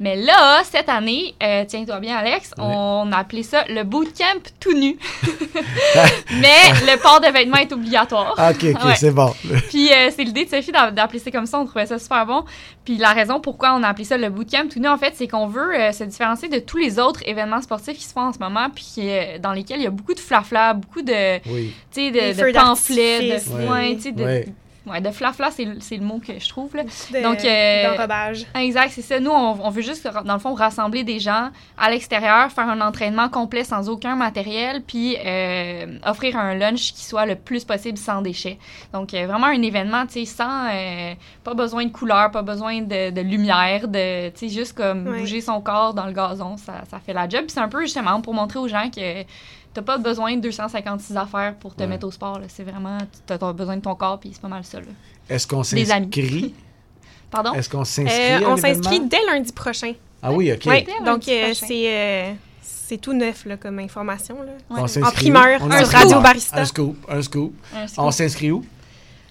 Mais 0.00 0.16
là, 0.16 0.62
cette 0.64 0.88
année, 0.88 1.34
euh, 1.42 1.64
tiens-toi 1.66 1.98
bien, 2.00 2.16
Alex, 2.16 2.50
Oui. 2.58 2.64
on 2.66 3.10
a 3.12 3.16
appelé 3.16 3.42
ça 3.42 3.64
le 3.68 3.82
bootcamp 3.84 4.40
tout 4.60 4.74
nu. 4.74 4.98
Mais 6.32 6.70
le 6.86 7.00
port 7.00 7.20
de 7.20 7.26
vêtements 7.32 7.56
est 7.56 7.72
obligatoire. 7.72 8.34
Ah, 8.38 8.50
OK, 8.50 8.64
OK, 8.74 8.84
Ouais. 8.84 8.94
c'est 8.96 9.10
bon. 9.10 9.32
Puis 9.68 9.88
euh, 9.92 10.10
c'est 10.14 10.24
l'idée 10.24 10.44
de 10.44 10.50
Sophie 10.50 10.72
d'a- 10.72 10.90
d'appeler 10.90 11.18
ça 11.18 11.30
comme 11.30 11.46
ça, 11.46 11.58
on 11.58 11.64
trouvait 11.66 11.86
ça 11.86 11.98
super 11.98 12.24
bon. 12.26 12.44
Puis 12.84 12.96
la 12.96 13.10
raison 13.12 13.40
pourquoi 13.40 13.74
on 13.74 13.82
a 13.82 13.88
appelé 13.88 14.04
ça 14.04 14.16
le 14.16 14.28
bootcamp 14.30 14.68
tout 14.70 14.78
nu, 14.80 14.88
en 14.88 14.98
fait, 14.98 15.12
c'est 15.16 15.28
qu'on 15.28 15.46
veut 15.46 15.74
euh, 15.78 15.92
se 15.92 16.04
différencier 16.04 16.48
de 16.48 16.58
tous 16.58 16.76
les 16.76 16.98
autres 16.98 17.20
événements 17.26 17.60
sportifs 17.62 17.96
qui 17.98 18.04
se 18.04 18.12
font 18.12 18.20
en 18.22 18.32
ce 18.32 18.38
moment, 18.38 18.68
puis 18.74 18.94
euh, 18.98 19.38
dans 19.38 19.52
lesquels 19.52 19.78
il 19.80 19.84
y 19.84 19.86
a 19.86 19.90
beaucoup 19.90 20.14
de 20.14 20.20
flafla, 20.20 20.74
beaucoup 20.74 21.02
de, 21.02 21.38
Oui. 21.50 21.72
tu 21.92 22.00
sais, 22.06 22.10
Des 22.10 22.34
de, 22.34 22.46
de 22.48 22.52
pamphlets, 22.52 23.20
de, 23.38 23.72
oui. 23.72 23.96
tu 23.96 24.02
sais, 24.02 24.12
de, 24.12 24.44
Ouais. 24.86 25.00
de 25.00 25.10
flafla, 25.10 25.50
c'est 25.50 25.64
le 25.96 26.04
mot 26.04 26.20
que 26.26 26.38
je 26.38 26.48
trouve, 26.48 26.74
là. 26.74 26.82
De- 26.84 27.22
Donc, 27.22 27.44
euh, 27.44 27.94
d'enrobage. 27.94 28.46
Exact, 28.54 28.90
c'est 28.92 29.02
ça. 29.02 29.20
Nous, 29.20 29.30
on, 29.30 29.58
on 29.62 29.70
veut 29.70 29.82
juste, 29.82 30.08
dans 30.24 30.34
le 30.34 30.38
fond, 30.40 30.54
rassembler 30.54 31.04
des 31.04 31.18
gens 31.20 31.50
à 31.78 31.90
l'extérieur, 31.90 32.50
faire 32.50 32.68
un 32.68 32.80
entraînement 32.80 33.28
complet 33.28 33.64
sans 33.64 33.88
aucun 33.88 34.16
matériel, 34.16 34.82
puis 34.86 35.16
euh, 35.24 35.98
offrir 36.06 36.36
un 36.38 36.54
lunch 36.54 36.92
qui 36.94 37.04
soit 37.04 37.26
le 37.26 37.34
plus 37.36 37.64
possible 37.64 37.98
sans 37.98 38.22
déchets. 38.22 38.58
Donc, 38.92 39.12
euh, 39.14 39.26
vraiment 39.26 39.46
un 39.48 39.62
événement, 39.62 40.06
tu 40.06 40.12
sais, 40.12 40.24
sans... 40.24 40.66
euh, 40.72 41.14
pas 41.44 41.54
besoin 41.54 41.84
de 41.84 41.90
couleur, 41.92 42.30
pas 42.30 42.42
besoin 42.42 42.80
de, 42.80 43.10
de 43.10 43.20
lumière, 43.20 43.86
de, 43.88 44.30
tu 44.30 44.48
sais, 44.48 44.48
juste 44.48 44.72
comme 44.76 45.06
Ouais. 45.06 45.20
bouger 45.20 45.40
son 45.40 45.60
corps 45.60 45.94
dans 45.94 46.06
le 46.06 46.12
gazon, 46.12 46.56
ça, 46.56 46.82
ça 46.90 46.98
fait 46.98 47.12
la 47.12 47.28
job. 47.28 47.40
Puis 47.42 47.50
c'est 47.50 47.60
un 47.60 47.68
peu, 47.68 47.82
justement, 47.82 48.20
pour 48.20 48.34
montrer 48.34 48.58
aux 48.58 48.68
gens 48.68 48.88
que 48.90 49.24
t'as 49.74 49.82
pas 49.82 49.98
besoin 49.98 50.36
de 50.36 50.40
256 50.40 51.16
affaires 51.16 51.54
pour 51.56 51.74
te 51.74 51.82
Ouais. 51.82 51.88
mettre 51.88 52.06
au 52.06 52.10
sport, 52.10 52.38
là. 52.38 52.46
C'est 52.48 52.64
vraiment... 52.64 52.98
T'as 53.26 53.38
t'as 53.38 53.52
besoin 53.52 53.76
de 53.76 53.82
ton 53.82 53.94
corps, 53.94 54.18
puis 54.20 54.30
c'est 54.32 54.40
pas 54.42 54.48
mal 54.48 54.64
ça, 54.64 54.78
là. 54.80 54.86
Est-ce 55.28 55.46
qu'on 55.46 55.62
s'inscrit? 55.62 56.54
Pardon? 57.30 57.52
Est-ce 57.54 57.68
qu'on 57.68 57.84
s'inscrit? 57.84 58.20
Euh, 58.20 58.46
à 58.46 58.50
on 58.50 58.56
s'inscrit 58.56 59.00
dès 59.00 59.24
lundi 59.26 59.52
prochain. 59.52 59.92
Ah 60.22 60.32
oui, 60.32 60.52
OK. 60.52 60.62
Oui, 60.66 60.84
donc 61.04 61.26
euh, 61.28 61.52
c'est 61.54 61.94
euh, 61.94 62.32
c'est 62.60 62.98
tout 62.98 63.12
neuf 63.12 63.44
là, 63.46 63.56
comme 63.56 63.78
information. 63.78 64.42
Là. 64.42 64.50
Ouais. 64.68 64.80
On 64.80 64.82
En 64.82 64.86
s'inscrit 64.88 65.30
primeur, 65.30 65.60
sur 65.60 65.72
s'inscrit 65.72 65.96
Radio? 65.96 66.20
Barista. 66.20 66.60
Un 66.60 66.64
scoop, 66.64 66.96
un 67.08 67.22
scoop. 67.22 67.54
Un 67.74 67.86
scoop. 67.86 68.04
On 68.04 68.10
s'inscrit 68.10 68.50
où? 68.50 68.64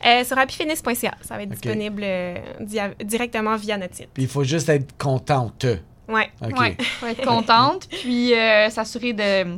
Euh, 0.06 0.24
sur 0.24 0.38
happyfitness.ca, 0.38 1.16
ça 1.22 1.36
va 1.36 1.44
être 1.44 1.50
disponible 1.50 2.02
euh, 2.06 2.36
dia- 2.62 2.94
directement 3.04 3.58
via 3.58 3.78
notre 3.78 3.96
site. 3.96 4.08
Puis 4.14 4.24
il 4.24 4.30
faut 4.30 4.46
juste 4.46 4.70
être 4.70 4.98
contente. 4.98 5.66
Ouais. 6.08 6.30
OK. 6.42 6.58
Ouais, 6.58 6.78
faut 7.02 7.06
être 7.08 7.26
contente, 7.26 7.90
puis 7.90 8.34
euh, 8.34 8.70
s'assurer 8.70 9.12
de 9.12 9.58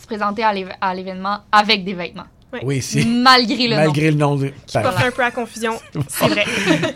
se 0.00 0.06
présenter 0.06 0.42
à 0.42 0.94
l'événement 0.94 1.38
avec 1.52 1.84
des 1.84 1.94
vêtements, 1.94 2.24
Oui, 2.64 2.82
si. 2.82 3.06
malgré 3.22 3.68
le 3.68 3.76
nom. 3.76 3.82
Malgré 3.82 4.10
le 4.10 4.16
nom 4.16 4.34
de. 4.36 4.52
Porte 4.72 5.00
un 5.04 5.10
peu 5.12 5.22
à 5.22 5.30
confusion, 5.30 5.74
c'est 6.08 6.26
vrai. 6.28 6.44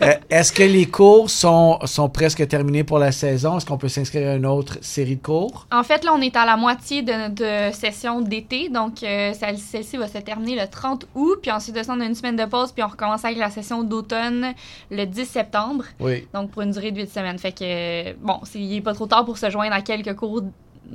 Euh, 0.01 0.13
Est-ce 0.29 0.51
que 0.51 0.63
les 0.63 0.85
cours 0.87 1.29
sont, 1.29 1.79
sont 1.85 2.09
presque 2.09 2.45
terminés 2.47 2.83
pour 2.83 2.99
la 2.99 3.11
saison? 3.13 3.57
Est-ce 3.57 3.65
qu'on 3.65 3.77
peut 3.77 3.87
s'inscrire 3.87 4.31
à 4.31 4.35
une 4.35 4.45
autre 4.45 4.77
série 4.81 5.15
de 5.15 5.21
cours? 5.21 5.65
En 5.71 5.83
fait, 5.83 6.03
là, 6.03 6.11
on 6.13 6.19
est 6.21 6.35
à 6.35 6.45
la 6.45 6.57
moitié 6.57 7.03
de 7.03 7.13
notre 7.13 7.73
session 7.75 8.19
d'été, 8.21 8.67
donc 8.69 9.01
euh, 9.03 9.31
celle- 9.33 9.57
celle-ci 9.57 9.95
va 9.97 10.07
se 10.09 10.17
terminer 10.17 10.55
le 10.59 10.67
30 10.67 11.05
août, 11.15 11.39
puis 11.41 11.51
ensuite 11.51 11.75
de 11.75 11.83
ça, 11.83 11.93
on 11.95 12.01
a 12.01 12.05
une 12.05 12.15
semaine 12.15 12.35
de 12.35 12.45
pause, 12.45 12.71
puis 12.73 12.83
on 12.83 12.87
recommence 12.89 13.23
avec 13.23 13.37
la 13.37 13.49
session 13.49 13.83
d'automne 13.83 14.53
le 14.91 15.05
10 15.05 15.25
septembre, 15.25 15.85
Oui. 16.01 16.27
donc 16.33 16.51
pour 16.51 16.63
une 16.63 16.71
durée 16.71 16.91
de 16.91 16.99
8 17.01 17.09
semaines. 17.09 17.39
Fait 17.39 17.53
que, 17.53 18.13
bon, 18.17 18.39
il 18.55 18.67
n'est 18.69 18.81
pas 18.81 18.93
trop 18.93 19.05
tard 19.07 19.23
pour 19.23 19.37
se 19.37 19.49
joindre 19.49 19.73
à 19.73 19.81
quelques 19.81 20.15
cours 20.15 20.41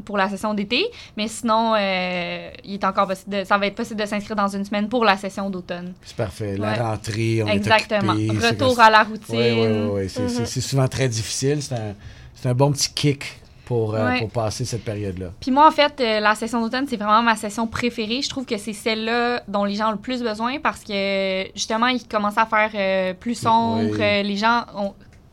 pour 0.05 0.17
la 0.17 0.29
session 0.29 0.55
d'été, 0.55 0.87
mais 1.17 1.29
sinon, 1.29 1.75
euh, 1.77 2.51
il 2.65 2.75
est 2.75 2.85
encore 2.85 3.07
possible 3.09 3.37
de- 3.39 3.45
ça 3.45 3.59
va 3.59 3.67
être 3.67 3.75
possible 3.75 4.01
de 4.01 4.07
s'inscrire 4.07 4.37
dans 4.37 4.49
une 4.49 4.65
semaine 4.65 4.89
pour 4.89 5.05
la 5.05 5.17
session 5.17 5.51
d'automne. 5.51 5.93
C'est 6.05 6.17
parfait. 6.17 6.57
La 6.57 6.73
Ouais. 6.73 6.79
rentrée, 6.81 7.43
on 7.43 7.49
Exactement. 7.49 8.15
est 8.15 8.31
occupé. 8.31 8.47
Retour 8.49 8.81
à 8.81 8.91
la 8.91 9.03
routine. 9.03 9.35
Oui, 9.37 9.53
oui, 9.53 10.09
oui. 10.19 10.45
C'est 10.47 10.61
souvent 10.61 10.89
très 10.89 11.09
difficile. 11.09 11.63
C'est 11.63 11.75
un, 11.75 11.95
un 12.51 12.55
bon 12.55 12.73
petit 12.73 12.93
kick 12.95 13.41
pour, 13.67 13.95
euh, 13.95 14.05
Ouais. 14.09 14.19
pour 14.19 14.31
passer 14.31 14.65
cette 14.65 14.85
période-là. 14.85 15.27
Puis 15.41 15.51
moi, 15.53 15.69
en 15.69 15.71
fait, 15.71 16.01
euh, 16.01 16.19
la 16.21 16.35
session 16.35 16.61
d'automne, 16.61 16.87
c'est 16.89 16.97
vraiment 16.97 17.23
ma 17.23 17.37
session 17.37 17.67
préférée. 17.69 18.21
Je 18.23 18.29
trouve 18.29 18.45
que 18.45 18.57
c'est 18.59 18.73
celle-là 18.73 19.43
dont 19.47 19.65
les 19.65 19.75
gens 19.77 19.89
ont 19.91 19.93
le 19.93 19.97
plus 19.99 20.23
besoin 20.23 20.59
parce 20.59 20.83
que, 20.83 21.45
justement, 21.55 21.87
il 21.87 22.05
commence 22.09 22.37
à 22.37 22.47
faire 22.47 22.71
euh, 22.75 23.15
plus 23.15 23.37
sombre. 23.37 23.91
Oui. 23.93 23.99
les 24.25 24.37
gens 24.37 24.65
ont, 24.77 24.93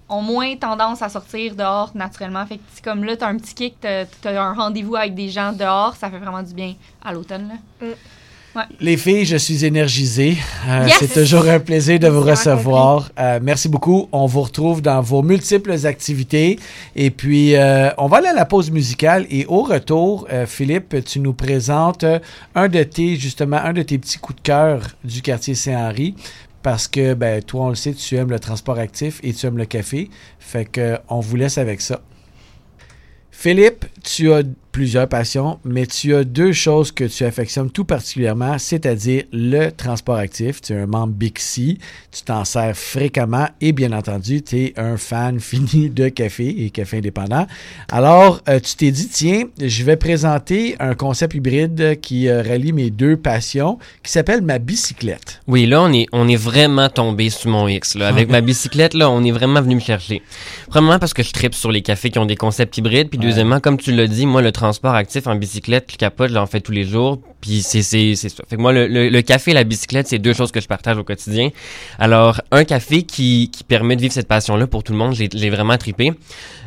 ont 0.09 0.21
moins 0.21 0.55
tendance 0.55 1.01
à 1.01 1.09
sortir 1.09 1.55
dehors 1.55 1.91
naturellement. 1.95 2.45
Fait 2.45 2.57
que 2.57 2.63
c'est 2.73 2.83
comme 2.83 3.03
là, 3.03 3.15
t'as 3.17 3.27
un 3.27 3.37
petit 3.37 3.53
kick, 3.53 3.75
t'as 3.81 4.05
as 4.25 4.41
un 4.41 4.53
rendez-vous 4.53 4.95
avec 4.95 5.15
des 5.15 5.29
gens 5.29 5.51
dehors. 5.51 5.95
Ça 5.95 6.09
fait 6.09 6.17
vraiment 6.19 6.43
du 6.43 6.53
bien 6.53 6.73
à 7.03 7.13
l'automne. 7.13 7.49
là. 7.81 7.87
Les 8.79 8.97
filles, 8.97 9.23
je 9.25 9.37
suis 9.37 9.65
énergisé. 9.65 10.35
Euh, 10.67 10.87
Yes! 10.87 10.95
C'est 10.99 11.13
toujours 11.21 11.47
un 11.47 11.59
plaisir 11.59 11.99
de 11.99 12.07
vous 12.07 12.21
recevoir. 12.21 13.11
Euh, 13.19 13.39
merci 13.39 13.69
beaucoup. 13.69 14.09
On 14.11 14.25
vous 14.25 14.41
retrouve 14.41 14.81
dans 14.81 14.99
vos 14.99 15.21
multiples 15.21 15.85
activités. 15.85 16.57
Et 16.95 17.11
puis, 17.11 17.55
euh, 17.55 17.91
on 17.99 18.07
va 18.07 18.17
aller 18.17 18.29
à 18.29 18.33
la 18.33 18.45
pause 18.45 18.71
musicale. 18.71 19.27
Et 19.29 19.45
au 19.45 19.61
retour, 19.61 20.27
euh, 20.31 20.47
Philippe, 20.47 20.95
tu 21.05 21.19
nous 21.19 21.33
présentes 21.33 22.03
un 22.55 22.67
de 22.67 22.81
tes, 22.81 23.15
justement, 23.15 23.57
un 23.57 23.73
de 23.73 23.83
tes 23.83 23.99
petits 23.99 24.17
coups 24.17 24.37
de 24.37 24.41
cœur 24.41 24.81
du 25.03 25.21
quartier 25.21 25.53
Saint-Henri. 25.53 26.15
Parce 26.67 26.89
que, 26.89 27.13
ben, 27.13 27.41
toi, 27.41 27.67
on 27.67 27.69
le 27.69 27.75
sait, 27.75 27.93
tu 27.93 28.17
aimes 28.17 28.29
le 28.29 28.41
transport 28.41 28.77
actif 28.77 29.21
et 29.23 29.31
tu 29.33 29.45
aimes 29.45 29.57
le 29.57 29.63
café. 29.63 30.09
Fait 30.37 30.65
que, 30.65 30.97
on 31.07 31.21
vous 31.21 31.37
laisse 31.37 31.57
avec 31.57 31.79
ça. 31.79 32.01
Philippe, 33.31 33.85
tu 34.03 34.33
as 34.33 34.43
plusieurs 34.77 35.09
passions, 35.09 35.57
mais 35.65 35.87
tu 35.87 36.13
as 36.13 36.23
deux 36.23 36.53
choses 36.53 36.91
que 36.91 37.03
tu 37.05 37.23
affectionnes 37.23 37.71
tout 37.71 37.83
particulièrement, 37.83 38.59
c'est-à-dire 38.59 39.23
le 39.33 39.71
transport 39.71 40.17
actif. 40.17 40.61
Tu 40.61 40.73
es 40.73 40.75
un 40.75 40.85
membre 40.85 41.13
Bixi, 41.13 41.79
tu 42.11 42.21
t'en 42.21 42.45
sers 42.45 42.77
fréquemment 42.77 43.47
et 43.59 43.71
bien 43.71 43.91
entendu, 43.91 44.43
tu 44.43 44.55
es 44.65 44.73
un 44.77 44.97
fan 44.97 45.39
fini 45.49 45.89
de 45.89 46.09
café 46.09 46.63
et 46.63 46.69
café 46.69 46.97
indépendant. 46.99 47.47
Alors, 47.91 48.39
euh, 48.47 48.59
tu 48.59 48.75
t'es 48.75 48.91
dit, 48.91 49.07
tiens, 49.09 49.45
je 49.59 49.83
vais 49.83 49.95
présenter 49.97 50.75
un 50.79 50.93
concept 50.93 51.33
hybride 51.33 51.99
qui 51.99 52.27
euh, 52.27 52.43
relie 52.43 52.71
mes 52.71 52.91
deux 52.91 53.17
passions, 53.17 53.79
qui 54.03 54.11
s'appelle 54.11 54.43
ma 54.43 54.59
bicyclette. 54.59 55.41
Oui, 55.47 55.65
là, 55.65 55.81
on 55.81 55.91
est, 55.91 56.05
on 56.11 56.27
est 56.27 56.35
vraiment 56.35 56.89
tombé 56.89 57.31
sur 57.31 57.49
mon 57.49 57.67
X. 57.67 57.95
Là. 57.95 58.09
Avec 58.09 58.29
ma 58.29 58.41
bicyclette, 58.41 58.93
là, 58.93 59.09
on 59.09 59.23
est 59.23 59.31
vraiment 59.31 59.59
venu 59.63 59.73
me 59.73 59.79
chercher. 59.79 60.21
Premièrement, 60.69 60.99
parce 60.99 61.15
que 61.15 61.23
je 61.23 61.31
tripe 61.31 61.55
sur 61.55 61.71
les 61.71 61.81
cafés 61.81 62.11
qui 62.11 62.19
ont 62.19 62.27
des 62.27 62.35
concepts 62.35 62.77
hybrides. 62.77 63.09
Puis 63.09 63.17
Ouais. 63.17 63.25
deuxièmement, 63.25 63.59
comme 63.59 63.77
tu 63.77 63.91
l'as 63.91 64.05
dit, 64.05 64.27
moi, 64.27 64.43
le 64.43 64.51
transport 64.51 64.66
actif 64.95 65.27
en 65.27 65.35
bicyclette, 65.35 65.89
je 65.91 65.97
capote, 65.97 66.29
je 66.29 66.33
l'en 66.35 66.45
fais 66.47 66.61
tous 66.61 66.71
les 66.71 66.83
jours. 66.85 67.19
Puis 67.41 67.61
c'est 67.61 67.81
c'est- 67.83 68.15
ça. 68.15 68.43
Fait 68.49 68.55
que 68.55 68.61
moi, 68.61 68.73
le, 68.73 68.87
le- 68.87 69.21
café 69.21 69.51
et 69.51 69.53
la 69.53 69.63
bicyclette, 69.63 70.07
c'est 70.07 70.17
deux 70.19 70.33
choses 70.33 70.51
que 70.51 70.59
je 70.59 70.67
partage 70.67 70.97
au 70.97 71.03
quotidien. 71.03 71.49
Alors, 71.99 72.41
un 72.51 72.63
café 72.63 73.03
qui, 73.03 73.49
qui 73.51 73.63
permet 73.63 73.95
de 73.95 74.01
vivre 74.01 74.13
cette 74.13 74.27
passion-là 74.27 74.65
pour 74.67 74.83
tout 74.83 74.91
le 74.93 74.97
monde, 74.97 75.13
j'ai 75.13 75.49
vraiment 75.49 75.77
tripé. 75.77 76.13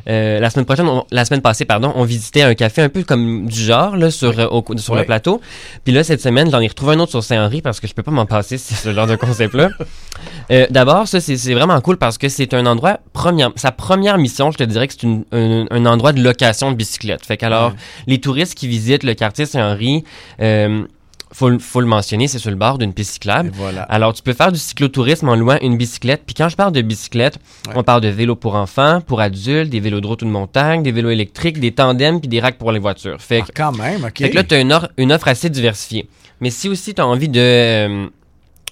Euh, 0.08 0.40
la 0.40 0.50
semaine 0.50 0.64
prochaine, 0.64 0.88
on- 0.88 1.04
la 1.10 1.24
semaine 1.24 1.42
passée, 1.42 1.64
pardon, 1.64 1.92
on 1.94 2.04
visitait 2.04 2.42
un 2.42 2.54
café 2.54 2.82
un 2.82 2.88
peu 2.88 3.02
comme 3.02 3.46
du 3.46 3.60
genre 3.60 3.96
là, 3.96 4.10
sur, 4.10 4.38
euh, 4.38 4.46
au- 4.48 4.64
sur 4.78 4.94
le 4.94 5.04
plateau. 5.04 5.40
Puis 5.84 5.92
là, 5.92 6.02
cette 6.04 6.20
semaine, 6.20 6.50
j'en 6.50 6.60
ai 6.60 6.68
retrouvé 6.68 6.94
un 6.94 7.00
autre 7.00 7.10
sur 7.10 7.22
Saint-Henri 7.22 7.62
parce 7.62 7.80
que 7.80 7.86
je 7.86 7.94
peux 7.94 8.02
pas 8.02 8.10
m'en 8.10 8.26
passer, 8.26 8.58
c'est 8.58 8.74
ce 8.88 8.92
genre 8.94 9.06
de 9.06 9.16
concept-là. 9.16 9.68
Euh, 10.50 10.66
D'abord, 10.70 11.06
ça, 11.08 11.20
c'est 11.20 11.54
vraiment 11.54 11.80
cool 11.80 11.96
parce 11.96 12.18
que 12.18 12.28
c'est 12.28 12.54
un 12.54 12.66
endroit, 12.66 12.98
première, 13.12 13.50
sa 13.56 13.72
première 13.72 14.18
mission, 14.18 14.50
je 14.50 14.58
te 14.58 14.64
dirais 14.64 14.86
que 14.88 14.94
c'est 14.94 15.02
une- 15.04 15.24
un, 15.32 15.66
un 15.70 15.86
endroit 15.86 16.12
de 16.12 16.22
location 16.22 16.70
de 16.70 16.76
bicyclettes. 16.76 17.24
Fait 17.26 17.36
qu'alors, 17.36 17.70
Ouais. 17.70 17.76
les 18.06 18.20
touristes 18.20 18.54
qui 18.54 18.68
visitent 18.68 19.04
le 19.04 19.14
quartier 19.14 19.46
Saint-Henri, 19.46 20.04
euh, 20.40 20.82
faut, 21.32 21.48
le- 21.48 21.58
faut 21.58 21.80
le 21.80 21.86
mentionner, 21.86 22.26
c'est 22.28 22.38
sur 22.38 22.50
le 22.50 22.56
bord 22.56 22.78
d'une 22.78 22.92
piste 22.92 23.12
cyclable. 23.12 23.50
Voilà. 23.54 23.82
Alors, 23.82 24.12
tu 24.14 24.22
peux 24.22 24.32
faire 24.32 24.50
du 24.52 24.58
cyclotourisme 24.58 25.28
en 25.28 25.36
louant 25.36 25.58
une 25.62 25.76
bicyclette. 25.76 26.22
Puis 26.26 26.34
quand 26.34 26.48
je 26.48 26.56
parle 26.56 26.72
de 26.72 26.82
bicyclette, 26.82 27.38
Ouais. 27.68 27.74
on 27.76 27.82
parle 27.82 28.00
de 28.00 28.08
vélos 28.08 28.36
pour 28.36 28.54
enfants, 28.56 29.00
pour 29.00 29.20
adultes, 29.20 29.70
des 29.70 29.80
vélos 29.80 30.00
de 30.00 30.06
route 30.06 30.22
ou 30.22 30.24
de 30.24 30.30
montagne, 30.30 30.82
des 30.82 30.92
vélos 30.92 31.10
électriques, 31.10 31.60
des 31.60 31.72
tandems, 31.72 32.20
puis 32.20 32.28
des 32.28 32.40
racks 32.40 32.58
pour 32.58 32.72
les 32.72 32.78
voitures. 32.80 33.20
Fait 33.20 33.40
Ah, 33.42 33.46
que, 33.46 33.52
quand 33.54 33.72
même, 33.72 34.04
OK. 34.04 34.18
fait 34.18 34.30
que 34.30 34.34
là, 34.36 34.44
tu 34.44 34.54
as 34.54 34.60
une, 34.96 35.12
offre 35.12 35.28
assez 35.28 35.50
diversifiée. 35.50 36.08
Mais 36.40 36.50
si 36.50 36.68
aussi 36.68 36.94
tu 36.94 37.00
as 37.00 37.06
envie 37.06 37.28
de 37.28 37.38
euh, 37.40 38.06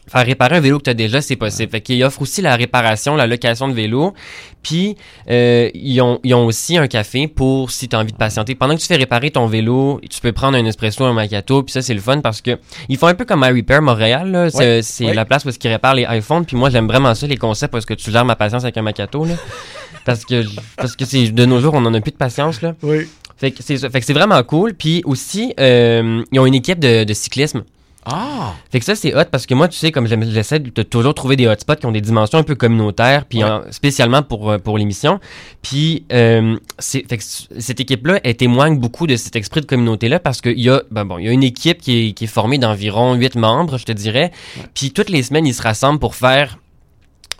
faire 0.09 0.25
réparer 0.25 0.57
un 0.57 0.61
vélo 0.61 0.79
que 0.79 0.85
tu 0.85 0.91
as 0.91 0.95
déjà, 0.95 1.21
c'est 1.21 1.37
possible. 1.37 1.71
Fait 1.71 1.81
qu'ils 1.81 2.03
offrent 2.05 2.23
aussi 2.23 2.43
la 2.43 2.57
réparation, 2.57 3.17
la 3.17 3.27
location 3.27 3.69
de 3.69 3.75
vélo. 3.75 4.15
Puis, 4.63 4.97
euh, 5.31 5.71
ils, 5.75 6.01
ont, 6.01 6.19
ils 6.25 6.35
ont 6.35 6.47
aussi 6.47 6.77
un 6.77 6.89
café 6.89 7.29
pour 7.29 7.71
si 7.71 7.89
tu 7.89 7.97
as 7.97 8.01
envie 8.01 8.13
de 8.13 8.17
patienter. 8.17 8.55
Pendant 8.55 8.75
que 8.75 8.81
tu 8.81 8.87
fais 8.87 8.97
réparer 8.97 9.31
ton 9.31 9.47
vélo, 9.47 10.01
tu 10.11 10.21
peux 10.21 10.33
prendre 10.33 10.57
un 10.57 10.65
espresso, 10.65 11.05
un 11.05 11.13
macchiato. 11.13 11.63
Puis 11.63 11.73
ça, 11.73 11.83
c'est 11.83 11.95
le 11.95 12.01
fun 12.01 12.21
parce 12.21 12.41
que 12.41 12.59
ils 12.89 12.97
font 12.97 13.07
un 13.07 13.15
peu 13.15 13.25
comme 13.25 13.45
iRepair 13.45 13.83
Montréal. 13.83 14.31
là. 14.31 14.51
C'est 14.51 14.83
c'est 14.83 15.07
ouais. 15.07 15.15
la 15.15 15.25
place 15.25 15.45
où 15.45 15.51
ils 15.51 15.69
réparent 15.69 15.95
les 15.95 16.07
iPhones. 16.11 16.45
Puis 16.45 16.57
moi, 16.57 16.71
j'aime 16.71 16.87
vraiment 16.87 17.15
ça, 17.15 17.27
les 17.27 17.37
concepts, 17.37 17.73
parce 17.73 17.87
que 17.87 17.95
tu 17.95 18.11
gères 18.11 18.25
ma 18.25 18.37
patience 18.37 18.65
avec 18.65 18.77
un 18.77 18.83
macchiato. 18.83 19.25
Là. 19.25 19.35
parce 20.05 20.25
que, 20.25 20.45
parce 20.77 20.97
que 20.97 21.05
c'est 21.05 21.31
de 21.31 21.45
nos 21.45 21.61
jours, 21.61 21.75
on 21.75 21.85
en 21.85 21.95
a 21.95 22.01
plus 22.01 22.13
de 22.13 22.17
patience. 22.17 22.63
Là. 22.63 22.75
Oui. 22.83 23.09
Fait 23.37 23.53
que 23.53 23.63
c'est 23.63 23.77
ça. 23.77 23.89
Fait 23.89 24.01
que 24.01 24.07
c'est 24.07 24.13
vraiment 24.13 24.43
cool. 24.43 24.75
Puis 24.75 25.03
aussi, 25.05 25.55
euh, 25.61 26.23
ils 26.33 26.41
ont 26.41 26.47
une 26.47 26.55
équipe 26.55 26.81
de, 26.81 27.05
de 27.05 27.15
cyclisme. 27.15 27.63
Ah! 28.11 28.55
Fait 28.71 28.79
que 28.79 28.85
ça, 28.85 28.95
c'est 28.95 29.15
hot 29.15 29.25
parce 29.31 29.47
que 29.47 29.55
moi, 29.55 29.69
tu 29.69 29.77
sais, 29.77 29.91
comme 29.93 30.07
j'essaie 30.07 30.59
de 30.59 30.83
toujours 30.83 31.15
trouver 31.15 31.37
des 31.37 31.47
hotspots 31.47 31.77
qui 31.77 31.87
ont 31.87 31.93
des 31.93 32.01
dimensions 32.01 32.39
un 32.39 32.43
peu 32.43 32.55
communautaires, 32.55 33.25
puis 33.25 33.45
Ouais. 33.45 33.51
en- 33.51 33.63
spécialement 33.71 34.23
pour, 34.23 34.51
euh, 34.51 34.59
pour 34.59 34.79
l'émission. 34.79 35.21
Puis, 35.63 36.05
euh, 36.13 36.57
c'est- 36.79 37.09
fait 37.09 37.19
que 37.19 37.25
cette 37.59 37.81
équipe-là, 37.81 38.21
elle 38.25 38.37
témoigne 38.37 38.79
beaucoup 38.79 39.07
de 39.07 39.17
cet 39.17 39.37
esprit 39.37 39.61
de 39.61 39.67
communauté-là 39.67 40.21
parce 40.21 40.41
qu'il 40.41 40.59
y 40.61 40.71
a, 40.71 40.83
ben 40.91 41.05
bon, 41.05 41.19
il 41.19 41.27
y 41.27 41.29
a 41.29 41.33
une 41.33 41.43
équipe 41.45 41.81
qui 41.81 42.09
est, 42.09 42.13
qui 42.13 42.25
est 42.25 42.29
formée 42.29 42.59
d'environ 42.59 43.15
huit 43.15 43.35
membres, 43.35 43.79
je 43.79 43.85
te 43.85 43.93
dirais. 43.93 44.33
Puis, 44.75 44.91
toutes 44.93 45.11
les 45.11 45.23
semaines, 45.23 45.47
ils 45.47 45.55
se 45.55 45.63
rassemblent 45.63 45.99
pour 46.01 46.15
faire 46.15 46.59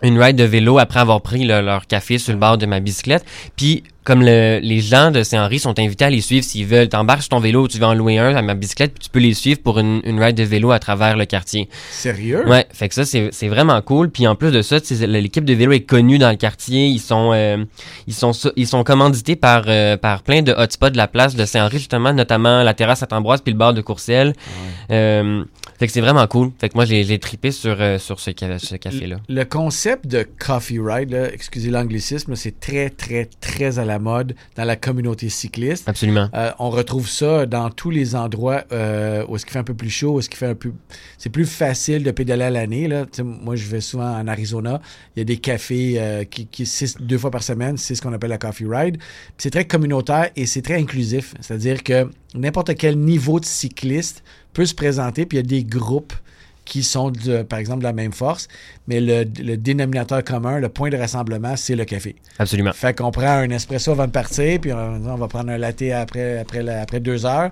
une 0.01 0.21
ride 0.21 0.35
de 0.37 0.43
vélo 0.43 0.79
après 0.79 0.99
avoir 0.99 1.21
pris 1.21 1.45
le- 1.45 1.61
leur 1.61 1.87
café 1.87 2.17
sur 2.17 2.33
le 2.33 2.39
bord 2.39 2.57
de 2.57 2.65
ma 2.65 2.79
bicyclette. 2.79 3.25
Puis, 3.55 3.83
comme 4.05 4.21
le- 4.23 4.59
les 4.63 4.79
gens 4.79 5.11
de 5.11 5.21
Saint-Henri 5.21 5.59
sont 5.59 5.77
invités 5.77 6.05
à 6.05 6.09
les 6.09 6.21
suivre 6.21 6.43
s'ils 6.43 6.65
veulent, 6.65 6.89
t'embarques 6.89 7.21
sur 7.21 7.29
ton 7.29 7.39
vélo, 7.39 7.67
tu 7.67 7.77
vas 7.77 7.89
en 7.89 7.93
louer 7.93 8.17
un 8.17 8.35
à 8.35 8.41
ma 8.41 8.55
bicyclette, 8.55 8.93
puis 8.93 9.03
tu 9.03 9.09
peux 9.09 9.19
les 9.19 9.33
suivre 9.35 9.59
pour 9.61 9.77
une, 9.77 10.01
une 10.05 10.23
ride 10.23 10.35
de 10.35 10.43
vélo 10.43 10.71
à 10.71 10.79
travers 10.79 11.15
le 11.17 11.25
quartier. 11.25 11.69
Sérieux? 11.91 12.47
Ouais, 12.47 12.65
fait 12.73 12.87
que 12.89 12.95
ça, 12.95 13.03
c'est 13.05 13.47
vraiment 13.49 13.79
cool. 13.81 14.09
Puis 14.09 14.25
en 14.25 14.35
plus 14.35 14.51
de 14.51 14.61
ça, 14.61 14.77
l'équipe 15.05 15.45
de 15.45 15.53
vélo 15.53 15.73
est 15.73 15.81
connue 15.81 16.17
dans 16.17 16.29
le 16.29 16.37
quartier. 16.37 16.87
Ils 16.87 16.99
sont, 16.99 17.31
euh, 17.33 17.63
ils 18.07 18.13
sont, 18.15 18.33
so- 18.33 18.51
ils 18.55 18.67
sont 18.67 18.83
commandités 18.83 19.35
par, 19.35 19.65
euh, 19.67 19.95
par 19.97 20.23
plein 20.23 20.41
de 20.41 20.53
hotspots 20.53 20.89
de 20.91 20.97
la 20.97 21.07
place 21.07 21.35
de 21.35 21.45
Saint-Henri, 21.45 21.77
justement, 21.77 22.13
notamment 22.13 22.63
la 22.63 22.73
terrasse 22.73 22.99
Saint-Ambroise 22.99 23.41
puis 23.41 23.51
le 23.53 23.59
bar 23.59 23.73
de 23.73 23.81
Courcelles. 23.81 24.33
Euh, 24.91 25.43
fait 25.79 25.87
que 25.87 25.93
c'est 25.93 26.01
vraiment 26.01 26.27
cool. 26.27 26.51
Fait 26.59 26.69
que 26.69 26.75
moi, 26.75 26.85
j'ai 26.85 27.17
trippé 27.19 27.51
sur, 27.51 27.75
euh, 27.79 27.97
sur 27.97 28.19
ce, 28.19 28.31
ca- 28.37 28.59
ce 28.59 28.75
café-là. 28.75 29.17
Le 29.29 29.43
concept 29.45 30.07
de 30.07 30.27
coffee 30.37 30.79
ride, 30.79 31.11
là, 31.11 31.33
excusez 31.33 31.69
l'anglicisme, 31.69 32.35
c'est 32.35 32.59
très, 32.59 32.89
très, 32.89 33.29
très 33.39 33.79
à 33.79 33.85
la 33.85 33.97
mode 33.97 34.35
dans 34.55 34.65
la 34.65 34.75
communauté 34.75 35.29
cycliste. 35.29 35.87
Absolument. 35.87 36.29
Euh, 36.33 36.51
on 36.59 36.69
retrouve 36.69 37.07
ça 37.09 37.45
dans 37.45 37.69
tous 37.69 37.89
les 37.89 38.15
endroits 38.15 38.63
euh, 38.71 39.25
où 39.27 39.35
est-ce 39.35 39.45
qu'il 39.45 39.53
fait 39.53 39.59
un 39.59 39.63
peu 39.63 39.73
plus 39.73 39.89
chaud, 39.89 40.11
où 40.15 40.19
est-ce 40.19 40.29
qu'il 40.29 40.37
fait 40.37 40.47
un 40.47 40.55
peu... 40.55 40.73
C'est 41.17 41.29
plus 41.29 41.45
facile 41.45 42.03
de 42.03 42.11
pédaler 42.11 42.43
à 42.43 42.49
l'année. 42.49 42.89
Moi, 43.23 43.55
je 43.55 43.65
vais 43.67 43.81
souvent 43.81 44.11
en 44.19 44.27
Arizona. 44.27 44.81
Il 45.15 45.19
y 45.19 45.21
a 45.21 45.25
des 45.25 45.37
cafés 45.37 45.95
euh, 45.97 46.23
qui, 46.25 46.45
qui 46.45 46.65
six- 46.65 46.97
deux 46.99 47.17
fois 47.17 47.31
par 47.31 47.43
semaine. 47.43 47.77
C'est 47.77 47.95
ce 47.95 48.01
qu'on 48.01 48.13
appelle 48.13 48.29
la 48.31 48.37
coffee 48.37 48.65
ride. 48.67 48.97
C'est 49.37 49.49
très 49.51 49.65
communautaire 49.65 50.29
et 50.35 50.45
c'est 50.45 50.61
très 50.61 50.75
inclusif. 50.75 51.33
C'est-à-dire 51.39 51.83
que 51.83 52.09
n'importe 52.35 52.75
quel 52.75 52.97
niveau 52.97 53.39
de 53.39 53.45
cycliste 53.45 54.23
peut 54.53 54.65
se 54.65 54.73
présenter. 54.75 55.25
Puis 55.25 55.37
il 55.37 55.41
y 55.41 55.45
a 55.45 55.47
des 55.47 55.63
groupes 55.63 56.13
qui 56.65 56.83
sont, 56.83 57.09
de- 57.09 57.41
par 57.41 57.57
exemple, 57.57 57.79
de 57.79 57.83
la 57.85 57.93
même 57.93 58.11
force. 58.13 58.47
Mais 58.87 58.99
le, 59.01 59.23
le 59.43 59.57
dénominateur 59.57 60.23
commun, 60.23 60.59
le 60.59 60.69
point 60.69 60.89
de 60.91 60.97
rassemblement, 60.97 61.55
c'est 61.55 61.75
le 61.75 61.83
café. 61.85 62.15
Absolument. 62.37 62.73
Fait 62.73 62.95
qu'on 62.95 63.09
prend 63.09 63.25
un 63.39 63.49
espresso 63.49 63.91
avant 63.91 64.05
de 64.05 64.11
partir, 64.11 64.59
puis 64.61 64.71
on, 64.71 64.77
on 65.05 65.15
va 65.15 65.27
prendre 65.27 65.49
un 65.49 65.57
latte 65.57 65.81
après, 65.81 66.37
après, 66.37 66.61
la- 66.61 66.81
après 66.81 66.99
deux 66.99 67.25
heures. 67.25 67.49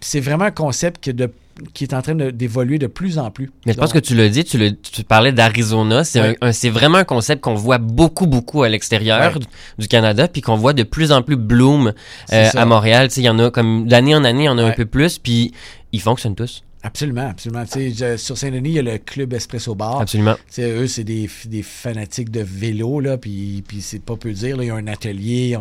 C'est- 0.00 0.20
vraiment 0.20 0.44
un 0.44 0.50
concept 0.52 1.02
qui 1.02 1.10
est, 1.10 1.14
de- 1.14 1.32
qui 1.74 1.82
est 1.82 1.92
en 1.92 2.00
train 2.00 2.14
d'évoluer 2.14 2.78
de 2.78 2.86
plus 2.86 3.18
en 3.18 3.32
plus. 3.32 3.50
Mais 3.66 3.72
je 3.72 3.78
pense 3.78 3.92
que 3.92 3.98
tu 3.98 4.14
l'as 4.14 4.28
dit, 4.28 4.44
tu, 4.44 4.56
le, 4.56 4.70
tu 4.76 5.02
parlais 5.02 5.32
d'Arizona. 5.32 6.04
C'est 6.04 6.20
Ouais. 6.20 6.36
un- 6.40 6.48
un- 6.48 6.52
c'est 6.52 6.70
vraiment 6.70 6.98
un 6.98 7.04
concept 7.04 7.40
qu'on 7.42 7.54
voit 7.54 7.78
beaucoup, 7.78 8.28
beaucoup 8.28 8.62
à 8.62 8.68
l'extérieur 8.68 9.32
Ouais. 9.34 9.40
du, 9.40 9.46
du 9.78 9.88
Canada, 9.88 10.28
puis 10.28 10.42
qu'on 10.42 10.54
voit 10.54 10.74
de 10.74 10.84
plus 10.84 11.10
en 11.10 11.22
plus 11.22 11.34
bloom 11.34 11.92
euh, 12.32 12.48
à 12.54 12.64
Montréal. 12.66 13.08
Tu 13.08 13.14
sais, 13.16 13.20
Il 13.22 13.24
y 13.24 13.28
en 13.28 13.38
a 13.40 13.50
comme 13.50 13.88
d'année 13.88 14.14
en 14.14 14.22
année, 14.24 14.42
il 14.44 14.46
y 14.46 14.48
en 14.48 14.58
a 14.58 14.62
un 14.64 14.70
peu 14.70 14.86
plus, 14.86 15.18
puis 15.18 15.52
ils 15.92 16.00
fonctionnent 16.00 16.34
tous. 16.34 16.64
Absolument, 16.88 17.28
absolument. 17.28 17.64
Tu 17.66 17.92
sais, 17.92 18.12
je- 18.12 18.16
sur 18.16 18.38
Saint-Denis, 18.38 18.70
il 18.70 18.74
y 18.76 18.78
a 18.78 18.82
le 18.82 18.96
club 18.98 19.34
Espresso 19.34 19.74
Bar. 19.74 20.00
Absolument. 20.00 20.34
Tu 20.36 20.40
sais, 20.54 20.70
eux, 20.70 20.86
c'est 20.86 21.04
des, 21.04 21.28
des 21.44 21.62
fanatiques 21.62 22.30
de 22.30 22.40
vélo, 22.40 23.00
là, 23.00 23.18
puis, 23.18 23.62
puis 23.68 23.82
c'est 23.82 24.00
pas 24.02 24.16
peu 24.16 24.32
dire, 24.32 24.56
là, 24.56 24.64
ils 24.64 24.72
ont 24.72 24.76
un 24.76 24.86
atelier. 24.86 25.56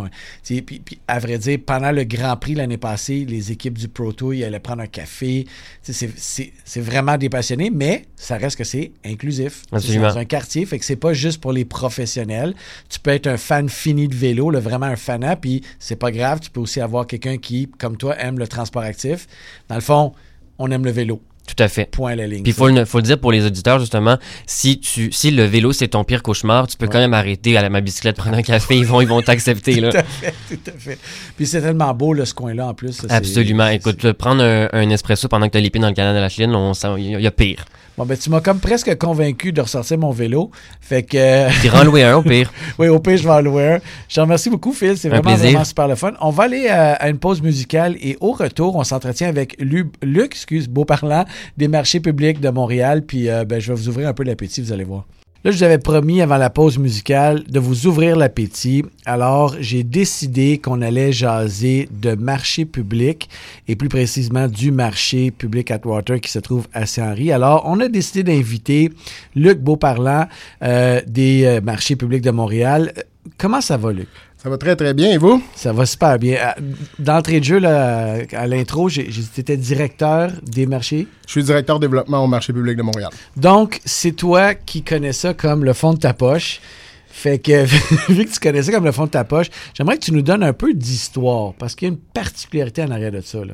puis, 0.46 0.62
puis, 0.62 1.00
à 1.08 1.20
vrai 1.20 1.38
dire, 1.38 1.60
pendant 1.66 1.92
le 1.92 2.06
Grand 2.06 2.38
Prix 2.38 2.56
l'année 2.56 2.78
passée, 2.78 3.26
les 3.28 3.52
équipes 3.52 3.78
du 3.78 3.90
Pro 3.90 4.14
Tour, 4.14 4.34
ils 4.34 4.44
allaient 4.46 4.60
prendre 4.62 4.82
un 4.82 4.88
café. 4.88 5.46
Tu 5.84 5.94
sais, 5.94 5.94
c'est- 5.94 6.14
c'est 6.18 6.54
c'est 6.64 6.82
vraiment 6.82 7.18
des 7.18 7.30
passionnés, 7.30 7.70
mais 7.70 8.06
ça 8.16 8.38
reste 8.38 8.56
que 8.58 8.64
c'est 8.64 8.92
inclusif. 9.06 9.64
C'est 9.70 9.76
Absolument. 9.76 10.08
dans 10.10 10.18
un 10.18 10.26
quartier, 10.26 10.66
fait 10.66 10.80
que 10.80 10.86
c'est 10.86 10.96
pas 10.96 11.14
juste 11.14 11.42
pour 11.42 11.52
les 11.52 11.66
professionnels. 11.66 12.54
Tu 12.90 13.00
peux 13.00 13.12
être 13.12 13.28
un 13.28 13.38
fan 13.38 13.68
fini 13.70 14.08
de 14.08 14.16
vélo, 14.16 14.50
là, 14.50 14.60
vraiment 14.60 14.86
un 14.86 14.96
fanat, 14.96 15.36
puis 15.36 15.62
c'est 15.80 15.96
pas 15.98 16.12
grave, 16.12 16.40
tu 16.40 16.50
peux 16.50 16.60
aussi 16.62 16.80
avoir 16.80 17.06
quelqu'un 17.06 17.38
qui, 17.38 17.68
comme 17.80 17.98
toi, 17.98 18.16
aime 18.18 18.40
le 18.40 18.48
transport 18.48 18.84
actif. 18.84 19.28
Dans 19.68 19.76
le 19.76 19.82
fond, 19.82 20.14
on 20.60 20.70
aime 20.72 20.86
le 20.86 20.92
vélo. 20.92 21.22
Tout 21.48 21.64
à 21.64 21.70
fait. 21.70 21.90
Point 21.90 22.12
à 22.12 22.16
la 22.18 22.28
ligne. 22.28 22.44
Puis 22.44 22.52
il 22.52 22.54
faut, 22.54 22.68
le- 22.68 22.84
faut 22.84 22.98
le 22.98 23.04
dire 23.04 23.18
pour 23.20 23.32
les 23.32 23.46
auditeurs, 23.46 23.80
justement, 23.80 24.18
si 24.46 24.80
tu 24.82 25.14
si 25.14 25.32
le 25.32 25.46
vélo 25.46 25.72
c'est 25.72 25.88
ton 25.88 26.04
pire 26.04 26.22
cauchemar, 26.22 26.68
tu 26.68 26.76
peux 26.76 26.88
quand 26.88 27.00
même 27.00 27.14
arrêter 27.14 27.56
à 27.56 27.62
la, 27.62 27.70
ma 27.70 27.80
bicyclette, 27.80 28.18
prendre 28.18 28.36
un 28.38 28.42
café, 28.42 28.76
ils 28.78 28.86
vont 28.86 29.00
ils 29.00 29.08
vont 29.08 29.22
t'accepter. 29.22 29.76
là. 29.80 29.92
Tout 29.92 29.98
à 29.98 30.04
fait, 30.04 30.34
tout 30.50 30.60
à 30.70 30.78
fait. 30.78 31.00
Puis 31.38 31.48
c'est 31.48 31.62
tellement 31.62 31.94
beau, 31.94 32.12
là, 32.14 32.26
ce 32.26 32.34
coin-là, 32.34 32.68
en 32.68 32.74
plus. 32.74 33.06
Absolument. 33.08 33.70
Écoute, 33.70 34.12
prendre 34.12 34.44
un, 34.44 34.68
un 34.74 34.90
espresso 34.90 35.30
pendant 35.30 35.48
que 35.48 35.58
tu 35.58 35.66
as 35.66 35.70
pieds 35.70 35.80
dans 35.80 35.88
le 35.88 35.94
canal 35.94 36.14
de 36.16 36.20
la 36.20 36.28
Chine, 36.28 36.54
il 36.98 37.22
y 37.22 37.28
a 37.28 37.32
pire. 37.32 37.64
Bon, 37.98 38.06
ben, 38.06 38.16
tu 38.16 38.30
m'as 38.30 38.42
comme 38.42 38.60
presque 38.60 38.96
convaincu 39.00 39.52
de 39.52 39.60
ressortir 39.60 39.98
mon 39.98 40.12
vélo. 40.12 40.52
Fait 40.82 41.02
que, 41.02 41.18
euh, 41.18 41.50
T'es 41.64 41.70
en 41.72 41.84
louer 41.84 42.04
un 42.04 42.18
au 42.18 42.22
pire. 42.22 42.54
oui, 42.78 42.90
au 42.90 43.00
pire, 43.00 43.18
je 43.18 43.24
vais 43.24 43.32
en 43.32 43.42
louer 43.42 43.74
un. 43.74 43.80
Je 44.08 44.16
te 44.16 44.20
remercie 44.22 44.52
beaucoup, 44.52 44.72
Phil. 44.72 44.96
C'est 44.98 45.08
Un 45.08 45.12
vraiment, 45.20 45.24
plaisir. 45.32 45.46
vraiment 45.46 45.64
super 45.66 45.88
le 45.88 45.96
fun. 45.96 46.12
On 46.22 46.30
va 46.30 46.44
aller 46.44 46.68
euh, 46.70 46.94
à 47.00 47.10
une 47.10 47.18
pause 47.18 47.42
musicale 47.42 47.96
et 48.00 48.16
au 48.22 48.34
retour, 48.34 48.76
on 48.76 48.84
s'entretient 48.84 49.28
avec 49.30 49.56
Lu- 49.60 49.90
Luc, 50.04 50.34
excuse, 50.34 50.68
Beauparlant, 50.70 51.26
des 51.58 51.68
marchés 51.68 52.00
publics 52.00 52.40
de 52.40 52.50
Montréal. 52.50 53.04
Puis, 53.04 53.30
euh, 53.30 53.46
ben, 53.46 53.60
je 53.60 53.70
vais 53.74 53.76
vous 53.76 53.90
ouvrir 53.90 54.08
un 54.10 54.14
peu 54.14 54.24
l'appétit, 54.24 54.62
vous 54.62 54.72
allez 54.74 54.84
voir. 54.84 55.06
Là, 55.44 55.52
je 55.52 55.58
vous 55.58 55.64
avais 55.64 55.78
promis 55.78 56.20
avant 56.20 56.38
la 56.38 56.50
pause 56.50 56.80
musicale 56.80 57.44
de 57.44 57.60
vous 57.60 57.86
ouvrir 57.86 58.16
l'appétit. 58.16 58.84
Alors, 59.06 59.56
j'ai 59.60 59.84
décidé 59.84 60.58
qu'on 60.58 60.82
allait 60.82 61.12
jaser 61.12 61.88
de 61.92 62.16
marché 62.16 62.66
public 62.66 63.30
et 63.68 63.76
plus 63.76 63.88
précisément 63.88 64.48
du 64.48 64.72
marché 64.72 65.30
public 65.30 65.70
Atwater 65.70 66.20
qui 66.22 66.32
se 66.32 66.40
trouve 66.40 66.68
à 66.74 66.88
Saint-Henri. 66.88 67.32
Alors, 67.32 67.62
on 67.66 67.80
a 67.80 67.88
décidé 67.88 68.24
d'inviter 68.24 68.92
Luc 69.36 69.60
Beauparlant 69.60 70.26
euh, 70.64 71.02
des 71.06 71.46
euh, 71.46 71.62
marchés 71.62 71.96
publics 71.96 72.24
de 72.24 72.32
Montréal. 72.32 72.92
Euh, 73.28 73.32
Comment 73.38 73.62
ça 73.62 73.78
va, 73.78 73.92
Luc? 73.92 74.08
Ça 74.38 74.50
va 74.50 74.58
très, 74.58 74.76
très 74.76 74.94
bien. 74.94 75.12
Et 75.12 75.18
vous? 75.18 75.42
Ça 75.56 75.74
va 75.74 75.86
super 75.86 76.20
bien. 76.20 76.38
À- 76.42 76.56
D'entrée 77.00 77.40
de 77.40 77.46
jeu, 77.46 77.60
là, 77.60 78.18
à 78.34 78.48
l'intro, 78.48 78.88
j'ai- 78.88 79.10
j'ai- 79.10 79.24
tu 79.24 79.42
étais 79.42 79.58
directeur 79.58 80.32
des 80.44 80.66
marchés. 80.68 81.08
Je 81.26 81.32
suis 81.32 81.44
directeur 81.44 81.80
développement 81.80 82.24
au 82.24 82.28
marché 82.28 82.54
public 82.54 82.78
de 82.78 82.84
Montréal. 82.84 83.10
Donc, 83.36 83.82
c'est 83.86 84.12
toi 84.12 84.54
qui 84.54 84.84
connais 84.84 85.14
ça 85.14 85.34
comme 85.34 85.64
le 85.66 85.74
fond 85.74 85.94
de 85.94 86.00
ta 86.00 86.14
poche. 86.14 86.62
Fait 87.10 87.40
que, 87.40 87.64
vu 88.14 88.26
que 88.26 88.32
tu 88.32 88.40
connais 88.40 88.62
ça 88.62 88.72
comme 88.72 88.86
le 88.86 88.92
fond 88.92 89.06
de 89.06 89.12
ta 89.12 89.24
poche, 89.24 89.48
j'aimerais 89.74 89.98
que 89.98 90.04
tu 90.06 90.14
nous 90.14 90.22
donnes 90.22 90.44
un 90.44 90.54
peu 90.54 90.74
d'histoire, 90.76 91.54
parce 91.58 91.74
qu'il 91.74 91.88
y 91.88 91.92
a 91.92 91.94
une 91.94 92.00
particularité 92.00 92.84
en 92.84 92.92
arrière 92.92 93.12
de 93.12 93.22
ça. 93.22 93.40
Là. 93.40 93.54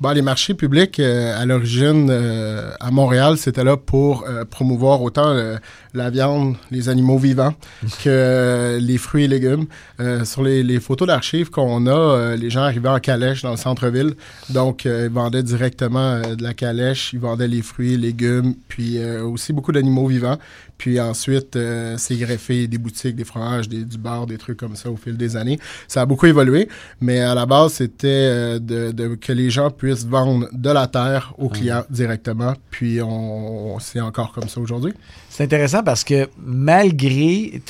Bon, 0.00 0.10
les 0.10 0.22
marchés 0.22 0.54
publics, 0.54 1.00
euh, 1.00 1.40
à 1.40 1.44
l'origine, 1.44 2.08
euh, 2.10 2.70
à 2.80 2.90
Montréal, 2.92 3.36
c'était 3.36 3.64
là 3.64 3.76
pour 3.76 4.24
euh, 4.28 4.44
promouvoir 4.44 5.02
autant 5.02 5.28
euh, 5.30 5.56
la 5.94 6.10
viande, 6.10 6.56
les 6.70 6.88
animaux 6.88 7.18
vivants, 7.18 7.54
que 8.02 8.08
euh, 8.08 8.78
les 8.80 8.98
fruits 8.98 9.24
et 9.24 9.28
légumes. 9.28 9.66
Euh, 10.00 10.24
sur 10.24 10.42
les, 10.42 10.62
les 10.62 10.80
photos 10.80 11.06
d'archives 11.08 11.50
qu'on 11.50 11.86
a, 11.86 11.90
euh, 11.90 12.36
les 12.36 12.50
gens 12.50 12.62
arrivaient 12.62 12.88
en 12.88 12.98
calèche 12.98 13.42
dans 13.42 13.52
le 13.52 13.56
centre-ville. 13.56 14.14
Donc, 14.50 14.84
ils 14.84 15.08
vendaient 15.08 15.42
directement 15.42 16.20
de 16.34 16.42
la 16.42 16.52
calèche, 16.54 17.12
ils 17.12 17.20
vendaient 17.20 17.48
les 17.48 17.62
fruits, 17.62 17.96
légumes, 17.96 18.54
puis 18.68 18.98
aussi 19.04 19.52
beaucoup 19.52 19.72
d'animaux 19.72 20.06
vivants. 20.08 20.38
Puis 20.76 21.00
ensuite, 21.00 21.56
c'est 21.96 22.16
greffé 22.16 22.66
des 22.66 22.78
boutiques, 22.78 23.14
des 23.14 23.24
fromages, 23.24 23.68
des, 23.68 23.84
du 23.84 23.96
bar, 23.96 24.26
des 24.26 24.36
trucs 24.38 24.58
comme 24.58 24.74
ça 24.74 24.90
au 24.90 24.96
fil 24.96 25.16
des 25.16 25.36
années. 25.36 25.58
Ça 25.86 26.02
a 26.02 26.06
beaucoup 26.06 26.26
évolué, 26.26 26.68
mais 27.00 27.20
à 27.20 27.34
la 27.34 27.46
base, 27.46 27.74
c'était 27.74 28.58
de, 28.58 28.90
de- 28.90 29.14
que 29.14 29.32
les 29.32 29.50
gens 29.50 29.70
puissent 29.70 30.04
vendre 30.04 30.48
de 30.52 30.70
la 30.70 30.88
terre 30.88 31.32
aux 31.38 31.48
clients 31.48 31.84
directement. 31.90 32.54
Puis 32.70 33.00
on, 33.00 33.78
c'est 33.78 34.00
encore 34.00 34.32
comme 34.32 34.48
ça 34.48 34.60
aujourd'hui. 34.60 34.92
C'est 35.30 35.44
intéressant 35.44 35.82
parce 35.84 36.04
que 36.04 36.28
malgré 36.44 37.60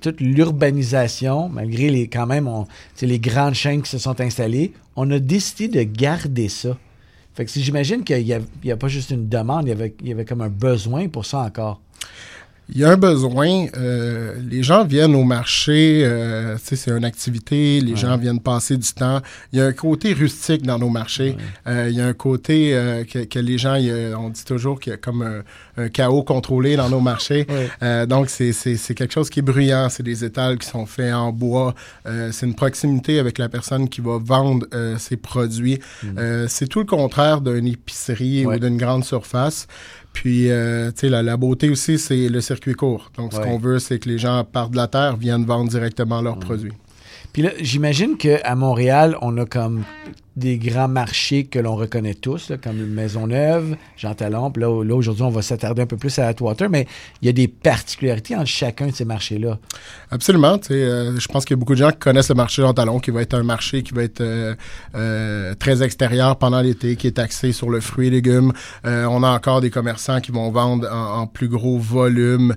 toute 0.00 0.20
l'urbanisation, 0.20 1.48
malgré 1.48 1.90
les, 1.90 2.08
quand 2.08 2.26
même 2.26 2.46
on- 2.48 2.66
les 3.02 3.18
grandes 3.18 3.54
chaînes 3.54 3.82
qui 3.82 3.90
se 3.90 3.98
sont 3.98 4.20
installées, 4.20 4.72
on 4.96 5.10
a 5.10 5.18
décidé 5.18 5.68
de 5.68 5.82
garder 5.82 6.48
ça. 6.48 6.76
Fait 7.34 7.44
que 7.44 7.50
si 7.50 7.62
j'imagine 7.62 8.04
qu'il 8.04 8.24
n'y 8.24 8.70
a, 8.72 8.76
pas 8.76 8.88
juste 8.88 9.10
une 9.10 9.28
demande, 9.28 9.66
il 9.66 10.08
y 10.08 10.12
avait 10.12 10.24
comme 10.24 10.40
un 10.42 10.48
besoin 10.48 11.08
pour 11.08 11.26
ça 11.26 11.40
encore. 11.40 11.80
Il 12.70 12.78
y 12.78 12.84
a 12.84 12.90
un 12.90 12.96
besoin. 12.96 13.66
euh, 13.76 14.34
les 14.50 14.62
gens 14.62 14.84
viennent 14.84 15.14
au 15.14 15.24
marché, 15.24 16.02
euh, 16.04 16.56
c'est 16.62 16.88
une 16.88 17.04
activité. 17.04 17.80
Les 17.80 17.94
gens 17.94 18.16
viennent 18.16 18.40
passer 18.40 18.76
du 18.78 18.90
temps. 18.92 19.20
Il 19.52 19.58
y 19.58 19.62
a 19.62 19.66
un 19.66 19.72
côté 19.72 20.14
rustique 20.14 20.62
dans 20.62 20.78
nos 20.78 20.88
marchés. 20.88 21.36
Euh, 21.66 21.88
il 21.90 21.96
y 21.96 22.00
a 22.00 22.06
un 22.06 22.14
côté 22.14 22.74
euh, 22.74 23.04
que, 23.04 23.18
que 23.24 23.38
les 23.38 23.58
gens, 23.58 23.74
a- 23.74 24.16
on 24.18 24.30
dit 24.30 24.44
toujours 24.44 24.80
qu'il 24.80 24.92
y 24.92 24.94
a 24.94 24.96
comme 24.96 25.22
un, 25.22 25.42
un 25.82 25.88
chaos 25.88 26.22
contrôlé 26.22 26.76
dans 26.76 26.88
nos 26.88 27.00
marchés. 27.00 27.46
Ouais. 27.54 27.68
Euh, 27.82 28.06
donc, 28.06 28.30
c'est- 28.30 28.94
quelque 28.94 29.12
chose 29.12 29.28
qui 29.28 29.40
est 29.40 29.42
bruyant. 29.42 29.88
C'est 29.90 30.02
des 30.02 30.24
étals 30.24 30.56
qui 30.58 30.66
sont 30.66 30.86
faits 30.86 31.12
en 31.12 31.32
bois. 31.32 31.74
C'est 32.32 32.46
une 32.46 32.54
proximité 32.54 33.18
avec 33.18 33.38
la 33.38 33.48
personne 33.48 33.88
qui 33.88 34.00
va 34.00 34.18
vendre 34.18 34.66
ses 34.98 35.16
produits. 35.16 35.78
Euh, 36.18 36.46
c'est 36.48 36.66
tout 36.66 36.78
le 36.80 36.84
contraire 36.86 37.40
d'une 37.40 37.66
épicerie 37.66 38.46
ou 38.46 38.58
d'une 38.58 38.76
grande 38.78 39.04
surface. 39.04 39.66
Puis, 40.14 40.50
euh, 40.50 40.90
tu 40.92 41.00
sais, 41.00 41.08
la, 41.10 41.22
la 41.22 41.36
beauté 41.36 41.68
aussi, 41.68 41.98
c'est 41.98 42.28
le 42.28 42.40
circuit 42.40 42.72
court. 42.72 43.10
Donc, 43.18 43.34
ce 43.34 43.40
qu'on 43.40 43.58
veut, 43.58 43.78
c'est 43.78 43.98
que 43.98 44.08
les 44.08 44.16
gens 44.16 44.42
partent 44.44 44.70
de 44.70 44.76
la 44.76 44.86
terre, 44.86 45.16
viennent 45.16 45.44
vendre 45.44 45.68
directement 45.68 46.22
leurs 46.22 46.38
produits. 46.38 46.72
Puis 47.34 47.42
là, 47.42 47.50
j'imagine 47.60 48.16
qu'à 48.16 48.54
Montréal, 48.54 49.18
on 49.20 49.36
a 49.38 49.44
comme 49.44 49.82
des 50.36 50.58
grands 50.58 50.88
marchés 50.88 51.44
que 51.44 51.58
l'on 51.58 51.76
reconnaît 51.76 52.14
tous, 52.14 52.50
là, 52.50 52.56
comme 52.56 52.76
Maisonneuve, 52.76 53.76
Jean 53.96 54.14
Talon. 54.14 54.50
Puis 54.50 54.62
là, 54.62 54.84
là, 54.84 54.94
aujourd'hui, 54.94 55.22
on 55.22 55.30
va 55.30 55.42
s'attarder 55.42 55.82
un 55.82 55.86
peu 55.86 55.96
plus 55.96 56.18
à 56.18 56.26
Atwater, 56.26 56.68
mais 56.68 56.86
il 57.22 57.26
y 57.26 57.28
a 57.28 57.32
des 57.32 57.48
particularités 57.48 58.34
entre 58.34 58.46
chacun 58.46 58.88
de 58.88 58.92
ces 58.92 59.04
marchés-là. 59.04 59.58
Absolument. 60.10 60.58
euh, 60.70 61.18
je 61.18 61.28
pense 61.28 61.44
qu'il 61.44 61.54
y 61.54 61.58
a 61.58 61.60
beaucoup 61.60 61.74
de 61.74 61.78
gens 61.78 61.90
qui 61.90 61.98
connaissent 61.98 62.30
le 62.30 62.34
marché 62.34 62.62
Jean 62.62 62.74
Talon, 62.74 62.98
qui 62.98 63.10
va 63.10 63.22
être 63.22 63.34
un 63.34 63.42
marché 63.42 63.82
qui 63.82 63.94
va 63.94 64.02
être 64.02 64.20
euh, 64.20 64.54
euh, 64.94 65.54
très 65.54 65.82
extérieur 65.82 66.36
pendant 66.36 66.60
l'été, 66.60 66.96
qui 66.96 67.06
est 67.06 67.18
axé 67.18 67.52
sur 67.52 67.70
le 67.70 67.80
fruit 67.80 68.08
et 68.08 68.10
légumes. 68.10 68.52
Euh, 68.86 69.04
on 69.04 69.22
a 69.22 69.28
encore 69.28 69.60
des 69.60 69.70
commerçants 69.70 70.20
qui 70.20 70.32
vont 70.32 70.50
vendre 70.50 70.88
en, 70.90 71.22
en 71.22 71.26
plus 71.26 71.48
gros 71.48 71.78
volume. 71.78 72.54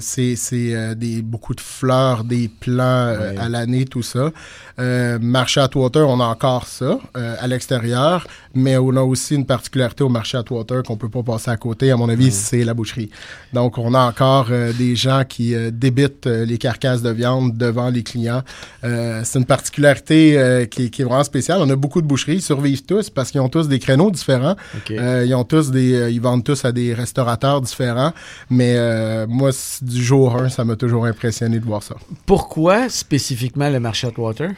C'est 0.00 0.94
des 0.96 1.22
beaucoup 1.22 1.54
de 1.54 1.60
fleurs, 1.60 2.24
des 2.24 2.48
plants 2.48 3.14
à 3.38 3.48
l'année, 3.48 3.84
tout 3.84 4.02
ça. 4.02 4.30
Marché 4.78 5.60
Atwater, 5.60 6.08
on 6.08 6.20
a 6.20 6.24
encore 6.24 6.66
ça 6.72 6.98
euh, 7.16 7.36
à 7.38 7.46
l'extérieur, 7.46 8.26
mais 8.54 8.76
on 8.76 8.96
a 8.96 9.02
aussi 9.02 9.34
une 9.34 9.46
particularité 9.46 10.02
au 10.02 10.08
marché 10.08 10.36
Atwater 10.38 10.82
qu'on 10.82 10.96
peut 10.96 11.08
pas 11.08 11.22
passer 11.22 11.50
à 11.50 11.56
côté. 11.56 11.90
À 11.90 11.96
mon 11.96 12.08
avis, 12.08 12.30
c'est 12.30 12.64
la 12.64 12.74
boucherie. 12.74 13.10
Donc, 13.52 13.78
on 13.78 13.94
a 13.94 14.00
encore 14.00 14.48
euh, 14.50 14.72
des 14.72 14.96
gens 14.96 15.22
qui 15.28 15.54
euh, 15.54 15.70
débitent 15.70 16.26
les 16.26 16.58
carcasses 16.58 17.02
de 17.02 17.10
viande 17.10 17.56
devant 17.56 17.90
les 17.90 18.02
clients. 18.02 18.42
C'est 18.82 19.38
une 19.38 19.44
particularité 19.44 20.66
qui, 20.70 20.90
qui 20.90 21.02
est 21.02 21.04
vraiment 21.04 21.24
spéciale. 21.24 21.60
On 21.60 21.70
a 21.70 21.76
beaucoup 21.76 22.00
de 22.00 22.06
boucheries, 22.06 22.36
ils 22.36 22.42
survivent 22.42 22.84
tous 22.84 23.10
parce 23.10 23.30
qu'ils 23.30 23.40
ont 23.40 23.48
tous 23.48 23.68
des 23.68 23.78
créneaux 23.78 24.10
différents. 24.10 24.56
Ils 24.90 25.34
ont 25.34 25.44
tous 25.44 25.70
des, 25.70 26.10
ils 26.12 26.20
vendent 26.20 26.44
tous 26.44 26.64
à 26.64 26.72
des 26.72 26.94
restaurateurs 26.94 27.60
différents. 27.60 28.12
Mais 28.50 29.26
moi, 29.26 29.50
du 29.82 30.02
jour 30.02 30.36
1, 30.36 30.48
ça 30.48 30.64
m'a 30.64 30.76
toujours 30.76 31.06
impressionné 31.06 31.58
de 31.58 31.64
voir 31.64 31.82
ça. 31.82 31.96
Pourquoi 32.26 32.88
spécifiquement 32.88 33.68
le 33.68 33.80
marché 33.80 34.06
Atwater? 34.06 34.50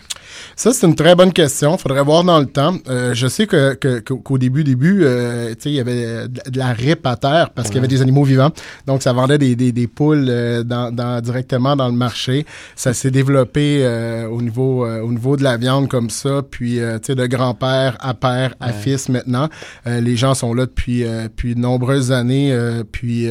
Ça, 0.56 0.72
c'est 0.72 0.86
une 0.86 0.94
très 0.94 1.14
bonne 1.14 1.32
question. 1.32 1.76
Faudrait 1.78 2.03
voir 2.04 2.22
dans 2.24 2.38
le 2.38 2.46
temps. 2.46 2.76
Euh, 2.88 3.14
je 3.14 3.26
sais 3.26 3.46
que, 3.46 3.74
qu'au 4.00 4.38
début, 4.38 4.62
début, 4.64 5.00
euh, 5.04 5.54
il 5.64 5.72
y 5.72 5.80
avait 5.80 6.28
de, 6.28 6.58
la 6.58 6.72
rip 6.72 7.06
à 7.06 7.16
terre 7.16 7.50
parce 7.50 7.68
qu'il 7.68 7.76
y 7.76 7.78
avait 7.78 7.88
des 7.88 8.02
animaux 8.02 8.24
vivants. 8.24 8.50
Donc, 8.86 9.02
ça 9.02 9.12
vendait 9.12 9.38
des, 9.38 9.56
des, 9.56 9.72
des 9.72 9.86
poules 9.86 10.26
euh, 10.28 10.62
dans, 10.62 10.94
dans- 10.94 11.20
directement 11.20 11.74
dans 11.76 11.88
le 11.88 11.94
marché. 11.96 12.46
Ça 12.76 12.92
s'est 12.94 13.10
développé 13.10 13.86
au 14.30 14.40
niveau 14.42 14.86
au 14.86 15.10
niveau 15.12 15.36
de 15.36 15.42
la 15.42 15.56
viande 15.56 15.88
comme 15.88 16.10
ça. 16.10 16.42
Puis, 16.48 16.74
tu 16.76 16.82
sais, 17.02 17.14
de 17.14 17.26
grand-père 17.26 17.96
à 18.00 18.14
père 18.14 18.54
à 18.60 18.68
Ouais. 18.68 18.72
fils 18.72 19.08
maintenant. 19.08 19.48
Les 19.86 20.16
gens 20.16 20.34
sont 20.34 20.54
là 20.54 20.66
depuis, 20.66 21.02
depuis 21.02 21.54
de 21.54 21.60
nombreuses 21.60 22.12
années. 22.12 22.56
puis, 22.92 23.28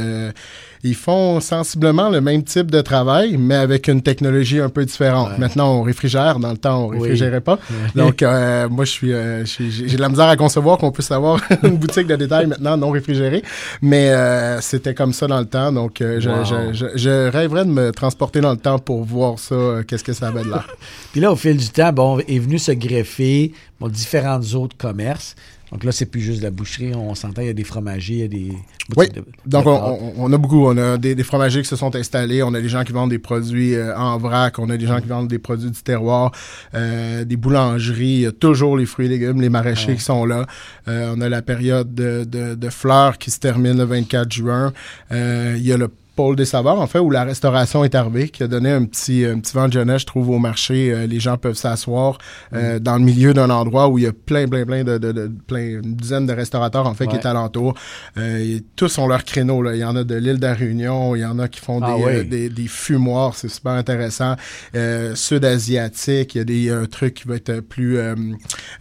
ils 0.84 0.96
font 0.96 1.40
sensiblement 1.40 2.10
le 2.10 2.20
même 2.20 2.44
type 2.44 2.70
de 2.70 2.82
travail, 2.82 3.38
mais 3.38 3.56
avec 3.56 3.88
une 3.88 4.02
technologie 4.02 4.60
un 4.60 4.68
peu 4.70 4.84
différente. 4.86 5.30
Ouais. 5.30 5.38
Maintenant, 5.38 5.76
on 5.80 5.82
réfrigère. 5.82 6.40
Dans 6.40 6.52
le 6.52 6.58
temps, 6.58 6.86
on 6.86 6.90
Oui. 6.90 7.00
réfrigérait 7.02 7.40
pas. 7.42 7.58
Donc, 7.96 8.22
euh, 8.22 8.68
moi, 8.68 8.84
je 8.84 8.92
suis, 8.92 9.14
euh, 9.14 9.46
j'ai 9.46 9.96
de 9.96 10.02
la 10.02 10.10
misère 10.10 10.28
à 10.28 10.36
concevoir 10.36 10.78
qu'on 10.78 10.92
puisse 10.92 11.12
avoir 11.12 11.40
une 11.64 11.78
boutique 11.78 12.08
de 12.08 12.16
détail 12.18 12.48
maintenant 12.48 12.76
non 12.76 12.90
réfrigérée. 12.92 13.44
Mais 13.82 14.10
euh, 14.12 14.60
c'était 14.62 14.94
comme 14.94 15.14
ça 15.14 15.28
dans 15.28 15.40
le 15.40 15.46
temps. 15.46 15.72
Donc, 15.72 15.98
je, 16.00 16.30
Wow. 16.30 16.44
je, 16.46 16.74
je, 16.74 16.86
je 16.98 17.30
rêverais 17.32 17.64
de 17.66 17.70
me 17.72 17.92
transporter 17.92 18.42
dans 18.42 18.52
le 18.52 18.58
temps 18.58 18.80
pour 18.80 19.04
voir 19.06 19.40
ça, 19.40 19.56
qu'est-ce 19.88 20.04
que 20.04 20.14
ça 20.14 20.28
avait 20.28 20.44
de 20.44 20.50
l'air. 20.50 20.68
Puis 21.14 21.22
là, 21.22 21.32
au 21.32 21.36
fil 21.36 21.56
du 21.56 21.70
temps, 21.70 21.94
bon, 21.94 22.20
est 22.20 22.40
venu 22.40 22.60
se 22.60 22.72
greffer 22.74 23.54
bon, 23.80 23.88
différentes 23.88 24.54
autres 24.54 24.76
commerces. 24.78 25.36
Donc 25.74 25.84
là, 25.84 25.92
c'est 25.92 26.06
plus 26.06 26.22
juste 26.22 26.42
la 26.44 26.52
boucherie. 26.52 26.94
On 26.96 27.16
s'entend, 27.16 27.42
il 27.42 27.48
y 27.48 27.50
a 27.50 27.54
des 27.54 27.64
fromagers, 27.64 28.14
il 28.14 28.20
y 28.20 28.24
a 28.24 28.28
des 28.28 28.54
Oui. 28.96 29.10
de- 29.10 29.26
Donc, 29.48 29.66
de 29.66 29.70
on, 29.70 30.32
a 30.32 30.38
beaucoup. 30.38 30.66
On 30.68 30.78
a 30.78 30.98
des, 30.98 31.16
des 31.16 31.24
fromagers 31.24 31.64
qui 31.64 31.68
se 31.68 31.76
sont 31.76 31.96
installés. 31.96 32.44
On 32.44 32.54
a 32.54 32.62
des 32.62 32.70
gens 32.70 32.84
qui 32.84 32.92
vendent 32.92 33.10
des 33.10 33.18
produits 33.20 33.74
euh, 33.74 33.98
en 33.98 34.18
vrac. 34.20 34.60
On 34.60 34.70
a 34.70 34.78
des 34.78 34.86
gens 34.86 35.02
qui 35.02 35.08
vendent 35.08 35.28
des 35.28 35.40
produits 35.40 35.72
du 35.72 35.82
terroir. 35.82 36.32
euh, 36.76 37.26
des 37.26 37.38
boulangeries. 37.38 38.06
Il 38.06 38.20
y 38.22 38.26
a 38.28 38.32
toujours 38.32 38.78
les 38.78 38.86
fruits 38.86 39.08
et 39.08 39.10
légumes, 39.10 39.42
les 39.42 39.50
maraîchers 39.50 39.90
Ouais. 39.92 39.96
qui 39.98 40.04
sont 40.04 40.26
là. 40.26 40.46
Euh, 40.88 41.14
on 41.18 41.22
a 41.22 41.28
la 41.30 41.42
période 41.42 41.94
de, 41.96 42.24
de- 42.24 42.54
de 42.54 42.70
fleurs 42.70 43.18
qui 43.18 43.32
se 43.32 43.40
termine 43.40 43.78
le 43.78 43.84
24 43.86 44.32
juin. 44.32 44.74
Il 45.12 45.58
y 45.66 45.72
a 45.74 45.78
le 45.78 45.90
pôle 46.16 46.36
des 46.36 46.46
saveurs, 46.46 46.80
en 46.80 46.88
fait, 46.88 47.00
où 47.00 47.10
la 47.10 47.24
restauration 47.24 47.84
est 47.84 47.96
arrivée, 47.96 48.30
qui 48.30 48.44
a 48.44 48.48
donné 48.48 48.70
un 48.72 48.86
petit, 48.86 49.26
un 49.26 49.40
petit 49.40 49.54
vent 49.54 49.68
de 49.68 49.74
jeunesse, 49.74 50.02
je 50.02 50.06
trouve, 50.06 50.30
au 50.30 50.40
marché. 50.40 50.92
Euh, 50.94 51.08
les 51.08 51.20
gens 51.20 51.38
peuvent 51.38 51.56
s'asseoir 51.56 52.18
euh, 52.54 52.80
dans 52.80 52.98
le 52.98 53.04
milieu 53.04 53.34
d'un 53.34 53.50
endroit 53.50 53.88
où 53.90 53.98
il 53.98 54.04
y 54.04 54.08
a 54.08 54.14
plein, 54.14 54.48
plein, 54.48 54.66
plein 54.66 54.84
de, 54.84 54.98
de, 54.98 55.12
de- 55.12 55.32
plein, 55.48 55.82
une 55.84 55.96
dizaine 55.96 56.26
de 56.26 56.34
restaurateurs, 56.34 56.86
en 56.86 56.94
fait, 56.94 57.08
qui 57.08 57.16
est 57.16 57.26
alentour. 57.26 57.74
Euh, 58.18 58.38
et 58.40 58.64
tous 58.76 58.98
ont 59.00 59.08
leur 59.08 59.24
créneau. 59.24 59.62
Là. 59.62 59.74
Il 59.76 59.80
y 59.80 59.84
en 59.86 59.96
a 59.96 60.04
de 60.04 60.16
l'île 60.16 60.38
de 60.38 60.46
la 60.46 60.54
Réunion, 60.54 61.16
il 61.16 61.22
y 61.22 61.26
en 61.26 61.40
a 61.40 61.48
qui 61.48 61.60
font 61.60 61.80
Ah 61.82 61.96
des, 61.98 62.04
oui. 62.04 62.12
euh, 62.14 62.24
des, 62.24 62.50
des 62.50 62.68
fumoirs, 62.68 63.36
c'est 63.36 63.50
super 63.50 63.72
intéressant. 63.74 64.36
Euh, 64.76 65.16
Sud-asiatique, 65.16 66.36
il 66.36 66.38
y 66.38 66.42
a 66.42 66.44
des 66.44 66.70
un 66.70 66.86
truc 66.86 67.14
qui 67.16 67.28
va 67.28 67.36
être 67.36 67.60
plus 67.62 67.98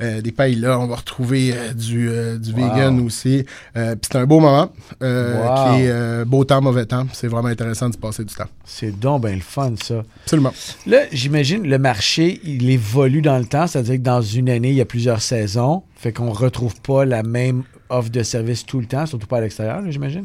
des 0.01 0.33
paillas. 0.33 0.79
On 0.79 0.87
va 0.87 0.97
retrouver 0.97 1.55
du, 1.75 2.09
euh, 2.11 2.39
du 2.39 2.53
Wow. 2.53 2.59
vegan 2.75 3.01
aussi. 3.01 3.45
Euh, 3.77 3.93
Puis 3.95 4.11
c'est 4.13 4.19
un 4.19 4.27
beau 4.27 4.41
moment 4.41 4.71
euh, 5.03 5.43
Wow. 5.43 5.77
qui 5.77 5.83
est 5.85 6.25
beau 6.25 6.45
temps, 6.45 6.61
mauvais 6.61 6.87
temps. 6.87 7.07
C'est 7.23 7.29
vraiment 7.29 7.51
intéressant 7.51 7.89
de 7.89 7.95
se 7.95 7.99
passer 7.99 8.25
du 8.25 8.35
temps. 8.35 8.49
C'est 8.65 8.99
donc 8.99 9.25
bien 9.25 9.37
le 9.37 9.43
fun, 9.43 9.75
ça. 9.81 10.03
Absolument. 10.25 10.53
Là, 10.89 11.03
j'imagine 11.13 11.65
le 11.69 11.79
marché, 11.79 12.41
il 12.43 12.69
évolue 12.69 13.23
dans 13.23 13.39
le 13.39 13.45
temps, 13.45 13.69
c'est-à-dire 13.69 13.95
que 13.95 14.01
dans 14.01 14.21
une 14.21 14.51
année, 14.51 14.71
il 14.71 14.75
y 14.75 14.81
a 14.81 14.85
plusieurs 14.85 15.23
saisons, 15.23 15.85
fait 15.95 16.13
qu'on 16.13 16.33
retrouve 16.33 16.75
pas 16.81 17.05
la 17.05 17.23
même 17.23 17.63
offre 17.91 18.11
de 18.11 18.25
service 18.25 18.67
tout 18.67 18.81
le 18.81 18.87
temps, 18.87 19.07
surtout 19.07 19.29
pas 19.29 19.37
à 19.37 19.43
l'extérieur, 19.43 19.85
j'imagine? 19.89 20.25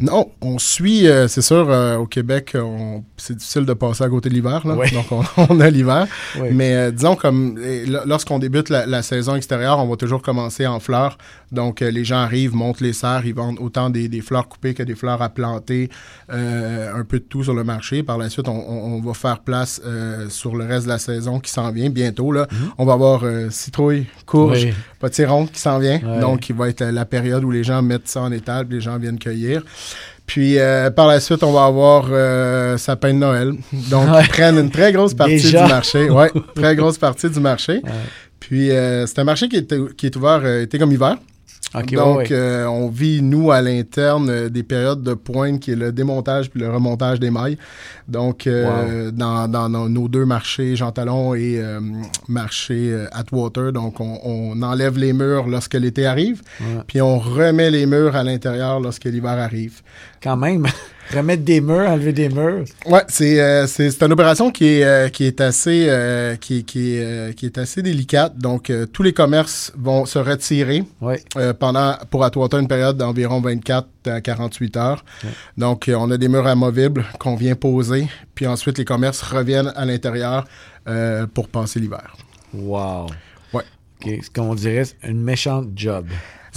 Non, 0.00 0.30
on 0.40 0.58
suit, 0.58 1.08
euh, 1.08 1.26
c'est 1.26 1.42
sûr, 1.42 1.66
euh, 1.68 1.96
au 1.96 2.06
Québec, 2.06 2.52
on- 2.54 3.02
c'est 3.16 3.34
difficile 3.36 3.64
de 3.64 3.72
passer 3.72 4.04
à 4.04 4.08
côté 4.08 4.28
de 4.28 4.34
l'hiver. 4.34 4.64
là. 4.64 4.74
Ouais. 4.76 4.88
Donc, 4.90 5.06
on, 5.10 5.22
on 5.50 5.58
a 5.60 5.68
l'hiver. 5.70 6.06
Oui. 6.40 6.48
Mais 6.52 6.74
euh, 6.74 6.90
disons, 6.92 7.16
comme 7.16 7.58
lorsqu'on 8.06 8.38
débute 8.38 8.68
la, 8.68 8.86
la 8.86 9.02
saison 9.02 9.34
extérieure, 9.34 9.78
on 9.80 9.88
va 9.88 9.96
toujours 9.96 10.22
commencer 10.22 10.66
en 10.68 10.78
fleurs. 10.78 11.18
Donc, 11.50 11.82
euh, 11.82 11.90
les 11.90 12.04
gens 12.04 12.18
arrivent, 12.18 12.54
montent 12.54 12.80
les 12.80 12.92
serres, 12.92 13.22
ils 13.26 13.34
vendent 13.34 13.58
autant 13.58 13.90
des, 13.90 14.08
des 14.08 14.20
fleurs 14.20 14.48
coupées 14.48 14.74
que 14.74 14.82
des 14.84 14.94
fleurs 14.94 15.20
à 15.22 15.30
planter, 15.30 15.88
euh, 16.32 16.92
un 16.94 17.04
peu 17.04 17.18
de 17.18 17.24
tout 17.24 17.42
sur 17.42 17.54
le 17.54 17.64
marché. 17.64 18.02
Par 18.04 18.18
la 18.18 18.28
suite, 18.30 18.48
on, 18.48 18.52
on- 18.56 18.98
on 18.98 19.00
va 19.00 19.14
faire 19.14 19.40
place 19.40 19.80
euh, 19.84 20.28
sur 20.28 20.54
le 20.56 20.64
reste 20.64 20.84
de 20.84 20.90
la 20.92 20.98
saison 20.98 21.40
qui 21.40 21.50
s'en 21.50 21.70
vient 21.72 21.90
bientôt. 21.90 22.30
Là. 22.32 22.46
On 22.78 22.84
va 22.84 22.92
avoir 22.92 23.24
euh, 23.24 23.50
citrouille, 23.50 24.06
courge, 24.26 24.64
Oui. 24.66 24.72
potiron 25.00 25.46
qui 25.46 25.58
s'en 25.60 25.78
vient. 25.78 25.98
Donc, 26.20 26.48
il 26.48 26.54
va 26.54 26.68
être 26.68 26.80
la, 26.80 26.92
la 26.92 27.04
période 27.04 27.42
où 27.44 27.50
les 27.50 27.64
gens 27.64 27.82
mettent 27.82 28.08
ça 28.08 28.20
en 28.22 28.30
étal, 28.30 28.66
puis 28.66 28.76
les 28.76 28.80
gens 28.80 28.96
viennent 28.98 29.18
cueillir. 29.18 29.62
Puis 30.26 30.58
euh, 30.58 30.90
par 30.90 31.06
la 31.06 31.20
suite, 31.20 31.42
on 31.42 31.52
va 31.52 31.64
avoir 31.64 32.06
euh, 32.10 32.76
sapin 32.76 33.12
de 33.14 33.18
Noël. 33.18 33.52
Donc, 33.90 34.10
Ouais. 34.10 34.22
ils 34.24 34.28
prennent 34.28 34.58
une 34.58 34.70
très 34.70 34.92
grosse 34.92 35.14
partie 35.14 35.36
Déjà? 35.36 35.64
du 35.64 35.70
marché. 35.72 36.10
Ouais, 36.10 36.30
très 36.54 36.76
grosse 36.76 36.98
partie 36.98 37.30
du 37.30 37.40
marché. 37.40 37.74
Ouais. 37.84 37.90
Puis 38.40 38.70
euh, 38.70 39.06
c'est 39.06 39.18
un 39.20 39.24
marché 39.24 39.48
qui 39.48 39.56
est, 39.56 39.96
qui 39.96 40.06
est 40.06 40.16
ouvert 40.16 40.44
été 40.46 40.78
comme 40.78 40.92
hiver. 40.92 41.16
OK, 41.74 41.92
Donc, 41.94 42.16
ouais, 42.16 42.22
ouais. 42.28 42.32
euh, 42.32 42.66
on 42.66 42.88
vit, 42.88 43.20
nous, 43.20 43.50
à 43.50 43.60
l'interne, 43.60 44.30
euh, 44.30 44.48
des 44.48 44.62
périodes 44.62 45.02
de 45.02 45.12
pointe 45.14 45.60
qui 45.60 45.72
est 45.72 45.76
le 45.76 45.92
démontage 45.92 46.48
puis 46.50 46.60
le 46.60 46.70
remontage 46.70 47.20
des 47.20 47.30
mailles. 47.30 47.58
Donc, 48.08 48.46
euh, 48.46 49.10
dans, 49.10 49.48
dans 49.48 49.68
nos, 49.68 49.88
nos 49.88 50.08
deux 50.08 50.24
marchés, 50.24 50.76
Jean 50.76 50.92
Talon 50.92 51.34
et 51.34 51.58
euh, 51.58 51.78
marché 52.26 52.90
euh, 52.92 53.06
Atwater, 53.12 53.72
donc 53.72 54.00
on, 54.00 54.18
on 54.24 54.62
enlève 54.62 54.96
les 54.96 55.12
murs 55.12 55.46
lorsque 55.46 55.74
l'été 55.74 56.06
arrive, 56.06 56.40
Ouais. 56.60 56.82
puis 56.86 57.02
on 57.02 57.18
remet 57.18 57.70
les 57.70 57.84
murs 57.84 58.16
à 58.16 58.24
l'intérieur 58.24 58.80
lorsque 58.80 59.04
l'hiver 59.04 59.38
arrive. 59.38 59.82
Quand 60.22 60.36
même, 60.38 60.66
remettre 61.14 61.42
des 61.42 61.60
murs, 61.60 61.88
enlever 61.88 62.12
des 62.12 62.28
murs. 62.28 62.64
Ouais, 62.86 63.02
c'est 63.08 63.40
euh, 63.40 63.66
c'est 63.66 63.90
c'est 63.90 64.04
une 64.04 64.12
opération 64.12 64.50
qui 64.50 64.66
est 64.66 64.84
euh, 64.84 65.08
qui 65.08 65.24
est 65.24 65.40
assez 65.40 65.86
euh, 65.88 66.36
qui 66.36 66.64
qui 66.64 66.98
qui 67.36 67.46
est 67.46 67.58
assez 67.58 67.82
délicate. 67.82 68.36
Donc 68.38 68.72
tous 68.92 69.02
les 69.02 69.12
commerces 69.12 69.72
vont 69.76 70.06
se 70.06 70.18
retirer 70.18 70.84
pendant 71.58 71.94
pour 72.10 72.24
Atwater 72.24 72.58
une 72.58 72.68
période 72.68 72.96
d'environ 72.96 73.40
24 73.40 73.88
à 74.06 74.20
48 74.20 74.76
heures. 74.76 75.04
Ouais. 75.24 75.30
Donc 75.56 75.90
on 75.94 76.10
a 76.10 76.16
des 76.16 76.28
murs 76.28 76.46
amovibles 76.46 77.04
qu'on 77.18 77.36
vient 77.36 77.54
poser, 77.54 78.08
puis 78.34 78.46
ensuite 78.46 78.78
les 78.78 78.84
commerces 78.84 79.22
reviennent 79.22 79.72
à 79.74 79.84
l'intérieur 79.84 80.46
pour 81.34 81.48
passer 81.48 81.80
l'hiver. 81.80 82.16
Wow. 82.54 83.06
Ouais. 83.52 83.64
OK, 84.00 84.10
c'est 84.22 84.32
comme 84.32 84.46
on 84.46 84.54
dirait, 84.54 84.84
une 85.02 85.20
méchante 85.20 85.68
job. 85.74 86.06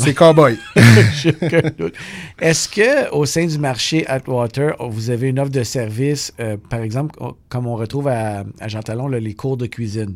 C'est 0.03 0.13
cowboy. 0.13 0.57
Est-ce 2.39 2.67
que 2.69 3.11
au 3.11 3.25
sein 3.25 3.45
du 3.45 3.57
marché 3.57 4.05
Atwater, 4.07 4.75
vous 4.79 5.09
avez 5.09 5.29
une 5.29 5.39
offre 5.39 5.51
de 5.51 5.63
service, 5.63 6.33
euh, 6.39 6.57
par 6.69 6.81
exemple, 6.81 7.15
comme 7.49 7.67
on 7.67 7.75
retrouve 7.75 8.07
à, 8.07 8.43
à 8.59 8.67
Jean 8.67 8.81
Talon, 8.81 9.07
les 9.07 9.33
cours 9.33 9.57
de 9.57 9.67
cuisine? 9.67 10.15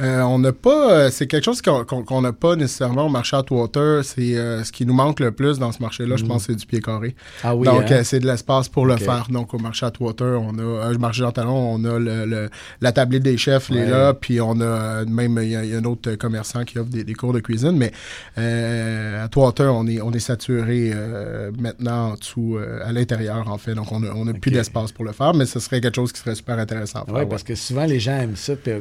Euh, 0.00 0.20
on 0.22 0.38
n'a 0.38 0.52
pas, 0.52 0.92
euh, 0.92 1.10
c'est 1.10 1.26
quelque 1.26 1.44
chose 1.44 1.62
qu'on 1.62 2.20
n'a 2.20 2.32
pas 2.32 2.54
nécessairement 2.56 3.06
au 3.06 3.08
marché 3.08 3.36
Atwater. 3.36 4.04
C'est 4.04 4.36
euh, 4.36 4.62
ce 4.62 4.70
qui 4.72 4.84
nous 4.84 4.92
manque 4.94 5.20
le 5.20 5.32
plus 5.32 5.58
dans 5.58 5.72
ce 5.72 5.80
marché-là, 5.82 6.16
je 6.16 6.24
pense, 6.24 6.44
c'est 6.44 6.54
du 6.54 6.66
pied 6.66 6.80
carré. 6.80 7.14
Ah 7.42 7.56
oui, 7.56 7.66
Donc, 7.66 7.82
hein? 7.90 7.96
euh, 7.96 8.04
c'est 8.04 8.20
de 8.20 8.26
l'espace 8.26 8.68
pour 8.68 8.84
le 8.86 8.96
faire. 8.96 9.26
Donc, 9.30 9.54
au 9.54 9.58
marché 9.58 9.86
Atwater, 9.86 10.40
on 10.42 10.58
a, 10.58 10.62
euh, 10.62 10.92
le 10.92 10.98
marché 10.98 11.20
Jean 11.20 11.32
Talon, 11.32 11.74
on 11.74 11.84
a 11.84 11.98
le, 11.98 12.26
le- 12.26 12.50
la 12.80 12.92
tablette 12.92 13.22
des 13.22 13.36
chefs, 13.38 13.70
les 13.70 13.86
là, 13.86 14.12
puis 14.14 14.40
on 14.40 14.60
a 14.60 14.64
euh, 14.64 15.04
même, 15.06 15.38
il 15.42 15.48
y, 15.48 15.52
y 15.52 15.74
a 15.74 15.78
un 15.78 15.84
autre 15.84 16.14
commerçant 16.16 16.64
qui 16.64 16.78
offre 16.78 16.90
des, 16.90 17.04
des 17.04 17.14
cours 17.14 17.32
de 17.32 17.40
cuisine, 17.40 17.72
mais 17.76 17.90
euh, 18.38 19.20
à 19.22 19.24
Atwater, 19.24 19.72
on 19.74 19.86
est, 19.86 20.00
on 20.00 20.12
est 20.12 20.18
saturé 20.18 20.90
euh, 20.94 21.50
maintenant 21.58 22.10
en 22.10 22.14
dessous, 22.14 22.56
euh, 22.58 22.80
à 22.86 22.92
l'intérieur, 22.92 23.48
en 23.50 23.58
fait. 23.58 23.74
Donc, 23.74 23.90
on 23.92 24.02
a, 24.02 24.08
on 24.14 24.26
a 24.28 24.32
plus 24.34 24.50
d'espace 24.50 24.92
pour 24.92 25.04
le 25.04 25.12
faire, 25.12 25.34
mais 25.34 25.46
ce 25.46 25.58
serait 25.60 25.80
quelque 25.80 25.96
chose 25.96 26.12
qui 26.12 26.20
serait 26.20 26.34
super 26.34 26.58
intéressant 26.58 27.00
à. 27.00 27.04
Oui, 27.08 27.18
ouais. 27.20 27.26
parce 27.26 27.42
que 27.42 27.54
souvent 27.54 27.84
les 27.86 28.00
gens 28.00 28.16
aiment 28.18 28.36
ça. 28.36 28.54
puis, 28.56 28.72
euh, 28.72 28.80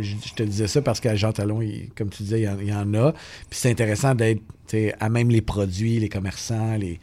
je, 0.00 0.14
je 0.26 0.41
te 0.44 0.50
disais 0.50 0.66
ça 0.68 0.82
parce 0.82 1.00
qu'à 1.00 1.14
Jean 1.16 1.32
Talon, 1.32 1.60
il- 1.62 1.88
comme 1.96 2.08
tu 2.10 2.22
disais, 2.22 2.40
il 2.40 2.44
y 2.44 2.48
en, 2.48 2.58
il 2.60 2.68
y 2.68 2.72
en 2.74 2.92
a. 2.94 3.12
Puis 3.12 3.58
c'est 3.60 3.70
intéressant 3.70 4.14
d'être 4.14 4.40
à 5.00 5.08
même 5.10 5.28
les 5.30 5.42
produits, 5.42 5.98
les 6.00 6.08
commerçants, 6.08 6.76
les. 6.76 6.98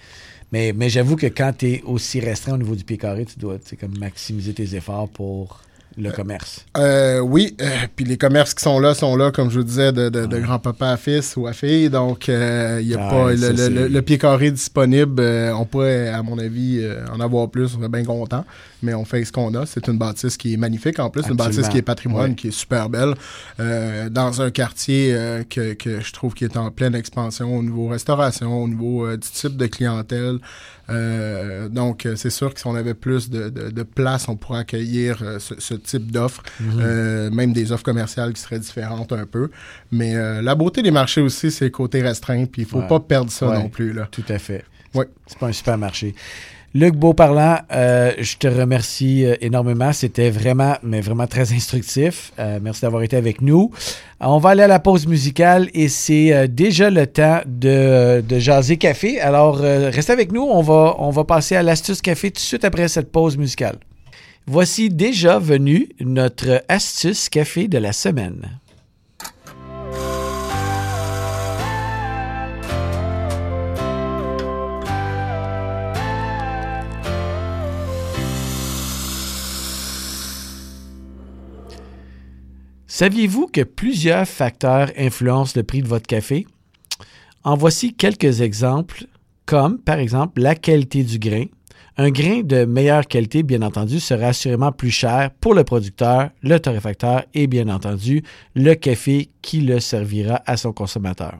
Mais, 0.52 0.73
mais 0.75 0.89
j'avoue 0.89 1.15
que 1.15 1.28
quand 1.28 1.54
tu 1.60 1.67
es 1.73 1.84
aussi 1.86 2.19
restreint 2.19 2.54
au 2.54 2.58
niveau 2.58 2.75
du 2.75 2.84
pied 2.84 2.97
carré, 2.97 3.25
tu 3.25 3.38
dois 3.38 3.58
comme 3.80 3.95
maximiser 3.99 4.54
tes 4.54 4.75
efforts 4.75 5.08
pour 5.10 5.62
le 5.97 6.12
commerce. 6.12 6.65
Euh, 6.78 7.19
oui, 7.19 7.56
euh, 7.62 7.67
puis 7.95 8.06
les 8.06 8.17
commerces 8.17 8.54
qui 8.54 8.63
sont 8.63 8.80
là 8.80 8.93
sont 8.93 9.15
là, 9.17 9.32
comme 9.32 9.52
je 9.52 9.58
vous 9.60 9.65
disais, 9.65 9.91
de, 9.91 10.08
de, 10.10 10.25
de 10.28 10.39
grand-papa 10.39 10.91
à 10.91 10.97
fils 10.97 11.36
ou 11.36 11.45
à 11.45 11.52
fille. 11.54 11.89
Donc, 11.89 12.30
euh, 12.30 12.80
il 12.82 12.88
y 12.88 12.95
a 12.95 13.06
Ah, 13.06 13.10
pas 13.10 13.32
le, 13.32 13.38
ça, 13.38 13.49
le- 13.52 13.58
c'est- 13.58 13.69
le- 13.69 13.88
le 13.89 14.02
pied 14.02 14.17
carré 14.17 14.49
disponible. 14.49 15.19
euh, 15.21 15.54
on 15.54 15.65
pourrait, 15.65 16.08
à 16.08 16.23
mon 16.23 16.39
avis, 16.39 16.80
euh, 16.82 17.06
en 17.13 17.19
avoir 17.19 17.49
plus. 17.49 17.65
On 17.75 17.80
serait 17.80 17.89
bien 17.89 18.06
content. 18.06 18.45
Mais 18.82 18.94
on 18.94 19.04
fait 19.06 19.26
ce 19.26 19.32
qu'on 19.32 19.54
a. 19.56 19.65
C'est 19.65 19.88
une 19.88 19.98
bâtisse 19.98 20.38
qui 20.38 20.54
est 20.54 20.58
magnifique. 20.58 21.00
En 21.00 21.10
plus, 21.10 21.24
une 21.28 21.36
bâtisse 21.36 21.68
qui 21.68 21.78
est 21.78 21.82
patrimoine, 21.82 22.36
qui 22.36 22.48
est 22.48 22.52
super 22.52 22.89
belle. 22.89 23.13
euh, 23.60 24.10
dans 24.10 24.42
un 24.42 24.52
quartier 24.52 25.13
euh, 25.13 25.44
que, 25.44 25.74
que 25.74 26.00
je 26.00 26.13
trouve 26.13 26.34
qui 26.34 26.46
est 26.46 26.56
en 26.58 26.72
pleine 26.72 26.96
expansion 26.96 27.58
au 27.58 27.62
niveau 27.63 27.88
restauration, 27.88 28.63
au 28.63 28.68
niveau 28.68 29.06
euh, 29.06 29.18
du 29.18 29.28
type 29.30 29.58
de 29.58 29.65
clientèle. 29.68 30.39
Euh, 30.89 31.70
donc, 31.70 32.08
c'est 32.15 32.30
sûr 32.30 32.54
que 32.54 32.60
si 32.60 32.68
on 32.68 32.76
avait 32.76 32.94
plus 32.94 33.30
de, 33.30 33.50
de- 33.50 33.70
de 33.70 33.84
place, 33.84 34.28
on 34.28 34.36
pourrait 34.36 34.60
accueillir 34.60 35.22
ce, 35.39 35.54
ce 35.60 35.74
type 35.76 36.12
d'offres. 36.12 36.42
Euh, 36.80 37.30
même 37.30 37.54
des 37.54 37.72
offres 37.72 37.84
commerciales 37.84 38.34
qui 38.34 38.42
seraient 38.42 38.60
différentes 38.60 39.12
un 39.13 39.26
peu. 39.26 39.50
Mais 39.92 40.13
la 40.42 40.56
beauté 40.56 40.82
des 40.82 40.92
marchés 40.92 41.22
aussi, 41.22 41.52
c'est 41.52 41.65
le 41.65 41.72
côté 41.72 42.02
restreint, 42.02 42.46
puis 42.46 42.63
il 42.63 42.68
faut 42.68 42.80
Ouais. 42.80 42.88
pas 42.88 43.00
perdre 43.00 43.32
ça 43.32 43.50
Ouais. 43.50 43.58
non 43.60 43.70
plus. 43.70 43.94
Là. 43.94 44.08
Tout 44.12 44.24
à 44.30 44.39
fait. 44.39 44.63
Ouais. 44.96 45.08
C'est 45.28 45.38
pas 45.38 45.48
un 45.48 45.52
supermarché. 45.52 46.15
Luc 46.75 46.95
Beauparlant, 46.95 47.58
euh, 47.71 48.13
je 48.19 48.38
te 48.38 48.47
remercie 48.47 49.25
euh, 49.25 49.36
énormément. 49.41 49.91
C'était 49.91 50.29
vraiment, 50.29 50.75
mais 50.84 51.01
vraiment 51.01 51.25
très 51.25 51.51
instructif. 51.51 52.32
Euh, 52.38 52.60
merci 52.62 52.82
d'avoir 52.82 53.01
été 53.01 53.17
avec 53.17 53.41
nous. 53.41 53.71
On 54.19 54.38
va 54.38 54.51
aller 54.51 54.62
à 54.62 54.67
la 54.67 54.79
pause 54.79 55.08
musicale 55.08 55.69
et 55.73 55.88
c'est 55.88 56.47
déjà 56.47 56.91
le 56.91 57.08
temps 57.08 57.41
de, 57.47 58.21
de 58.21 58.39
jaser 58.39 58.77
café. 58.77 59.19
Alors, 59.19 59.58
restez 59.58 60.12
avec 60.12 60.32
nous. 60.32 60.43
On 60.43 60.62
va, 60.62 60.95
on 60.99 61.10
va 61.10 61.23
passer 61.23 61.55
à 61.55 61.63
l'astuce 61.63 62.01
café 62.01 62.29
tout 62.29 62.36
de 62.36 62.39
suite 62.39 62.65
après 62.65 62.88
cette 62.88 63.12
pause 63.12 63.38
musicale. 63.38 63.77
Voici 64.45 64.89
déjà 64.89 65.39
venu 65.39 65.89
notre 66.01 66.63
astuce 66.67 67.29
café 67.29 67.67
de 67.67 67.77
la 67.77 67.93
semaine. 67.93 68.60
Saviez-vous 82.99 83.47
que 83.47 83.62
plusieurs 83.62 84.27
facteurs 84.27 84.91
influencent 84.97 85.53
le 85.55 85.63
prix 85.63 85.81
de 85.81 85.88
votre 85.88 86.05
café? 86.05 86.45
En 87.45 87.55
voici 87.55 87.93
quelques 87.93 88.41
exemples, 88.41 89.05
comme 89.45 89.79
par 89.79 89.99
exemple 89.99 90.41
la 90.41 90.53
qualité 90.53 91.03
du 91.03 91.17
grain. 91.17 91.45
Un 91.95 92.09
grain 92.09 92.41
de 92.41 92.65
meilleure 92.65 93.07
qualité, 93.07 93.41
bien 93.41 93.62
entendu, 93.62 94.01
sera 94.01 94.27
assurément 94.27 94.73
plus 94.73 94.91
cher 94.91 95.31
pour 95.39 95.53
le 95.53 95.63
producteur, 95.63 96.31
le 96.41 96.59
torréfacteur 96.59 97.23
et 97.33 97.47
bien 97.47 97.69
entendu 97.69 98.21
le 98.53 98.73
café 98.73 99.29
qui 99.41 99.62
le 99.62 99.79
servira 99.79 100.41
à 100.45 100.57
son 100.57 100.73
consommateur. 100.73 101.39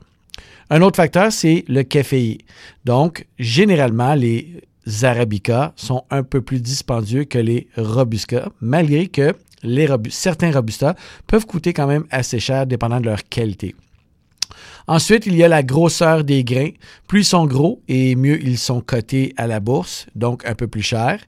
Un 0.70 0.80
autre 0.80 0.96
facteur, 0.96 1.30
c'est 1.30 1.66
le 1.68 1.82
café. 1.82 2.38
Donc, 2.86 3.26
généralement, 3.38 4.14
les 4.14 4.62
Arabica 5.02 5.74
sont 5.76 6.04
un 6.08 6.22
peu 6.22 6.40
plus 6.40 6.62
dispendieux 6.62 7.24
que 7.24 7.38
les 7.38 7.68
Robusta, 7.76 8.48
malgré 8.62 9.08
que 9.08 9.34
certains 10.10 10.52
Robusta 10.52 10.94
peuvent 11.26 11.46
coûter 11.46 11.72
quand 11.72 11.86
même 11.86 12.04
assez 12.10 12.40
cher 12.40 12.66
dépendant 12.66 13.00
de 13.00 13.06
leur 13.06 13.24
qualité. 13.24 13.74
Ensuite, 14.86 15.26
il 15.26 15.36
y 15.36 15.44
a 15.44 15.48
la 15.48 15.62
grosseur 15.62 16.24
des 16.24 16.42
grains. 16.42 16.70
Plus 17.06 17.20
ils 17.20 17.24
sont 17.24 17.46
gros 17.46 17.82
et 17.88 18.16
mieux 18.16 18.42
ils 18.42 18.58
sont 18.58 18.80
cotés 18.80 19.32
à 19.36 19.46
la 19.46 19.60
bourse, 19.60 20.06
donc 20.14 20.44
un 20.46 20.54
peu 20.54 20.66
plus 20.66 20.82
cher. 20.82 21.20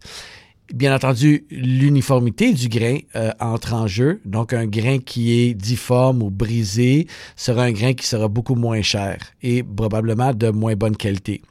Bien 0.72 0.94
entendu, 0.94 1.44
l'uniformité 1.50 2.54
du 2.54 2.68
grain 2.68 2.98
euh, 3.14 3.30
entre 3.40 3.74
en 3.74 3.86
jeu. 3.86 4.20
Donc, 4.24 4.54
un 4.54 4.66
grain 4.66 4.98
qui 4.98 5.32
est 5.32 5.54
difforme 5.54 6.22
ou 6.22 6.30
brisé 6.30 7.06
sera 7.36 7.64
un 7.64 7.72
grain 7.72 7.92
qui 7.92 8.06
sera 8.06 8.26
beaucoup 8.28 8.54
moins 8.54 8.80
cher 8.80 9.18
et 9.42 9.62
probablement 9.62 10.32
de 10.32 10.48
moins 10.48 10.74
bonne 10.74 10.96
qualité. 10.96 11.42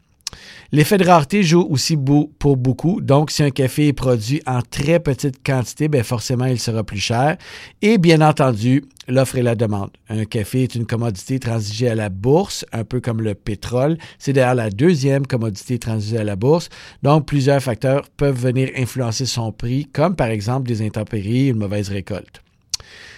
L'effet 0.71 0.97
de 0.97 1.05
rareté 1.05 1.43
joue 1.43 1.67
aussi 1.69 1.97
pour 1.97 2.57
beaucoup. 2.57 3.01
Donc, 3.01 3.31
si 3.31 3.43
un 3.43 3.49
café 3.49 3.87
est 3.87 3.93
produit 3.93 4.41
en 4.45 4.61
très 4.61 4.99
petite 4.99 5.45
quantité, 5.45 5.89
bien 5.89 6.03
forcément, 6.03 6.45
il 6.45 6.59
sera 6.59 6.83
plus 6.83 6.99
cher. 6.99 7.37
Et 7.81 7.97
bien 7.97 8.21
entendu, 8.21 8.85
l'offre 9.09 9.37
et 9.37 9.41
la 9.41 9.55
demande. 9.55 9.89
Un 10.07 10.23
café 10.23 10.63
est 10.63 10.75
une 10.75 10.85
commodité 10.85 11.39
transigée 11.39 11.89
à 11.89 11.95
la 11.95 12.09
bourse, 12.09 12.65
un 12.71 12.85
peu 12.85 13.01
comme 13.01 13.21
le 13.21 13.35
pétrole. 13.35 13.97
C'est 14.17 14.31
d'ailleurs 14.31 14.55
la 14.55 14.69
deuxième 14.69 15.27
commodité 15.27 15.77
transigée 15.77 16.19
à 16.19 16.23
la 16.23 16.37
bourse. 16.37 16.69
Donc, 17.03 17.25
plusieurs 17.25 17.61
facteurs 17.61 18.07
peuvent 18.15 18.39
venir 18.39 18.69
influencer 18.77 19.25
son 19.25 19.51
prix, 19.51 19.87
comme 19.91 20.15
par 20.15 20.27
exemple 20.27 20.67
des 20.67 20.81
intempéries, 20.81 21.49
une 21.49 21.57
mauvaise 21.57 21.89
récolte. 21.89 22.41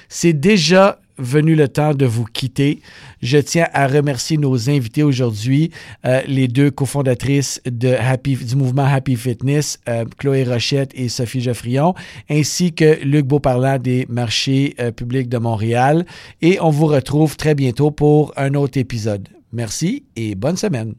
C'est 0.10 0.34
déjà 0.34 1.00
venu 1.18 1.56
le 1.56 1.68
temps 1.68 1.94
de 1.94 2.06
vous 2.06 2.26
quitter. 2.26 2.82
Je 3.22 3.38
tiens 3.38 3.68
à 3.74 3.88
remercier 3.88 4.38
nos 4.38 4.70
invités 4.70 5.04
aujourd'hui, 5.04 5.72
euh, 6.06 6.22
les 6.28 6.48
deux 6.48 6.72
cofondatrices 6.72 7.62
du 7.66 8.56
mouvement 8.56 8.86
Happy 8.86 9.16
Fitness, 9.16 9.80
euh, 9.88 10.06
Chloé 10.18 10.44
Rochette 10.44 10.92
et 10.96 11.10
Sophie 11.10 11.42
Geoffrion, 11.42 11.94
ainsi 12.30 12.74
que 12.74 13.04
Luc 13.04 13.26
Beauparlant 13.26 13.78
des 13.78 14.06
marchés 14.10 14.76
euh, 14.80 14.92
publics 14.92 15.30
de 15.30 15.38
Montréal. 15.38 16.06
Et 16.42 16.60
on 16.62 16.70
vous 16.70 16.88
retrouve 16.88 17.38
très 17.38 17.56
bientôt 17.56 17.92
pour 17.92 18.34
un 18.38 18.54
autre 18.56 18.78
épisode. 18.78 19.30
Merci 19.52 20.04
et 20.16 20.36
bonne 20.36 20.58
semaine. 20.58 20.96